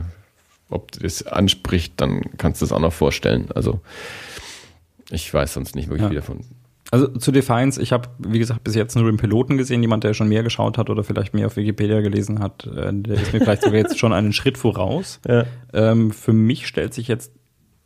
[0.74, 3.48] ob das anspricht, dann kannst du es auch noch vorstellen.
[3.54, 3.80] Also
[5.10, 6.08] ich weiß sonst nicht wirklich Ja.
[6.08, 6.40] viel davon.
[6.90, 9.82] Also zu Defiance, ich habe, wie gesagt, bis jetzt nur den Piloten gesehen.
[9.82, 13.14] Jemand, der schon mehr geschaut hat oder vielleicht mehr auf Wikipedia gelesen hat, äh, der
[13.20, 15.18] ist mir vielleicht sogar jetzt schon einen Schritt voraus.
[15.28, 15.44] Ja.
[15.72, 17.32] Ähm, für mich stellt sich jetzt,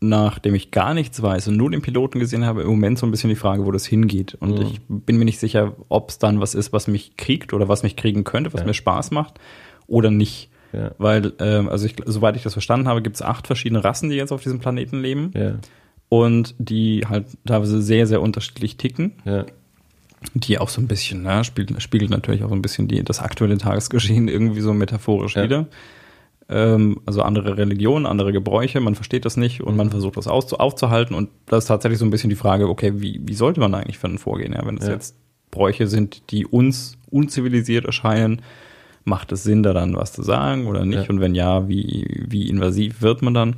[0.00, 3.10] nachdem ich gar nichts weiß und nur den Piloten gesehen habe, im Moment so ein
[3.10, 4.34] bisschen die Frage, wo das hingeht.
[4.40, 4.62] Und Mhm.
[4.66, 7.82] ich bin mir nicht sicher, ob es dann was ist, was mich kriegt oder was
[7.82, 8.66] mich kriegen könnte, was Ja.
[8.66, 9.38] mir Spaß macht
[9.86, 10.50] oder nicht.
[10.72, 10.90] Ja.
[10.98, 14.16] Weil, ähm, also ich, soweit ich das verstanden habe, gibt es acht verschiedene Rassen, die
[14.16, 15.54] jetzt auf diesem Planeten leben Ja,
[16.08, 19.44] und die halt teilweise sehr, sehr unterschiedlich ticken ja,
[20.34, 23.20] die auch so ein bisschen, ne, spiegelt, spiegelt natürlich auch so ein bisschen die, das
[23.20, 25.44] aktuelle Tagesgeschehen irgendwie so metaphorisch Ja.
[25.44, 25.66] wieder.
[26.50, 31.14] Ähm, also andere Religionen, andere Gebräuche, man versteht das nicht und man versucht das aufzuhalten
[31.14, 34.02] und das ist tatsächlich so ein bisschen die Frage, okay, wie, wie sollte man eigentlich
[34.02, 34.94] einen vorgehen, ja, wenn es Ja.
[34.94, 35.14] jetzt
[35.50, 38.42] Bräuche sind, die uns unzivilisiert erscheinen,
[39.04, 41.04] macht es Sinn, da dann was zu sagen oder nicht?
[41.04, 41.10] Ja.
[41.10, 43.56] Und wenn ja, wie, wie invasiv wird man dann?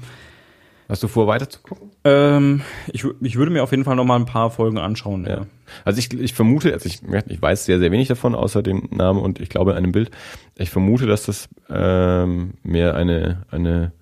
[0.91, 1.91] Hast du vor, weiter zu gucken?
[2.03, 2.62] Ähm,
[2.93, 5.24] ich, ich würde mir auf jeden Fall noch mal ein paar Folgen anschauen.
[5.24, 5.30] Ja.
[5.30, 5.47] Ja.
[5.84, 9.20] Also ich, ich vermute, also ich, ich weiß sehr, sehr wenig davon, außer den Namen
[9.20, 10.11] und ich glaube einem Bild.
[10.57, 13.93] Ich vermute, dass das ähm, mehr eine, eine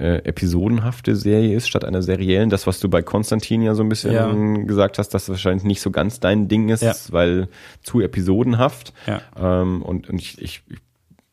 [0.00, 2.48] äh, episodenhafte Serie ist, statt einer seriellen.
[2.50, 4.32] Das, was du bei Konstantin ja so ein bisschen Ja.
[4.64, 6.94] gesagt hast, dass das wahrscheinlich nicht so ganz dein Ding ist, Ja.
[7.10, 7.48] weil
[7.82, 8.92] zu episodenhaft.
[9.06, 9.20] Ja.
[9.62, 10.62] Ähm, und und ich, ich,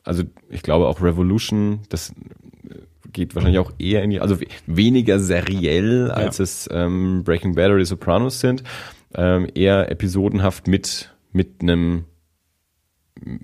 [0.03, 2.13] also ich glaube auch Revolution, das
[3.13, 7.69] geht wahrscheinlich auch eher in die, also we- weniger seriell, als es ähm, Breaking Bad
[7.69, 8.63] oder die Sopranos sind,
[9.15, 12.05] ähm, eher episodenhaft mit mit einem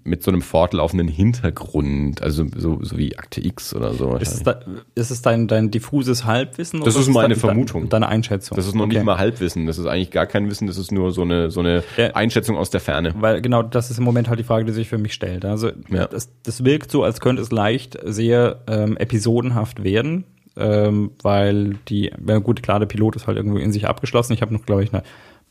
[0.03, 4.15] mit so einem fortlaufenden Hintergrund, also so, so wie Akte X oder so.
[4.17, 4.59] Ist es, da,
[4.95, 6.81] ist es dein, dein diffuses Halbwissen?
[6.83, 7.89] Das oder ist meine Vermutung.
[7.89, 8.55] Deine Einschätzung.
[8.55, 8.95] Das ist noch Okay.
[8.95, 11.59] nicht mal Halbwissen, das ist eigentlich gar kein Wissen, das ist nur so eine so
[11.61, 12.07] eine Ja.
[12.15, 13.13] Einschätzung aus der Ferne.
[13.17, 15.45] Weil genau das ist im Moment halt die Frage, die sich für mich stellt.
[15.45, 16.07] Also Ja.
[16.07, 22.11] das, das wirkt so, als könnte es leicht sehr ähm, episodenhaft werden, ähm, weil die,
[22.27, 24.33] ja gut, klar, der Pilot ist halt irgendwo in sich abgeschlossen.
[24.33, 25.03] Ich habe noch, glaube ich, eine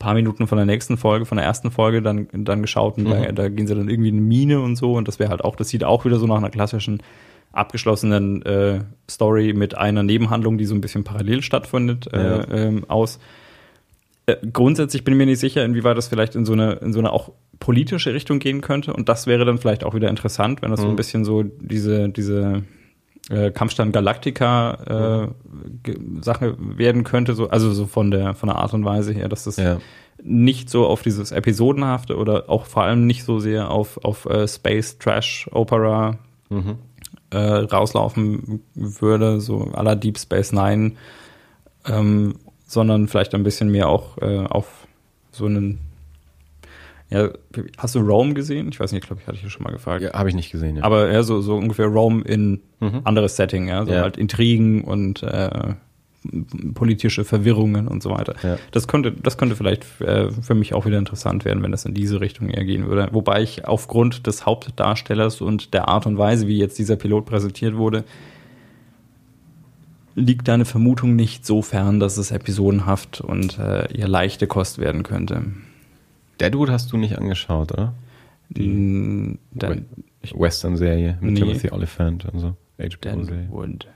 [0.03, 3.31] paar Minuten von der nächsten Folge, von der ersten Folge dann, dann geschaut und da,
[3.31, 5.55] da gehen sie dann irgendwie in eine Mine und so und das wäre halt auch,
[5.55, 7.01] das sieht auch wieder so nach einer klassischen
[7.53, 8.79] abgeschlossenen äh,
[9.09, 12.41] Story mit einer Nebenhandlung, die so ein bisschen parallel stattfindet, Ja.
[12.41, 13.19] äh, ähm, aus.
[14.25, 16.99] Äh, grundsätzlich bin ich mir nicht sicher, inwieweit das vielleicht in so eine, in so
[16.99, 18.93] eine auch politische Richtung gehen könnte.
[18.93, 20.95] Und das wäre dann vielleicht auch wieder interessant, wenn das so ein Mhm.
[20.97, 22.63] bisschen so diese, diese
[23.29, 28.73] äh, Kampfstand Galactica äh, Sache werden könnte, so, also so von der, von der Art
[28.73, 29.77] und Weise her, dass das Ja.
[30.21, 34.47] nicht so auf dieses Episodenhafte oder auch vor allem nicht so sehr auf, auf äh,
[34.47, 36.17] Space Trash Opera
[36.49, 36.75] Mhm.
[37.31, 40.91] äh, rauslaufen würde, so à la Deep Space Nine,
[41.87, 42.35] ähm,
[42.67, 44.67] sondern vielleicht ein bisschen mehr auch äh, auf
[45.31, 45.79] so einen
[47.13, 47.29] ja,
[47.77, 48.69] hast du Rome gesehen?
[48.71, 50.01] Ich weiß nicht, ich glaube, ich hatte ich ja schon mal gefragt.
[50.03, 50.77] Ja, habe ich nicht gesehen.
[50.77, 50.83] Ja.
[50.83, 53.01] Aber ja, so, so ungefähr Rome in Mhm.
[53.05, 53.85] anderes Setting, ja.
[53.85, 54.01] So Ja.
[54.01, 55.75] halt Intrigen und äh,
[56.73, 58.35] politische Verwirrungen und so weiter.
[58.43, 58.57] Ja.
[58.71, 61.93] Das könnte, das könnte vielleicht äh, für mich auch wieder interessant werden, wenn das in
[61.93, 63.09] diese Richtung eher gehen würde.
[63.11, 67.75] Wobei ich aufgrund des Hauptdarstellers und der Art und Weise, wie jetzt dieser Pilot präsentiert
[67.75, 68.03] wurde,
[70.15, 75.03] liegt deine Vermutung nicht so fern, dass es episodenhaft und äh, eher leichte Kost werden
[75.03, 75.41] könnte.
[76.39, 77.93] Deadwood hast du nicht angeschaut, oder?
[78.55, 79.85] Mm, Dann,
[80.33, 81.39] Western-Serie mit Nee.
[81.39, 82.55] Timothy Oliphant und so.
[82.79, 83.87] Deadwood.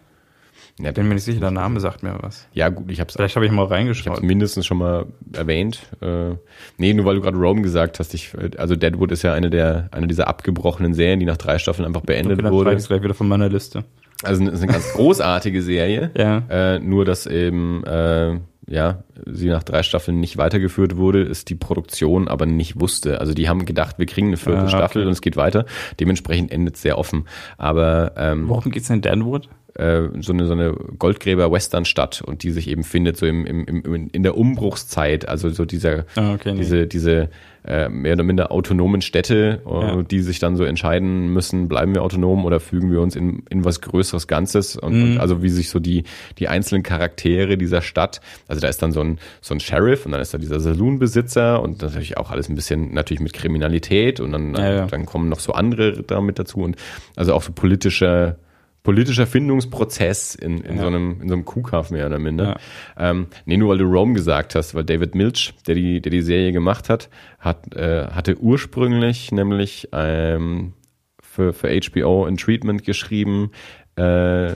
[0.80, 2.48] Ja, Bin mir nicht sicher, der Name sagt mir was.
[2.54, 4.18] ja gut, ich habe es Vielleicht habe ich mal Ich reingeschaut.
[4.18, 5.80] es mindestens schon mal erwähnt.
[6.02, 6.36] Äh,
[6.78, 8.14] nee, nur weil du gerade Rome gesagt hast.
[8.14, 11.86] Ich, also Deadwood ist ja eine der eine dieser abgebrochenen Serien, die nach drei Staffeln
[11.88, 12.76] einfach beendet Okay, wurde.
[12.76, 13.86] ich gleich wieder von meiner Liste.
[14.24, 16.12] Also es ist eine ganz großartige Serie.
[16.16, 16.44] Ja.
[16.50, 21.55] Äh, nur dass eben äh, ja sie nach drei Staffeln nicht weitergeführt wurde, ist die
[21.55, 23.20] Produktion aber nicht wusste.
[23.22, 24.72] Also die haben gedacht, wir kriegen eine vierte Ah, okay.
[24.72, 25.65] Staffel und es geht weiter.
[25.99, 27.26] Dementsprechend endet es sehr offen.
[27.57, 29.47] Aber ähm, Worum geht's denn in Deadwood?
[29.76, 30.74] äh, so eine so eine
[31.38, 35.65] Goldgräber-Western-Stadt und die sich eben findet so im, im, im in der Umbruchszeit, also so
[35.65, 36.59] dieser Ah, okay, nee.
[36.59, 37.30] diese diese
[37.68, 40.01] äh, mehr oder minder autonomen Städte, äh, Ja.
[40.03, 43.65] die sich dann so entscheiden müssen, bleiben wir autonom oder fügen wir uns in, in
[43.65, 45.03] was Größeres Ganzes und, Mhm.
[45.03, 46.03] und also wie sich so die
[46.39, 50.13] die einzelnen Charaktere dieser Stadt, also da ist dann so ein so ein Sheriff und
[50.13, 54.32] dann ist da dieser Saloonbesitzer und natürlich auch alles ein bisschen natürlich mit Kriminalität und
[54.32, 54.86] dann Ja, ja.
[54.86, 56.76] dann kommen noch so andere damit dazu und
[57.15, 58.38] also auch so politische
[58.88, 60.82] politischer Findungsprozess in, in Ja.
[60.84, 62.58] so einem in so einem Kuhkauf mehr oder minder.
[62.98, 66.22] Ähm, nee, nur weil du Rome gesagt hast, weil David Milch, der die der die
[66.22, 70.72] Serie gemacht hat, hat äh, hatte ursprünglich nämlich ähm,
[71.22, 73.52] für für HBO ein Treatment geschrieben.
[73.98, 74.56] Äh,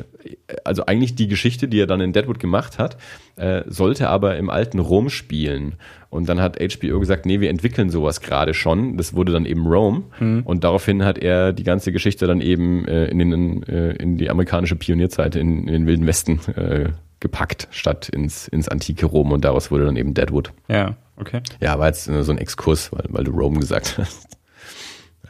[0.64, 2.98] also eigentlich die Geschichte, die er dann in Deadwood gemacht hat,
[3.36, 5.76] äh, sollte aber im alten Rom spielen.
[6.10, 8.98] Und dann hat HBO gesagt, nee, wir entwickeln sowas gerade schon.
[8.98, 10.04] Das wurde dann eben Rome.
[10.44, 14.76] Und daraufhin hat er die ganze Geschichte dann eben äh, in, den, in die amerikanische
[14.76, 16.89] Pionierzeit, in, in den Wilden Westen äh,
[17.20, 19.32] gepackt, statt ins, ins antike Rom.
[19.32, 20.52] Und daraus wurde dann eben Deadwood.
[20.68, 21.42] Ja, okay.
[21.62, 24.28] Ja, war jetzt so ein Exkurs, weil, weil du Rome gesagt hast.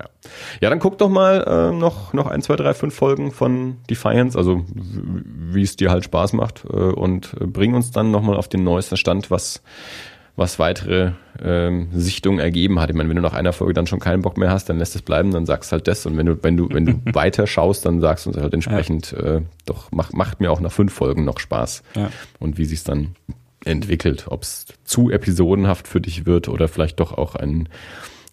[0.02, 0.30] Ja.
[0.62, 4.38] ja, dann guck doch mal äh, noch, noch ein, zwei, drei, fünf Folgen von Defiance,
[4.38, 8.48] also wie es dir halt Spaß macht äh, und äh, bring uns dann nochmal auf
[8.48, 9.62] den neuesten Stand, was,
[10.36, 11.12] was weitere
[11.44, 12.90] ähm, Sichtungen ergeben hat.
[12.90, 14.96] Ich meine, wenn du nach einer Folge dann schon keinen Bock mehr hast, dann lässt
[14.96, 17.86] es bleiben, dann sagst halt das und wenn du, wenn du, wenn du weiter schaust,
[17.86, 21.26] dann sagst du uns halt entsprechend, äh, doch mach, macht mir auch nach fünf Folgen
[21.26, 22.10] noch Spaß Ja.
[22.40, 23.16] und wie sich's dann
[23.64, 27.70] entwickelt, ob es zu episodenhaft für dich wird oder vielleicht doch auch einen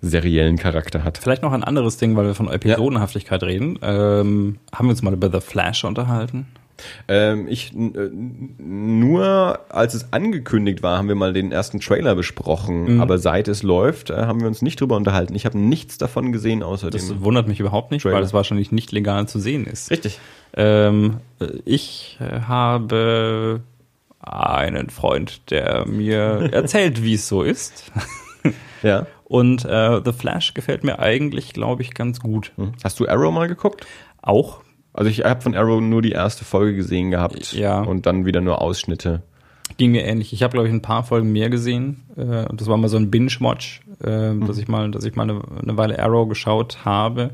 [0.01, 1.18] seriellen Charakter hat.
[1.18, 3.78] Vielleicht noch ein anderes Ding, weil wir von Episodenhaftigkeit reden.
[3.82, 6.46] Ähm, haben wir uns mal über The Flash unterhalten?
[7.09, 8.11] Ähm, ich äh,
[8.59, 13.01] nur als es angekündigt war, haben wir mal den ersten Trailer besprochen, Mhm.
[13.01, 15.34] aber seit es läuft, äh, haben wir uns nicht drüber unterhalten.
[15.34, 17.22] Ich habe nichts davon gesehen außer Das dem.
[17.24, 18.16] wundert mich überhaupt nicht, Trailer.
[18.18, 19.90] weil es wahrscheinlich nicht legal zu sehen ist.
[19.90, 20.20] Richtig.
[20.55, 23.61] Ähm, äh, ich habe
[24.20, 26.20] einen Freund, der mir
[26.53, 27.90] erzählt, wie es so ist.
[28.83, 29.07] Ja.
[29.24, 32.53] Und äh, The Flash gefällt mir eigentlich, glaube ich, ganz gut.
[32.57, 32.72] Hm.
[32.83, 33.87] Hast du Arrow mal geguckt?
[34.22, 34.61] Auch.
[34.93, 37.81] Also ich habe von Arrow nur die erste Folge gesehen gehabt Ja.
[37.83, 39.22] und dann wieder nur Ausschnitte.
[39.76, 40.33] Ging mir ähnlich.
[40.33, 42.03] Ich habe, glaube ich, ein paar Folgen mehr gesehen.
[42.16, 45.24] Äh, und das war mal so ein Binge-Watch, äh, dass ich mal, dass ich mal
[45.24, 47.31] eine, eine Weile Arrow geschaut habe.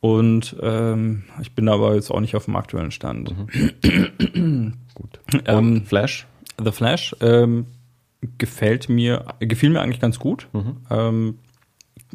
[0.00, 3.34] Und ähm, ich bin aber jetzt auch nicht auf dem aktuellen Stand.
[4.94, 5.20] Gut.
[5.32, 6.26] Und Ähm, Flash?
[6.62, 7.66] The Flash ähm,
[8.38, 10.48] gefällt mir, gefiel mir eigentlich ganz gut.
[10.90, 11.38] Ähm,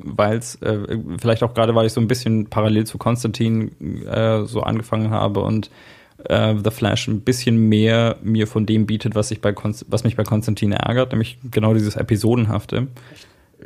[0.01, 4.45] weil es, äh, vielleicht auch gerade, weil ich so ein bisschen parallel zu Konstantin äh,
[4.45, 5.69] so angefangen habe und
[6.25, 10.03] äh, The Flash ein bisschen mehr mir von dem bietet, was, ich bei Konst was
[10.03, 12.87] mich bei Konstantin ärgert, nämlich genau dieses Episodenhafte.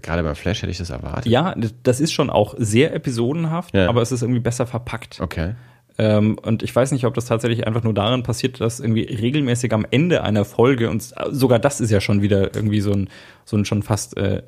[0.02, 1.28] Gerade beim Flash hätte ich das erwartet.
[1.28, 3.88] Ja, das ist schon auch sehr episodenhaft, Ja.
[3.90, 5.20] aber es ist irgendwie besser verpackt.
[5.22, 5.54] Okay.
[5.98, 9.74] Ähm, und ich weiß nicht, ob das tatsächlich einfach nur daran passiert, dass irgendwie regelmäßig
[9.74, 13.10] am Ende einer Folge, und sogar das ist ja schon wieder irgendwie so ein,
[13.46, 14.42] so ein schon fast äh,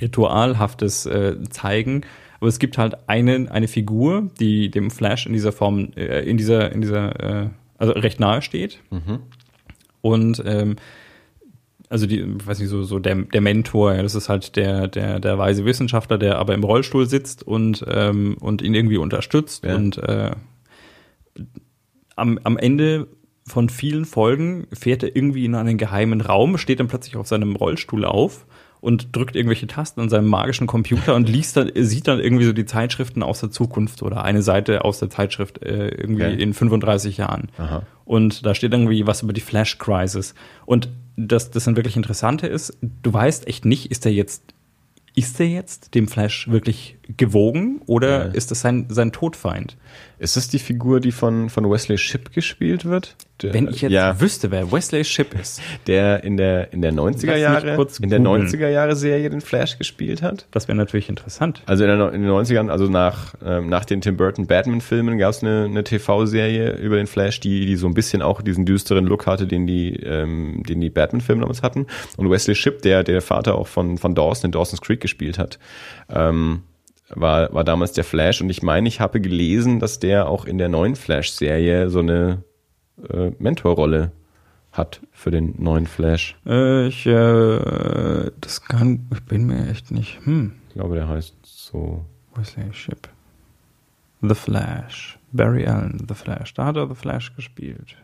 [0.00, 2.02] ritualhaftes äh, Zeigen.
[2.40, 6.38] Aber es gibt halt eine, eine Figur, die dem Flash in dieser Form, äh, in
[6.38, 8.80] dieser, in dieser, äh, also recht nahe steht.
[10.00, 10.76] Und ähm,
[11.90, 15.18] also die, weiß nicht, so, so der, der Mentor, ja, das ist halt der, der,
[15.18, 19.64] der weise Wissenschaftler, der aber im Rollstuhl sitzt und, ähm, und ihn irgendwie unterstützt.
[19.64, 19.74] Ja.
[19.74, 20.30] Und äh,
[22.16, 23.08] am, am Ende
[23.46, 27.56] von vielen Folgen fährt er irgendwie in einen geheimen Raum, steht dann plötzlich auf seinem
[27.56, 28.46] Rollstuhl auf
[28.80, 32.52] und drückt irgendwelche Tasten an seinem magischen Computer und liest dann, sieht dann irgendwie so
[32.52, 36.42] die Zeitschriften aus der Zukunft oder eine Seite aus der Zeitschrift äh, irgendwie Okay.
[36.42, 37.48] in 35 Jahren.
[37.58, 37.82] Aha.
[38.04, 40.34] Und da steht irgendwie was über die Flash Crisis.
[40.64, 44.54] Und das, das dann wirklich Interessante ist, du weißt echt nicht, ist er jetzt,
[45.14, 48.32] ist er jetzt dem Flash wirklich gewogen oder Ja.
[48.32, 49.76] ist das sein, sein Todfeind?
[50.18, 53.16] Ist das die Figur, die von, von Wesley Shipp gespielt wird?
[53.42, 56.92] Der, Wenn ich jetzt ja, wüsste, wer Wesley Shipp ist, der in der, in der
[56.92, 58.46] 90er Lass mich Jahre, in der googeln.
[58.46, 60.46] 90er Jahre Serie den Flash gespielt hat.
[60.50, 61.62] das wäre natürlich interessant.
[61.64, 65.30] Also in, der, in den 90ern, also nach, ähm, nach den Tim Burton Batman-Filmen gab
[65.30, 69.06] es eine, eine TV-Serie über den Flash, die, die so ein bisschen auch diesen düsteren
[69.06, 71.86] Look hatte, den die, ähm, den die Batman-Filme damals hatten.
[72.18, 75.58] Und Wesley Shipp, der, der Vater auch von, von Dawson in Dawson's Creek gespielt hat,
[76.10, 76.62] ähm,
[77.14, 78.40] war, war damals der Flash.
[78.40, 82.42] Und ich meine, ich habe gelesen, dass der auch in der neuen Flash-Serie so eine
[83.08, 84.12] äh, Mentorrolle
[84.72, 86.36] hat für den neuen Flash.
[86.46, 91.34] Äh, ich, äh, das kann, ich bin mir echt nicht, hm, Ich glaube, der heißt
[91.42, 92.04] so.
[92.36, 93.08] Wesley Ship.
[94.22, 95.18] The Flash.
[95.32, 96.54] Barry Allen, The Flash.
[96.54, 97.96] Da hat er The Flash gespielt.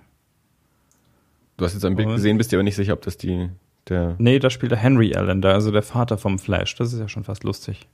[1.57, 3.49] Du hast jetzt ein Bild Und- gesehen, bist dir aber nicht sicher, ob das die
[3.89, 4.17] der.
[4.19, 6.75] Nee, da spielt er Henry Allen, da, also der Vater vom Flash.
[6.75, 7.87] Das ist ja schon fast lustig.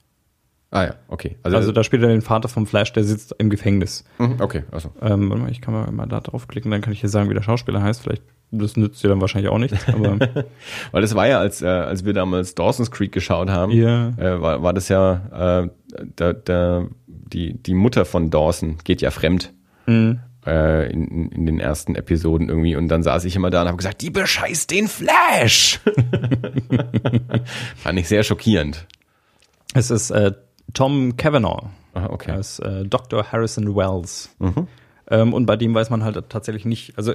[0.75, 1.37] Ah ja, okay.
[1.43, 4.05] Also, da spielt er den Vater vom Flash, der sitzt im Gefängnis.
[4.17, 4.89] Mhm, okay, also.
[5.03, 7.35] Ähm, warte mal, ich kann mal, mal da draufklicken, dann kann ich hier sagen, wie
[7.35, 8.01] der Schauspieler heißt.
[8.01, 10.17] Vielleicht, das nützt dir dann wahrscheinlich auch nichts, aber
[10.91, 14.09] Weil das war ja, als, äh, als wir damals Dawson's Creek geschaut haben, Ja.
[14.17, 15.69] äh, war, war das ja, äh,
[16.15, 19.53] da, da, die, die Mutter von Dawson geht ja fremd.
[19.85, 20.15] mh,
[20.47, 23.67] äh, in, in- in den ersten Episoden irgendwie und dann saß ich immer da und
[23.67, 25.79] habe gesagt, die bescheißt den Flash.
[27.75, 28.87] Fand ich sehr schockierend.
[29.73, 30.33] es ist äh,
[30.73, 31.69] Tom Cavanaugh.
[31.93, 32.39] Ah, Er okay.
[32.39, 33.31] ist äh, Dr.
[33.31, 34.29] Harrison Wells.
[34.39, 34.67] Mhm.
[35.09, 37.13] Ähm, und bei dem weiß man halt tatsächlich nicht, also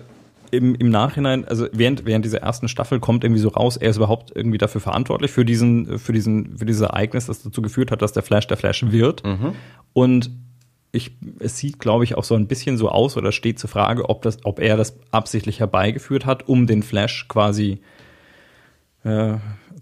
[0.50, 3.96] im, im Nachhinein, also während, während dieser ersten Staffel kommt irgendwie so raus, er ist
[3.96, 8.00] überhaupt irgendwie dafür verantwortlich für diesen, für diesen, für dieses Ereignis, das dazu geführt hat,
[8.02, 9.24] dass der Flash der Flash wird.
[9.26, 9.52] Mhm.
[9.92, 10.30] Und
[10.90, 14.08] ich, es sieht, glaube ich, auch so ein bisschen so aus oder steht zur Frage,
[14.08, 17.80] ob das, ob er das absichtlich herbeigeführt hat, um den Flash quasi
[19.04, 19.34] äh,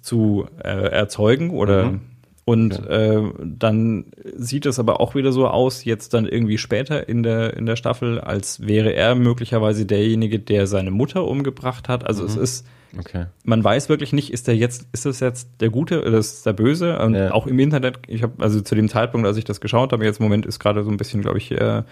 [0.03, 2.01] zu äh, erzeugen oder Mhm.
[2.47, 4.07] Und äh, dann
[4.37, 7.75] sieht es aber auch wieder so aus, jetzt dann irgendwie später in der, in der
[7.77, 12.07] Staffel, als wäre er möglicherweise derjenige, der seine Mutter umgebracht hat.
[12.07, 12.29] Also Mhm.
[12.31, 12.67] es ist,
[12.99, 13.27] Okay.
[13.45, 16.43] man weiß wirklich nicht, ist der jetzt, ist das jetzt der Gute oder ist das
[16.45, 16.99] der Böse?
[17.01, 17.33] Und Ja.
[17.33, 20.21] auch im Internet, ich habe, also zu dem Zeitpunkt, als ich das geschaut habe, jetzt
[20.21, 21.83] im Moment ist gerade so ein bisschen, glaube ich, äh,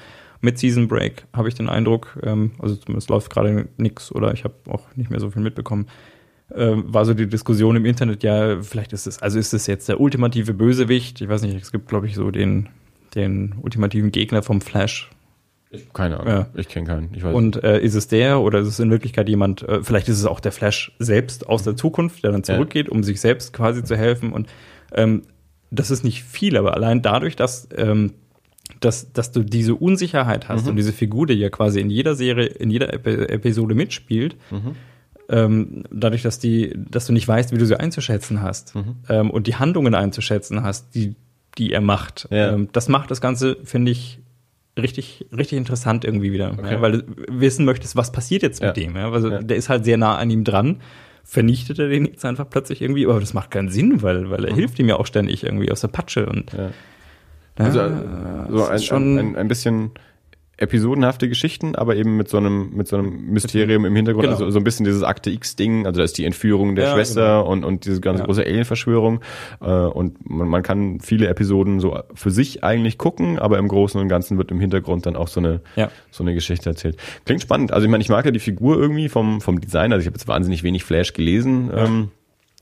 [0.41, 4.45] mit Season Break, habe ich den Eindruck, ähm, also zumindest läuft gerade nix oder ich
[4.45, 5.87] habe auch nicht mehr so viel mitbekommen.
[6.55, 9.89] Ähm, war so die Diskussion im Internet, ja, vielleicht ist es, also ist es jetzt
[9.89, 11.21] der ultimative Bösewicht?
[11.21, 12.69] Ich weiß nicht, es gibt, glaube ich, so den,
[13.15, 15.11] den ultimativen Gegner vom Flash.
[15.93, 16.33] Keine Ahnung.
[16.33, 16.47] Ja.
[16.55, 17.15] Ich kenne keinen.
[17.15, 17.35] Ich weiß.
[17.35, 20.27] Und äh, ist es der oder ist es in Wirklichkeit jemand, äh, vielleicht ist es
[20.27, 23.97] auch der Flash selbst aus der Zukunft, der dann zurückgeht, um sich selbst quasi zu
[23.97, 24.33] helfen.
[24.33, 24.49] Und
[24.93, 25.23] ähm,
[25.71, 28.13] das ist nicht viel, aber allein dadurch, dass, ähm,
[28.81, 32.47] dass, dass du diese Unsicherheit hast und diese Figur, die ja quasi in jeder Serie,
[32.47, 34.37] in jeder Epi Episode mitspielt,
[35.29, 38.75] ähm, dadurch, dass die, dass du nicht weißt, wie du sie einzuschätzen hast
[39.09, 41.15] ähm, und die Handlungen einzuschätzen hast, die,
[41.59, 42.29] die er macht.
[42.31, 42.53] Ja.
[42.53, 44.21] Ähm, das macht das Ganze, finde ich,
[44.79, 46.53] richtig, richtig interessant irgendwie wieder.
[46.59, 46.73] Okay.
[46.75, 48.85] Ja, weil du wissen möchtest, was passiert jetzt mit Ja.
[48.85, 48.97] dem.
[48.97, 49.11] Ja?
[49.11, 50.81] Also der ist halt sehr nah an ihm dran.
[51.23, 54.55] Vernichtet er den jetzt einfach plötzlich irgendwie, aber das macht keinen Sinn, weil, weil er
[54.55, 56.53] hilft ihm ja auch ständig irgendwie aus der Patsche und
[57.57, 57.81] Also,
[58.51, 59.93] so ein, schon ein, ein, ein bisschen
[60.65, 64.37] episodenhafte Geschichten, aber eben mit so einem, mit so einem Mysterium im Hintergrund, Genau.
[64.37, 67.47] also so ein bisschen dieses Akte X-Ding, also da ist die Entführung der Ja, Schwester
[67.47, 68.27] und, und diese ganz Ja.
[68.27, 69.21] große Alien-Verschwörung.
[69.61, 74.01] Äh, und man, man kann viele Episoden so für sich eigentlich gucken, aber im Großen
[74.01, 75.91] und Ganzen wird im Hintergrund dann auch so eine, Ja.
[76.11, 76.97] so eine Geschichte erzählt.
[77.25, 77.73] Klingt spannend.
[77.73, 80.17] Also ich meine, ich mag ja die Figur irgendwie vom, vom Design, also ich habe
[80.17, 81.71] jetzt wahnsinnig wenig Flash gelesen.
[81.75, 82.09] Ähm,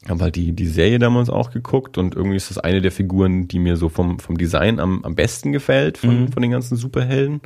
[0.09, 3.47] habe halt die, die Serie damals auch geguckt und irgendwie ist das eine der Figuren,
[3.47, 6.33] die mir so vom, vom Design am, am besten gefällt von, Mhm.
[6.33, 7.41] von den ganzen Superhelden.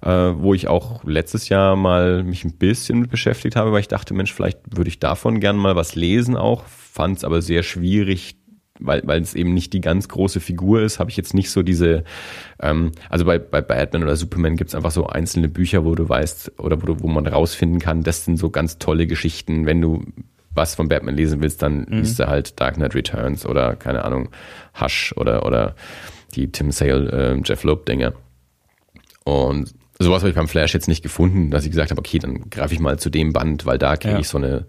[0.00, 3.88] Äh, wo ich auch letztes Jahr mal mich ein bisschen mit beschäftigt habe, weil ich
[3.88, 7.62] dachte, Mensch, vielleicht würde ich davon gern mal was lesen auch, fand es aber sehr
[7.62, 8.36] schwierig,
[8.80, 11.62] weil weil es eben nicht die ganz große Figur ist, habe ich jetzt nicht so
[11.62, 12.02] diese,
[12.60, 16.58] ähm, also bei, bei Batman oder Superman gibt's einfach so einzelne Bücher, wo du weißt,
[16.58, 20.02] oder wo, du, wo man rausfinden kann, das sind so ganz tolle Geschichten, wenn du
[20.54, 24.28] was von Batman lesen willst, dann liest du halt Dark Knight Returns oder keine Ahnung,
[24.80, 25.74] Hush oder oder
[26.34, 28.12] die Tim Sale, äh, Jeff Loeb Dinge.
[29.24, 32.50] Und sowas habe ich beim Flash jetzt nicht gefunden, dass ich gesagt habe, okay, dann
[32.50, 34.20] greife ich mal zu dem Band, weil da kriege Ja.
[34.20, 34.66] ich so eine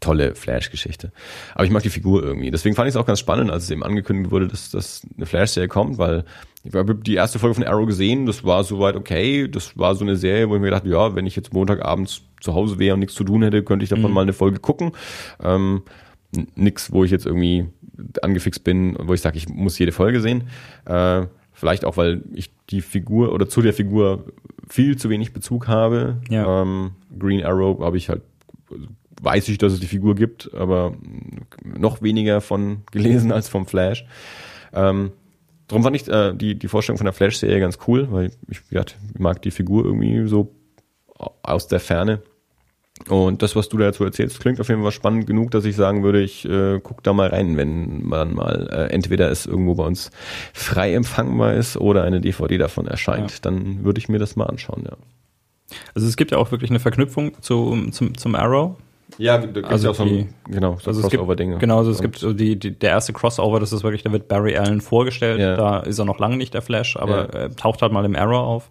[0.00, 1.12] tolle Flash-Geschichte.
[1.54, 2.50] Aber ich mag die Figur irgendwie.
[2.50, 5.26] Deswegen fand ich es auch ganz spannend, als es eben angekündigt wurde, dass, dass eine
[5.26, 6.24] Flash-Serie kommt, weil
[6.64, 9.46] ich habe die erste Folge von Arrow gesehen, das war soweit okay.
[9.48, 12.54] Das war so eine Serie, wo ich mir dachte, ja, wenn ich jetzt Montagabends zu
[12.54, 14.92] Hause wäre und nichts zu tun hätte, könnte ich davon mal eine Folge gucken.
[15.42, 15.82] Ähm,
[16.54, 17.68] nix, wo ich jetzt irgendwie
[18.22, 20.44] angefixt bin, wo ich sage, ich muss jede Folge sehen.
[20.86, 24.24] Äh, vielleicht auch, weil ich die Figur oder zu der Figur
[24.68, 26.20] viel zu wenig Bezug habe.
[26.30, 26.62] Ja.
[26.62, 28.22] Ähm, Green Arrow habe ich halt,
[29.20, 30.94] weiß ich, dass es die Figur gibt, aber
[31.62, 34.06] noch weniger von gelesen als vom Flash.
[34.72, 35.12] Ähm,
[35.70, 39.20] Darum fand ich äh, die, die Vorstellung von der Flash-Serie ganz cool, weil ich, ich
[39.20, 40.52] mag die Figur irgendwie so
[41.42, 42.22] aus der Ferne.
[43.08, 46.02] Und das, was du dazu erzählst, klingt auf jeden Fall spannend genug, dass ich sagen
[46.02, 49.84] würde, ich äh, guck da mal rein, wenn man mal äh, entweder es irgendwo bei
[49.84, 50.10] uns
[50.52, 53.36] frei empfangbar ist oder eine DVD davon erscheint, Ja.
[53.42, 54.96] dann würde ich mir das mal anschauen, ja.
[55.94, 58.76] Also es gibt ja auch wirklich eine Verknüpfung zu, zum, zum Arrow.
[59.18, 61.58] Ja, da gibt's Also ja auch so ein, die- genau, so Also es gibt, Crossover-Dinge.
[61.58, 64.12] genau, also es Und- gibt so die, die, der erste Crossover, das ist wirklich, da
[64.12, 65.56] wird Barry Allen vorgestellt, Ja.
[65.56, 67.48] da ist er noch lange nicht der Flash, aber Ja.
[67.48, 68.70] taucht halt mal im Arrow auf.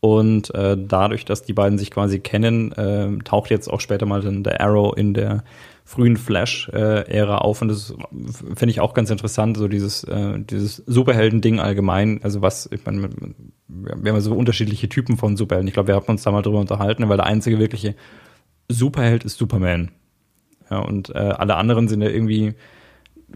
[0.00, 4.20] Und äh, dadurch, dass die beiden sich quasi kennen, äh, taucht jetzt auch später mal
[4.20, 5.42] dann der Arrow in der
[5.84, 7.62] frühen Flash-Ära auf.
[7.62, 7.94] Und das
[8.54, 12.20] finde ich auch ganz interessant, so dieses, äh, dieses Superhelden-Ding allgemein.
[12.22, 13.08] Also was, ich meine,
[13.66, 15.66] wir haben ja so unterschiedliche Typen von Superhelden.
[15.66, 17.94] Ich glaube, wir haben uns da mal drüber unterhalten, weil der einzige wirkliche
[18.68, 19.90] Superheld ist Superman.
[20.70, 22.54] Ja, und äh, alle anderen sind ja irgendwie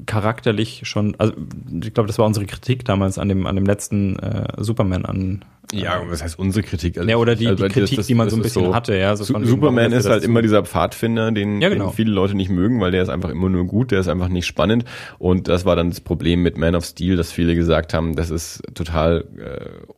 [0.07, 1.35] charakterlich schon, also
[1.83, 5.45] ich glaube, das war unsere Kritik damals an dem, an dem letzten äh, Superman an.
[5.73, 6.99] Ja, was heißt unsere Kritik?
[6.99, 8.97] Also, ja, oder die, also, die Kritik, das, die man so ein bisschen so, hatte,
[8.97, 9.15] ja.
[9.17, 11.89] So Superman ist halt immer dieser Pfadfinder, den, ja, genau.
[11.89, 14.29] den, viele Leute nicht mögen, weil der ist einfach immer nur gut, der ist einfach
[14.29, 14.85] nicht spannend.
[15.19, 18.31] Und das war dann das Problem mit Man of Steel, dass viele gesagt haben, das
[18.31, 19.93] ist total äh,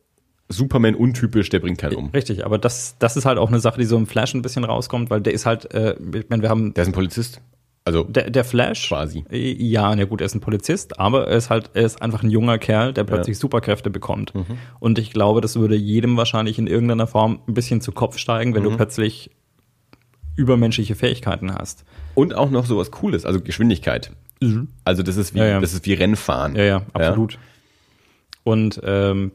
[0.48, 2.10] Superman untypisch, der bringt keinen um.
[2.10, 4.64] Richtig, aber das, das ist halt auch eine Sache, die so im Flash ein bisschen
[4.64, 6.74] rauskommt, weil der ist halt, äh, ich meine, wir haben.
[6.74, 7.40] Der ist ein Polizist.
[7.86, 9.24] Also der, der Flash quasi.
[9.30, 12.22] Äh, ja, na gut, er ist ein Polizist, aber er ist halt, er ist einfach
[12.22, 13.40] ein junger Kerl, der plötzlich ja.
[13.40, 14.34] Superkräfte bekommt.
[14.34, 14.58] Mhm.
[14.80, 18.54] Und ich glaube, das würde jedem wahrscheinlich in irgendeiner Form ein bisschen zu Kopf steigen,
[18.54, 18.70] wenn mhm.
[18.70, 19.30] du plötzlich
[20.36, 21.84] übermenschliche Fähigkeiten hast.
[22.14, 24.12] Und auch noch sowas Cooles, also Geschwindigkeit.
[24.40, 24.68] Mhm.
[24.84, 25.60] Also das ist wie, ja, ja.
[25.60, 26.56] das ist wie Rennfahren.
[26.56, 27.38] Ja, ja, absolut.
[28.44, 29.32] Und ähm,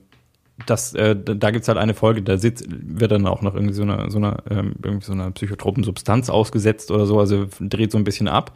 [0.66, 3.84] das, äh, da gibt's halt eine Folge, da sitzt, wird dann auch noch irgendwie so
[3.84, 8.04] eine, so eine, ähm, so eine psychotropen Substanz ausgesetzt oder so, also dreht so ein
[8.04, 8.56] bisschen ab.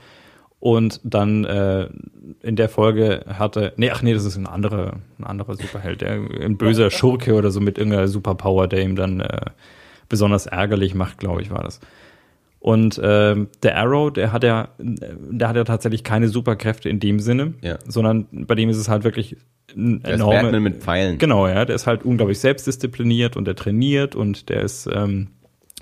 [0.59, 1.89] Und dann äh,
[2.41, 6.13] in der Folge hatte, nee, ach nee, das ist ein anderer, ein anderer Superheld, der,
[6.13, 9.47] ein böser Schurke oder so mit irgendeiner Superpower, der ihm dann äh,
[10.07, 11.81] besonders ärgerlich macht, glaube ich, war das.
[12.64, 17.19] Und äh, der Arrow, der hat ja, der hat ja tatsächlich keine Superkräfte in dem
[17.19, 17.77] Sinne, ja.
[17.85, 19.35] sondern bei dem ist es halt wirklich
[19.76, 20.35] ein der enorme.
[20.35, 21.18] Ist Batman mit Pfeilen.
[21.18, 25.27] Genau, ja, der ist halt unglaublich selbstdiszipliniert und der trainiert und der ist, ähm,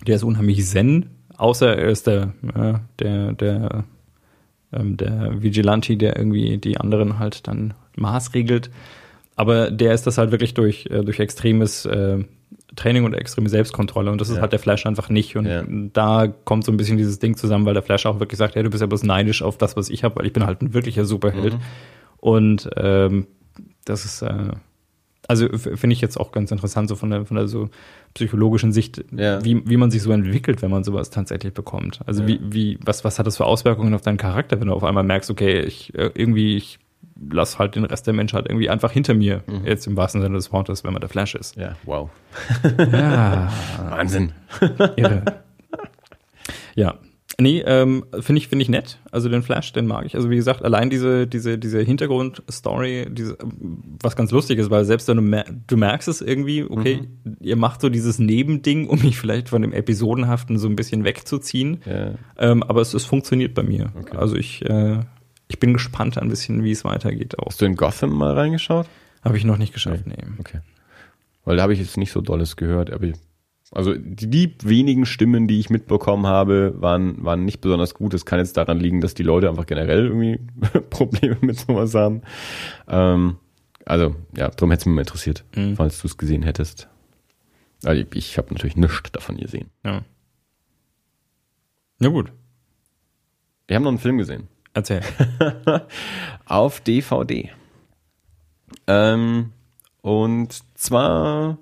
[0.08, 3.84] der ist unheimlich zen, außer er ist der, ja, der, der,
[4.74, 8.72] ähm, der Vigilante, der irgendwie die anderen halt dann maßregelt.
[9.36, 12.24] Aber der ist das halt wirklich durch, äh, durch extremes äh,
[12.76, 14.42] Training und extreme Selbstkontrolle und das ist ja.
[14.42, 15.36] halt der Flash einfach nicht.
[15.36, 15.64] Und ja.
[15.94, 18.64] da kommt so ein bisschen dieses Ding zusammen, weil der Flash auch wirklich sagt, ja,
[18.64, 20.74] du bist ja bloß neidisch auf das, was ich habe, weil ich bin halt ein
[20.74, 21.54] wirklicher Superheld.
[21.54, 21.60] Mhm.
[22.18, 23.28] Und ähm,
[23.84, 24.52] das ist, äh,
[25.28, 27.70] also finde ich jetzt auch ganz interessant, so von der, von der so
[28.14, 29.44] psychologischen Sicht, ja.
[29.44, 32.02] wie, wie man sich so entwickelt, wenn man sowas tatsächlich bekommt.
[32.06, 34.84] Also wie, wie, was, was hat das für Auswirkungen auf deinen Charakter, wenn du auf
[34.84, 36.80] einmal merkst, okay, ich äh, irgendwie, ich
[37.30, 39.66] lass halt den Rest der Menschheit irgendwie einfach hinter mir, mhm.
[39.66, 41.56] jetzt im wahrsten Sinne des Wortes, wenn man der Flash ist.
[41.56, 42.10] Ja, wow.
[42.92, 43.52] ja.
[43.90, 44.34] Wahnsinn.
[44.96, 45.24] Irre.
[46.76, 46.96] Ja.
[47.40, 49.00] Nee, ähm, finde ich, finde ich nett.
[49.10, 50.16] Also den Flash, den mag ich.
[50.16, 53.38] Also wie gesagt, allein diese, diese, diese Hintergrundstory, diese,
[54.02, 57.38] was ganz lustig ist, weil selbst wenn du, mer du merkst es irgendwie, okay, mhm.
[57.40, 61.82] ihr macht so dieses Nebending, um mich vielleicht von dem Episodenhaften so ein bisschen wegzuziehen.
[61.86, 62.14] Ja.
[62.38, 63.92] Ähm, aber es, es funktioniert bei mir.
[63.98, 64.18] Okay.
[64.18, 65.00] Also ich, äh,
[65.52, 67.48] ich bin gespannt ein bisschen, wie es weitergeht auch.
[67.48, 68.88] Hast du in Gotham mal reingeschaut?
[69.22, 70.16] Habe ich noch nicht geschafft, nee.
[70.18, 70.34] nee.
[70.40, 70.62] Okay.
[71.44, 73.08] Weil da habe ich jetzt nicht so Dolles gehört, aber
[73.74, 78.14] also die, die, wenigen Stimmen, die ich mitbekommen habe, waren, waren nicht besonders gut.
[78.14, 80.40] Es kann jetzt daran liegen, dass die Leute einfach generell irgendwie
[80.90, 82.22] Probleme mit sowas haben.
[82.88, 83.38] Ähm,
[83.86, 85.76] also, ja, darum hätte es mich mal interessiert, mhm.
[85.76, 86.88] falls du es gesehen hättest.
[87.84, 89.70] Also ich, ich habe natürlich nichts davon gesehen.
[89.84, 90.04] Ja.
[92.00, 92.32] Ja, gut.
[93.68, 94.48] Wir haben noch einen Film gesehen.
[94.74, 95.02] Erzähl.
[96.46, 97.50] Auf DVD.
[98.88, 99.52] Ähm,
[100.02, 101.58] und zwar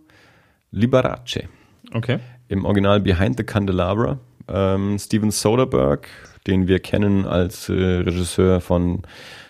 [0.72, 1.48] Liberace.
[1.94, 2.19] Okay.
[2.48, 4.19] Im Original Behind the Candelabra.
[4.48, 6.07] Ähm, Steven Soderbergh,
[6.48, 9.03] den wir kennen als äh, Regisseur von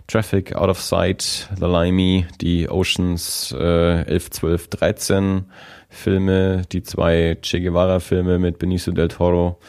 [0.07, 5.45] Traffic, Out of Sight, The Limey, die Oceans äh, 11, 12, 13
[5.89, 9.59] Filme, die zwei Che Guevara Filme mit Benicio del Toro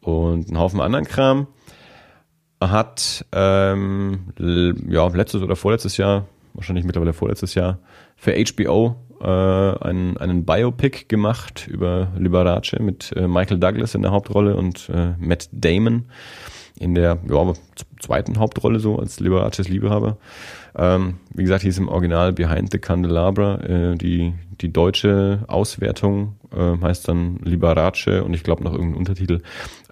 [0.00, 1.46] und einen Haufen anderen Kram
[2.60, 7.78] hat ähm, ja letztes oder vorletztes Jahr, wahrscheinlich mittlerweile vorletztes Jahr,
[8.16, 14.10] für HBO äh, einen, einen Biopic gemacht über Liberace mit äh, Michael Douglas in der
[14.10, 16.06] Hauptrolle und äh, Matt Damon
[16.78, 17.52] in der ja,
[18.00, 20.16] zweiten Hauptrolle so als Liberaces Liebehaber.
[20.78, 23.56] Ähm, wie gesagt, hieß im Original Behind the Candelabra.
[23.60, 29.40] Äh, die, die deutsche Auswertung äh, heißt dann Liberace und ich glaube noch irgendein Untertitel.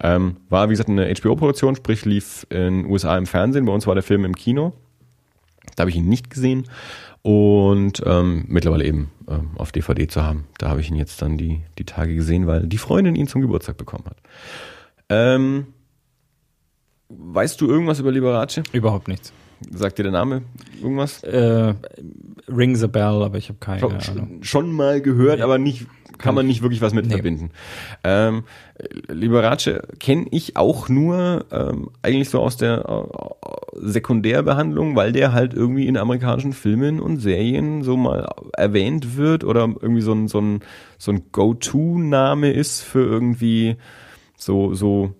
[0.01, 3.65] Ähm, war, wie gesagt, eine HBO-Produktion, sprich lief in den USA im Fernsehen.
[3.65, 4.73] Bei uns war der Film im Kino.
[5.75, 6.67] Da habe ich ihn nicht gesehen
[7.21, 10.45] und ähm, mittlerweile eben ähm, auf DVD zu haben.
[10.57, 13.41] Da habe ich ihn jetzt dann die, die Tage gesehen, weil die Freundin ihn zum
[13.41, 14.17] Geburtstag bekommen hat.
[15.09, 15.67] Ähm,
[17.09, 18.63] weißt du irgendwas über Liberace?
[18.71, 19.33] Überhaupt nichts.
[19.71, 20.43] Sagt dir der Name
[20.81, 21.23] irgendwas?
[21.23, 21.73] Äh,
[22.47, 24.43] rings a bell, aber ich habe keine schon, Ahnung.
[24.43, 25.45] Schon mal gehört, ja.
[25.45, 27.13] aber nicht kann man nicht wirklich was mit Nee.
[27.13, 27.51] verbinden.
[28.03, 28.43] Ähm,
[29.07, 35.53] Liberace kenne ich auch nur ähm, eigentlich so aus der äh, Sekundärbehandlung, weil der halt
[35.53, 40.39] irgendwie in amerikanischen Filmen und Serien so mal erwähnt wird oder irgendwie so ein, so
[40.39, 40.61] ein,
[40.97, 43.75] so ein Go-To-Name ist für irgendwie
[44.35, 45.13] so, so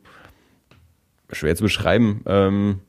[1.32, 2.80] schwer zu beschreiben, ähm,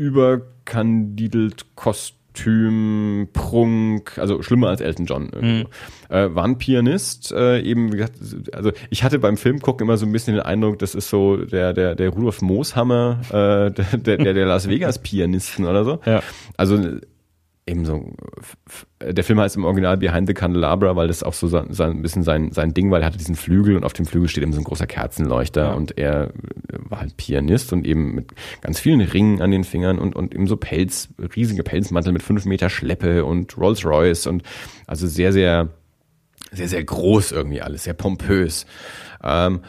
[0.00, 5.30] überkandidelt Kostüm, Prunk, also schlimmer als Elton John.
[5.30, 6.14] so.
[6.14, 8.14] Äh, war ein Pianist, äh, eben, wie gesagt,
[8.54, 11.36] also ich hatte beim Film gucken immer so ein bisschen den Eindruck, das ist so
[11.36, 16.00] der, der, der Rudolf Mooshammer, äh, der, der, der Las Vegas Pianisten oder so.
[16.06, 16.22] Ja.
[16.56, 16.78] Also
[17.70, 18.12] eben so,
[19.00, 22.02] der Film heißt im Original Behind the Candelabra, weil das auch so sein, sein, ein
[22.02, 24.52] bisschen sein, sein Ding, weil er hatte diesen Flügel und auf dem Flügel steht eben
[24.52, 25.72] so ein großer Kerzenleuchter Ja.
[25.72, 26.30] und er äh,
[26.88, 30.46] war halt Pianist und eben mit ganz vielen Ringen an den Fingern und, und eben
[30.46, 34.42] so Pelz, riesige Pelzmantel mit fünf Meter Schleppe und Rolls Royce und
[34.86, 35.68] also sehr, sehr,
[36.52, 38.66] sehr, sehr groß irgendwie alles, sehr pompös.
[39.22, 39.60] Ähm,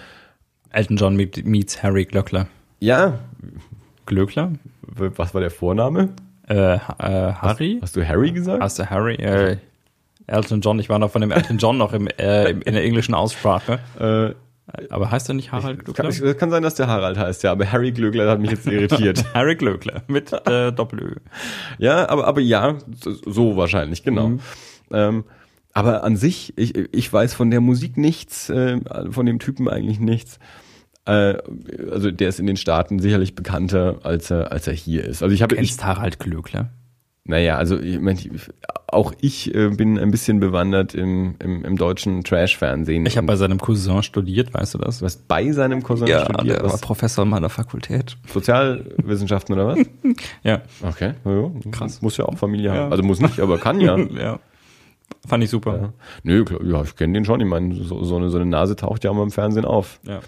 [0.71, 2.47] Elton John meet- meets Harry Glöckler.
[2.79, 3.19] ja,
[4.05, 4.53] Glöckler?
[4.81, 6.09] was war der Vorname?
[6.51, 6.79] Äh, äh,
[7.33, 7.79] Harry?
[7.81, 8.61] Hast du Harry gesagt?
[8.61, 9.15] Hast du Harry?
[9.15, 9.57] Äh,
[10.27, 12.83] Elton John, ich war noch von dem Elton John noch im, äh, im- in der
[12.83, 13.79] englischen Aussprache.
[13.99, 14.33] Äh,
[14.89, 16.29] Aber heißt er nicht Harald kann, Glöckler?
[16.29, 19.25] es kann sein, dass der Harald heißt, ja, aber Harry Glöckler hat mich jetzt irritiert.
[19.33, 21.15] Harry Glöckler mit äh, Doppel-Ö.
[21.77, 22.75] Ja, aber, aber ja,
[23.25, 24.33] so, wahrscheinlich, genau.
[24.91, 25.25] Ähm,
[25.73, 28.79] aber an sich, ich, ich weiß von der Musik nichts, äh,
[29.09, 30.39] von dem Typen eigentlich nichts.
[31.05, 31.35] Äh,
[31.91, 35.23] also der ist in den Staaten sicherlich bekannter, als er, als er hier ist.
[35.23, 36.69] Also ich habe, ich, Kennst Harald Glöckler?
[37.23, 38.29] naja, also ich, mein, ich,
[38.87, 43.05] auch ich äh, bin ein bisschen bewandert im, im, im deutschen Trash-Fernsehen.
[43.05, 45.01] Ich habe bei seinem Cousin studiert, weißt du das?
[45.01, 48.17] was bei seinem Cousin studiert, der war Professor meiner Fakultät.
[48.33, 49.79] Sozialwissenschaften oder was?
[50.43, 51.51] Ja, Okay, ja, ja.
[51.71, 52.01] Krass.
[52.01, 52.75] Muss ja auch Familie Ja.
[52.75, 52.91] haben.
[52.91, 53.97] Also muss nicht, aber kann ja.
[54.19, 54.39] ja.
[55.27, 55.77] Fand ich super.
[55.77, 55.93] Ja.
[56.23, 57.39] Nö, klar, ja, ich kenne den schon.
[57.41, 59.99] Ich meine, so, so, eine, so eine Nase taucht ja auch mal im Fernsehen auf.
[60.03, 60.19] Ja.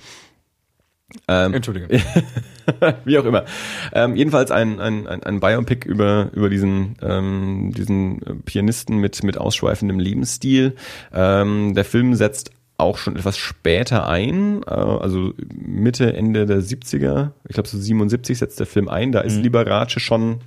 [1.27, 1.89] Ähm, Entschuldigung.
[3.05, 3.45] wie auch immer.
[3.93, 9.23] Ähm, jedenfalls ein, ein, ein, ein Biopic über, über diesen, ähm, diesen äh, Pianisten mit,
[9.23, 10.75] mit ausschweifendem Lebensstil.
[11.13, 17.31] Ähm, der Film setzt auch schon etwas später ein, äh, also Mitte, Ende der 70er,
[17.47, 20.41] ich glaube so 77 setzt der Film ein, da ist Liberace schon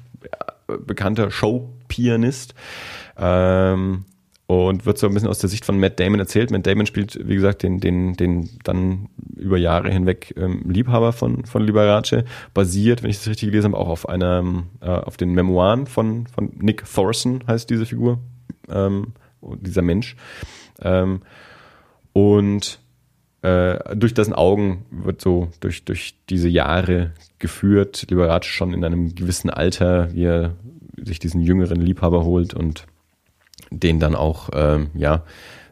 [0.69, 2.55] äh, bekannter Showpianist.
[3.17, 4.05] Ähm,
[4.47, 6.51] und wird so ein bisschen aus der Sicht von Matt Damon erzählt.
[6.51, 11.45] Matt Damon spielt, wie gesagt, den, den, den dann über Jahre hinweg ähm, Liebhaber von,
[11.45, 12.25] von Liberace,
[12.55, 16.27] basiert, wenn ich das richtig gelesen habe, auch auf einer, äh, auf den Memoiren von,
[16.29, 18.21] von Nick Thorson heißt diese Figur,
[18.69, 20.17] ähm, dieser Mensch.
[20.81, 21.23] Ähm,
[22.13, 22.79] und
[23.43, 29.15] äh, durch dessen Augen wird so durch, durch diese Jahre geführt, Liberace schon in einem
[29.15, 30.55] gewissen Alter, wie er
[30.97, 32.87] sich diesen jüngeren Liebhaber holt und
[33.71, 35.25] den dann auch ähm, ja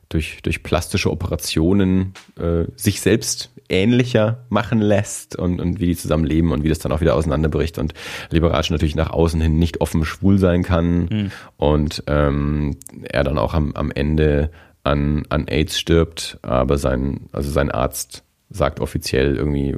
[0.08, 6.24] durch, durch plastische Operationen äh, sich selbst ähnlicher machen lässt und, und wie die zusammen
[6.24, 7.94] leben und wie das dann auch wieder auseinanderbricht und
[8.30, 13.54] Liberace natürlich nach außen hin nicht offen schwul sein kann und ähm, er dann auch
[13.54, 14.50] am, am Ende
[14.84, 19.74] an, an AIDS stirbt, aber sein, also sein Arzt sagt offiziell irgendwie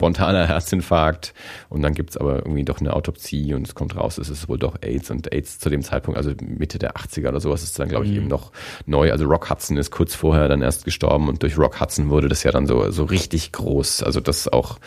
[0.00, 1.34] spontaner Herzinfarkt
[1.68, 4.58] und dann gibt's aber irgendwie doch eine Autopsie und es kommt raus, es ist wohl
[4.58, 7.90] doch AIDS und AIDS zu dem Zeitpunkt, also Mitte der 80er oder sowas ist dann,
[7.90, 8.50] glaube ich, eben noch
[8.86, 9.12] neu.
[9.12, 12.42] Also Rock Hudson ist kurz vorher dann erst gestorben und durch Rock Hudson wurde das
[12.44, 14.02] ja dann so, so richtig groß.
[14.02, 14.78] Also das auch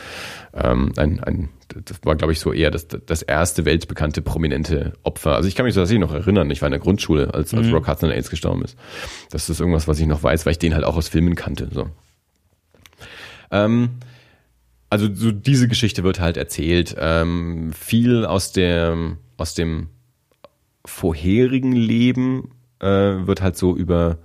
[0.56, 5.36] ähm, ein, ein das war, glaube ich, so eher das, das erste weltbekannte prominente Opfer.
[5.36, 7.88] Also ich kann mich tatsächlich noch erinnern, ich war in der Grundschule, als, als Rock
[7.88, 8.78] Hudson an AIDS gestorben ist.
[9.30, 11.70] Das ist irgendwas, was ich noch weiß, weil ich den halt auch aus Filmen kannte.
[11.72, 11.88] So.
[13.52, 13.92] Ähm,
[14.94, 16.96] also so diese Geschichte wird halt erzählt.
[17.00, 19.88] Ähm, viel aus der aus dem
[20.86, 24.20] vorherigen Leben äh, wird halt so über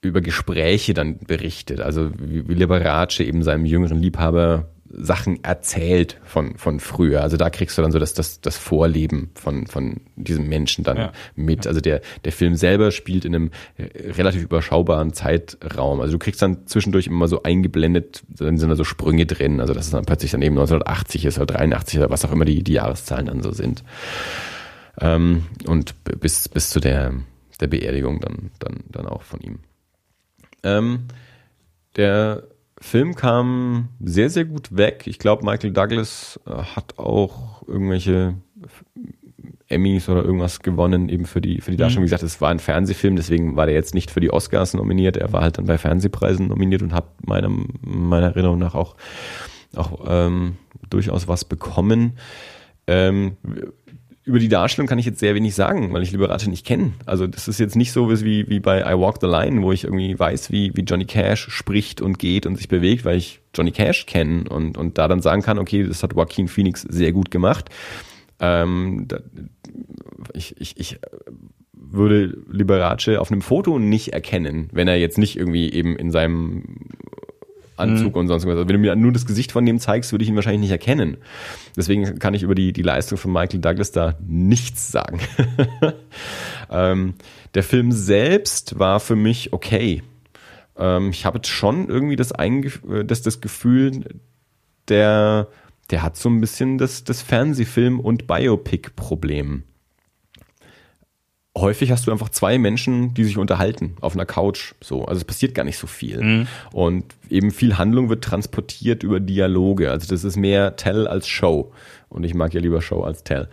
[0.00, 1.80] über Gespräche dann berichtet.
[1.80, 7.22] Also wie, wie Liberace eben seinem jüngeren Liebhaber Sachen erzählt von, von früher.
[7.22, 10.96] Also da kriegst du dann so das, das, das Vorleben von, von diesem Menschen dann
[10.96, 11.12] Ja.
[11.34, 11.66] mit.
[11.66, 16.00] Also der, der Film selber spielt in einem äh, relativ überschaubaren Zeitraum.
[16.00, 19.60] Also du kriegst dann zwischendurch immer so eingeblendet, dann sind da so Sprünge drin.
[19.60, 22.44] Also dass es dann plötzlich dann eben 1980 ist oder 83 oder was auch immer
[22.44, 23.82] die, die Jahreszahlen dann so sind.
[25.00, 27.14] Ähm, und bis, bis zu der,
[27.60, 29.58] der Beerdigung dann, dann, dann auch von ihm.
[30.64, 31.04] Ähm,
[31.96, 32.44] der
[32.82, 35.04] Film kam sehr, sehr gut weg.
[35.06, 38.34] Ich glaube, Michael Douglas äh, hat auch irgendwelche
[39.68, 42.02] Emmys oder irgendwas gewonnen, eben für die, für die Darstellung.
[42.02, 45.16] Wie gesagt, es war ein Fernsehfilm, deswegen war der jetzt nicht für die Oscars nominiert.
[45.16, 47.50] Er war halt dann bei Fernsehpreisen nominiert und hat meiner,
[47.80, 48.96] meiner Erinnerung nach auch,
[49.74, 50.56] auch ähm,
[50.90, 52.18] durchaus was bekommen.
[52.86, 53.36] Ähm,
[54.24, 56.92] über die Darstellung kann ich jetzt sehr wenig sagen, weil ich Liberace nicht kenne.
[57.06, 59.84] Also das ist jetzt nicht so wie, wie bei I Walk the Line, wo ich
[59.84, 63.72] irgendwie weiß, wie, wie Johnny Cash spricht und geht und sich bewegt, weil ich Johnny
[63.72, 67.32] Cash kenne und, und da dann sagen kann, okay, das hat Joaquin Phoenix sehr gut
[67.32, 67.68] gemacht.
[68.38, 69.18] Ähm, da,
[70.34, 71.00] ich, ich, ich
[71.72, 76.78] würde Liberace auf einem Foto nicht erkennen, wenn er jetzt nicht irgendwie eben in seinem
[77.82, 78.20] Anzug mhm.
[78.20, 78.52] und sonst was.
[78.52, 80.70] Also wenn du mir nur das Gesicht von dem zeigst, würde ich ihn wahrscheinlich nicht
[80.70, 81.18] erkennen.
[81.76, 85.20] Deswegen kann ich über die, die Leistung von Michael Douglas da nichts sagen.
[86.70, 87.14] ähm,
[87.54, 90.02] der Film selbst war für mich okay.
[90.76, 92.32] Ähm, ich habe jetzt schon irgendwie das,
[93.04, 94.04] das, das Gefühl,
[94.88, 95.48] der,
[95.90, 99.64] der hat so ein bisschen das, das Fernsehfilm- und Biopic-Problem
[101.56, 104.74] häufig hast du einfach zwei Menschen, die sich unterhalten auf einer Couch.
[104.80, 106.22] So, also es passiert gar nicht so viel.
[106.22, 106.48] Mhm.
[106.72, 109.90] Und eben viel Handlung wird transportiert über Dialoge.
[109.90, 111.72] Also das ist mehr Tell als Show.
[112.08, 113.48] Und ich mag ja lieber Show als Tell.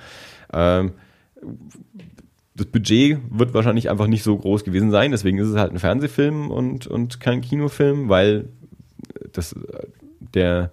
[0.54, 0.94] Ähm,
[2.56, 5.80] das Budget wird wahrscheinlich einfach nicht so groß gewesen sein, deswegen ist es halt ein
[5.80, 8.50] Fernsehfilm und, und kein Kinofilm, weil
[9.32, 9.56] das
[10.34, 10.72] der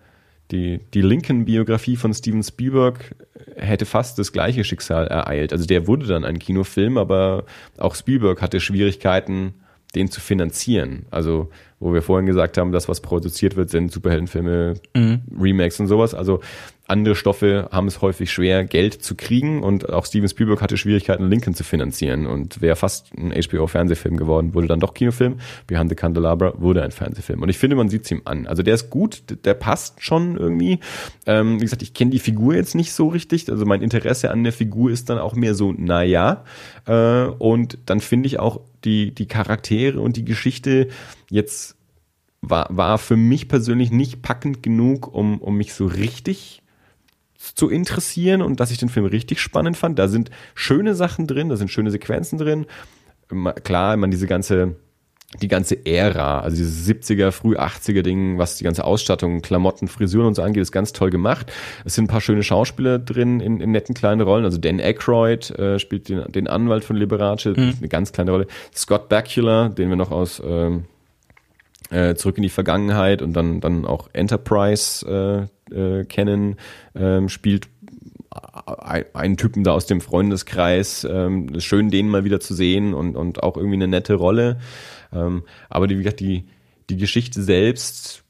[0.50, 3.14] die, die Lincoln-Biografie von Steven Spielberg
[3.56, 5.52] hätte fast das gleiche Schicksal ereilt.
[5.52, 7.44] Also der wurde dann ein Kinofilm, aber
[7.78, 9.54] auch Spielberg hatte Schwierigkeiten,
[9.94, 11.06] den zu finanzieren.
[11.10, 11.50] Also,
[11.80, 15.22] wo wir vorhin gesagt haben, das, was produziert wird, sind Superheldenfilme, mhm.
[15.38, 16.14] Remakes und sowas.
[16.14, 16.40] Also
[16.88, 21.28] andere Stoffe haben es häufig schwer, Geld zu kriegen und auch Steven Spielberg hatte Schwierigkeiten,
[21.28, 25.38] Lincoln zu finanzieren und wäre fast ein HBO-Fernsehfilm geworden, wurde dann doch Kinofilm.
[25.66, 27.42] Behind the Candelabra wurde ein Fernsehfilm.
[27.42, 28.46] Und ich finde, man sieht es ihm an.
[28.46, 30.78] Also der ist gut, der passt schon irgendwie.
[31.26, 33.50] Ähm, wie gesagt, ich kenne die Figur jetzt nicht so richtig.
[33.50, 36.44] Also mein Interesse an der Figur ist dann auch mehr so, naja.
[36.86, 40.88] Äh, und dann finde ich auch die, die Charaktere und die Geschichte
[41.30, 41.76] jetzt
[42.42, 46.62] war, war für mich persönlich nicht packend genug, um, um mich so richtig
[47.38, 49.98] zu interessieren und dass ich den Film richtig spannend fand.
[49.98, 52.66] Da sind schöne Sachen drin, da sind schöne Sequenzen drin.
[53.64, 54.76] Klar, man diese ganze
[55.42, 60.28] die ganze Ära, also dieses 70er, früh 80er Ding, was die ganze Ausstattung, Klamotten, Frisuren
[60.28, 61.52] und so angeht, ist ganz toll gemacht.
[61.84, 64.44] Es sind ein paar schöne Schauspieler drin in, in netten kleinen Rollen.
[64.44, 67.74] Also Dan Aykroyd äh, spielt den, den Anwalt von Liberace, mhm.
[67.78, 68.46] eine ganz kleine Rolle.
[68.74, 70.84] Scott Bakula, den wir noch aus ähm,
[71.90, 76.56] äh, Zurück in die Vergangenheit und dann, dann auch Enterprise äh, äh, kennen,
[76.94, 77.68] ähm, spielt
[79.14, 81.06] einen Typen da aus dem Freundeskreis.
[81.08, 84.58] Ähm, ist schön, den mal wieder zu sehen und, und auch irgendwie eine nette Rolle.
[85.12, 86.46] Ähm, aber die, wie gesagt, die,
[86.90, 88.24] die Geschichte selbst,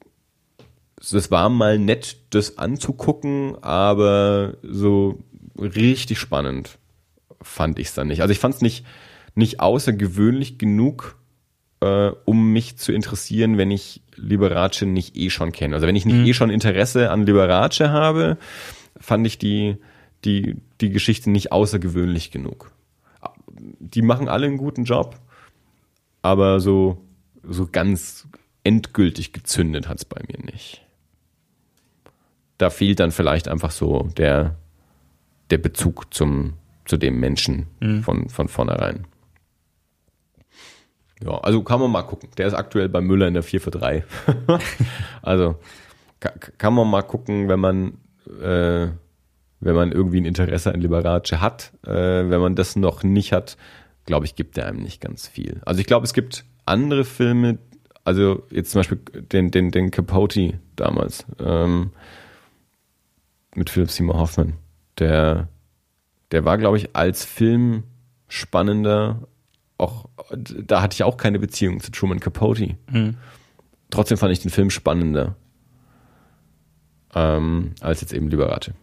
[1.10, 5.18] das war mal nett, das anzugucken, aber so
[5.58, 6.78] richtig spannend
[7.42, 8.22] fand ich es dann nicht.
[8.22, 8.84] Also ich fand es nicht,
[9.34, 11.16] nicht außergewöhnlich genug,
[11.80, 15.74] äh, um mich zu interessieren, wenn ich Liberace nicht eh schon kenne.
[15.74, 16.26] Also wenn ich nicht mhm.
[16.26, 18.38] eh schon Interesse an Liberace habe,
[18.98, 19.76] fand ich die,
[20.24, 22.72] die, die Geschichte nicht außergewöhnlich genug.
[23.78, 25.18] Die machen alle einen guten Job,
[26.22, 27.04] aber so,
[27.42, 28.26] so ganz
[28.64, 30.82] endgültig gezündet hat es bei mir nicht.
[32.58, 34.56] Da fehlt dann vielleicht einfach so der,
[35.50, 36.54] der Bezug zum,
[36.84, 38.02] zu dem Menschen mhm.
[38.02, 39.06] von, von vornherein.
[41.24, 42.28] Ja, also kann man mal gucken.
[42.36, 44.04] Der ist aktuell bei Müller in der 4 für 3.
[45.22, 45.56] also
[46.58, 47.98] kann man mal gucken, wenn man,
[48.40, 48.88] äh,
[49.60, 51.72] wenn man irgendwie ein Interesse an Liberace hat.
[51.86, 53.56] Äh, wenn man das noch nicht hat,
[54.04, 55.60] glaube ich, gibt er einem nicht ganz viel.
[55.64, 57.58] Also ich glaube, es gibt andere Filme,
[58.04, 58.98] also jetzt zum Beispiel
[59.32, 61.90] den, den, den Capote damals, ähm,
[63.54, 64.54] mit Philip Seymour Hoffman.
[64.98, 65.48] Der,
[66.30, 67.84] der war, glaube ich, als Film
[68.28, 69.22] spannender
[69.78, 72.76] auch, da hatte ich auch keine Beziehung zu Truman Capote.
[72.90, 73.16] Mhm.
[73.90, 75.36] Trotzdem fand ich den Film spannender
[77.14, 78.74] ähm, als jetzt eben Liberate.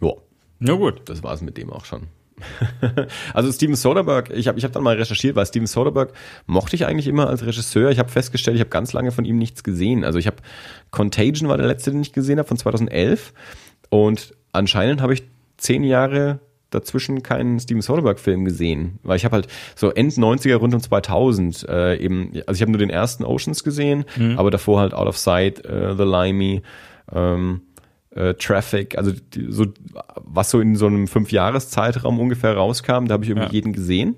[0.00, 0.12] Ja.
[0.58, 1.02] Na gut.
[1.06, 2.08] Das war es mit dem auch schon.
[3.34, 6.12] also Steven Soderbergh, ich habe ich hab dann mal recherchiert, weil Steven Soderbergh
[6.46, 7.90] mochte ich eigentlich immer als Regisseur.
[7.90, 10.02] Ich habe festgestellt, ich habe ganz lange von ihm nichts gesehen.
[10.02, 10.38] Also ich habe
[10.90, 13.32] Contagion war der letzte, den ich gesehen habe, von 2011.
[13.90, 15.24] Und anscheinend habe ich
[15.56, 16.40] zehn Jahre
[16.74, 21.68] dazwischen keinen Steven Soderbergh-Film gesehen, weil ich habe halt so End 90er rund um 2000
[21.68, 24.38] äh, eben, also ich habe nur den ersten Oceans gesehen, mhm.
[24.38, 26.62] aber davor halt Out of Sight, äh, The Limey,
[27.12, 27.62] ähm,
[28.14, 29.66] äh, Traffic, also die, so
[30.16, 33.52] was so in so einem Fünf-Jahres-Zeitraum ungefähr rauskam, da habe ich irgendwie ja.
[33.52, 34.16] jeden gesehen.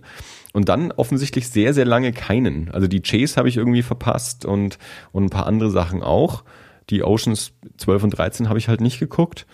[0.53, 2.71] Und dann offensichtlich sehr, sehr lange keinen.
[2.71, 4.79] Also die Chase habe ich irgendwie verpasst und,
[5.11, 6.45] und ein paar andere Sachen auch.
[6.91, 9.47] Die Oceans 12 und 13 habe ich halt nicht geguckt.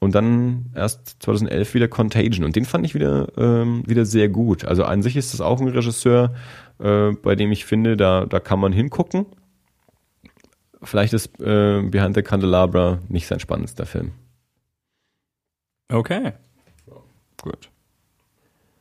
[0.00, 2.44] Und dann erst 2011 wieder Contagion.
[2.44, 4.64] Und den fand ich wieder, ähm, wieder sehr gut.
[4.64, 6.34] Also an sich ist das auch ein Regisseur,
[6.78, 9.26] äh, bei dem ich finde, da, da kann man hingucken.
[10.84, 14.12] Vielleicht ist äh, Behind the Candelabra nicht sein spannendster Film.
[15.90, 16.32] Okay.
[17.42, 17.68] Gut.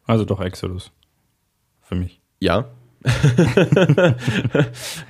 [0.06, 0.92] Also doch Exodus.
[1.82, 2.22] Für mich.
[2.40, 2.66] Ja.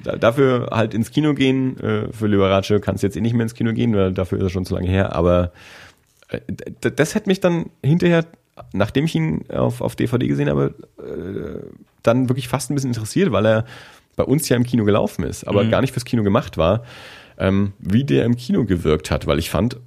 [0.04, 1.78] Da- dafür halt ins Kino gehen.
[1.80, 4.44] Äh, für Liberace kannst du jetzt eh nicht mehr ins Kino gehen, weil dafür ist
[4.46, 5.14] er schon zu lange her.
[5.16, 5.52] Aber
[6.82, 8.26] das hätte mich dann hinterher,
[8.74, 11.66] nachdem ich ihn auf, auf DVD gesehen habe, äh,
[12.04, 13.66] dann wirklich fast ein bisschen interessiert, weil er
[14.16, 16.84] bei uns ja im Kino gelaufen ist, aber gar nicht fürs Kino gemacht war,
[17.38, 19.78] ähm, wie der im Kino gewirkt hat, weil ich fand,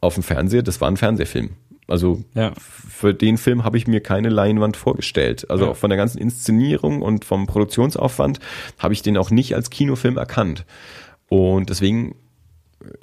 [0.00, 1.50] auf dem Fernseher, das war ein Fernsehfilm.
[1.86, 2.52] Also Ja.
[2.56, 5.48] für den Film habe ich mir keine Leinwand vorgestellt.
[5.50, 5.74] Also Ja.
[5.74, 8.40] von der ganzen Inszenierung und vom Produktionsaufwand
[8.78, 10.64] habe ich den auch nicht als Kinofilm erkannt.
[11.28, 12.14] Und deswegen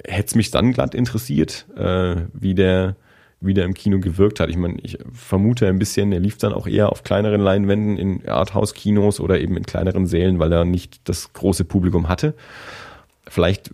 [0.06, 2.96] hätte es mich dann glatt interessiert, äh, wie der
[3.38, 4.48] wie der im Kino gewirkt hat.
[4.48, 8.26] Ich meine, ich vermute ein bisschen, er lief dann auch eher auf kleineren Leinwänden in
[8.26, 12.34] Arthouse-Kinos oder eben in kleineren Sälen, weil er nicht das große Publikum hatte.
[13.28, 13.72] Vielleicht äh,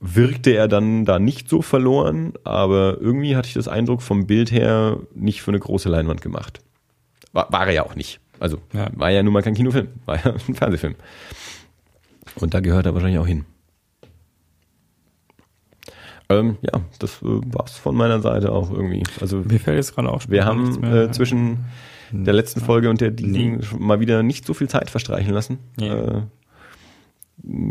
[0.00, 4.50] wirkte er dann da nicht so verloren, aber irgendwie hatte ich das Eindruck vom Bild
[4.50, 6.60] her nicht für eine große Leinwand gemacht.
[7.32, 8.18] War, war er ja auch nicht.
[8.40, 8.88] Also Ja.
[8.94, 10.94] war ja nun mal kein Kinofilm, war ja ein Fernsehfilm.
[12.36, 13.44] Und da gehört er wahrscheinlich auch hin.
[16.28, 19.02] Ähm, ja, das äh, war's von meiner Seite auch irgendwie.
[19.20, 21.64] Also Mir fällt jetzt gerade auch wir haben äh, zwischen
[22.10, 23.58] der letzten Folge und der diesen Nee.
[23.78, 25.58] mal wieder nicht so viel Zeit verstreichen lassen.
[25.78, 25.88] Nee.
[25.88, 26.22] Äh,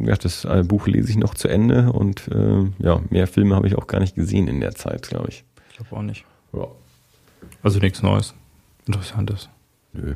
[0.06, 3.68] ja, das äh, Buch lese ich noch zu Ende und äh, ja, mehr Filme habe
[3.68, 5.44] ich auch gar nicht gesehen in der Zeit, glaube ich.
[5.70, 6.26] Ich glaube auch nicht.
[6.54, 6.68] Ja.
[7.64, 8.34] Also nichts Neues.
[8.88, 9.50] Interessantes.
[9.94, 10.16] Nö.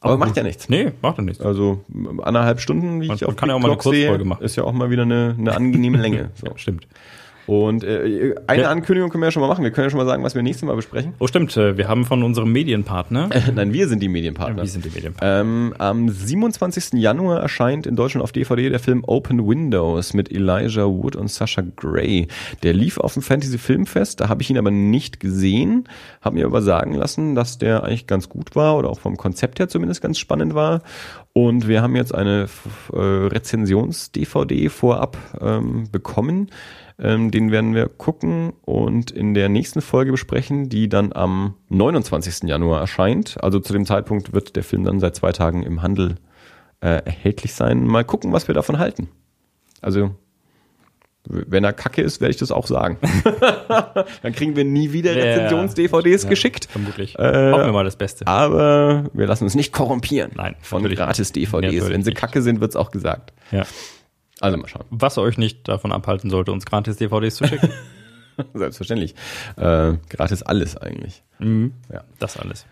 [0.00, 0.36] Aber macht gut.
[0.36, 0.68] ja nichts.
[0.68, 1.40] Nee, macht ja nichts.
[1.40, 1.84] Also
[2.22, 4.24] anderthalb Stunden, wie Man- ich man auf kann ja auch mal eine Clock sehe, Kurzfolge
[4.28, 4.44] machen.
[4.44, 6.30] ist ja auch mal wieder eine, eine angenehme Länge.
[6.34, 6.52] So.
[6.56, 6.86] Stimmt.
[7.46, 8.70] Und äh, eine Ja.
[8.70, 9.62] Ankündigung können wir ja schon mal machen.
[9.62, 11.14] Wir können ja schon mal sagen, was wir nächstes Mal besprechen.
[11.20, 11.56] Oh, stimmt.
[11.56, 13.30] äh, Wir haben von unserem Medienpartner.
[13.54, 14.62] Nein, wir sind die Medienpartner.
[14.62, 15.40] Wie sind die Medienpartner?
[15.40, 16.94] Ähm, am 27.
[16.94, 21.62] Januar erscheint in Deutschland auf DVD der Film Open Windows mit Elijah Wood und Sasha
[21.76, 22.26] Gray.
[22.62, 25.88] Der lief auf dem Fantasy Filmfest, da habe ich ihn aber nicht gesehen,
[26.22, 29.58] habe mir aber sagen lassen, dass der eigentlich ganz gut war oder auch vom Konzept
[29.60, 30.82] her zumindest ganz spannend war.
[31.32, 32.48] Und wir haben jetzt eine
[32.92, 36.50] äh, Rezensions-DVD vorab ähm, bekommen.
[36.98, 42.48] Ähm, den werden wir gucken und in der nächsten Folge besprechen, die dann am 29.
[42.48, 43.36] Januar erscheint.
[43.42, 46.14] Also zu dem Zeitpunkt wird der Film dann seit zwei Tagen im Handel
[46.80, 47.84] äh, erhältlich sein.
[47.84, 49.08] Mal gucken, was wir davon halten.
[49.82, 50.14] Also,
[51.28, 52.98] wenn er kacke ist, werde ich das auch sagen.
[54.22, 55.14] dann kriegen wir nie wieder.
[55.14, 56.68] Rezensions-DVDs Ja, geschickt.
[56.70, 57.18] Vermutlich.
[57.18, 58.26] Äh, Hoffen wir mal das Beste.
[58.26, 60.82] Aber wir lassen uns nicht korrumpieren Nein, von.
[60.82, 61.90] Gratis-DVDs.
[61.90, 62.18] Wenn sie nicht.
[62.18, 63.32] kacke sind, wird's auch gesagt.
[63.50, 63.64] Ja.
[64.40, 64.84] Also mal schauen.
[64.90, 67.70] Was euch nicht davon abhalten sollte, uns gratis DVDs zu schicken.
[68.54, 69.14] Selbstverständlich.
[69.56, 71.22] Äh, gratis alles eigentlich.
[71.40, 72.04] Ja.
[72.18, 72.66] Das alles.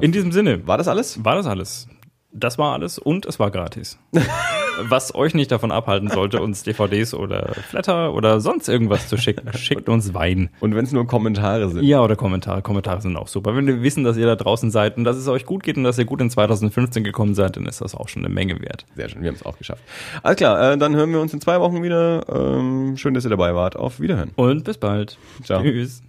[0.00, 1.22] In diesem Sinne, War das alles?
[1.24, 1.88] war das alles.
[2.32, 3.98] Das war alles und es war gratis.
[4.82, 9.52] Was euch nicht davon abhalten sollte, uns DVDs oder Flatter oder sonst irgendwas zu schicken,
[9.56, 10.50] schickt uns Wein.
[10.60, 11.84] Und wenn es nur Kommentare sind.
[11.84, 12.62] Ja, oder Kommentare.
[12.62, 13.56] Kommentare sind auch super.
[13.56, 15.84] Wenn wir wissen, dass ihr da draußen seid und dass es euch gut geht und
[15.84, 18.86] dass ihr gut in 2015 gekommen seid, dann ist das auch schon eine Menge wert.
[18.94, 19.82] Sehr schön, wir haben es auch geschafft.
[20.22, 22.24] Alles klar, äh, dann hören wir uns in zwei Wochen wieder.
[22.28, 23.76] Ähm, schön, dass ihr dabei wart.
[23.76, 24.30] Auf Wiederhören.
[24.36, 25.18] Und bis bald.
[25.44, 25.62] Ciao.
[25.62, 26.02] Tschüss.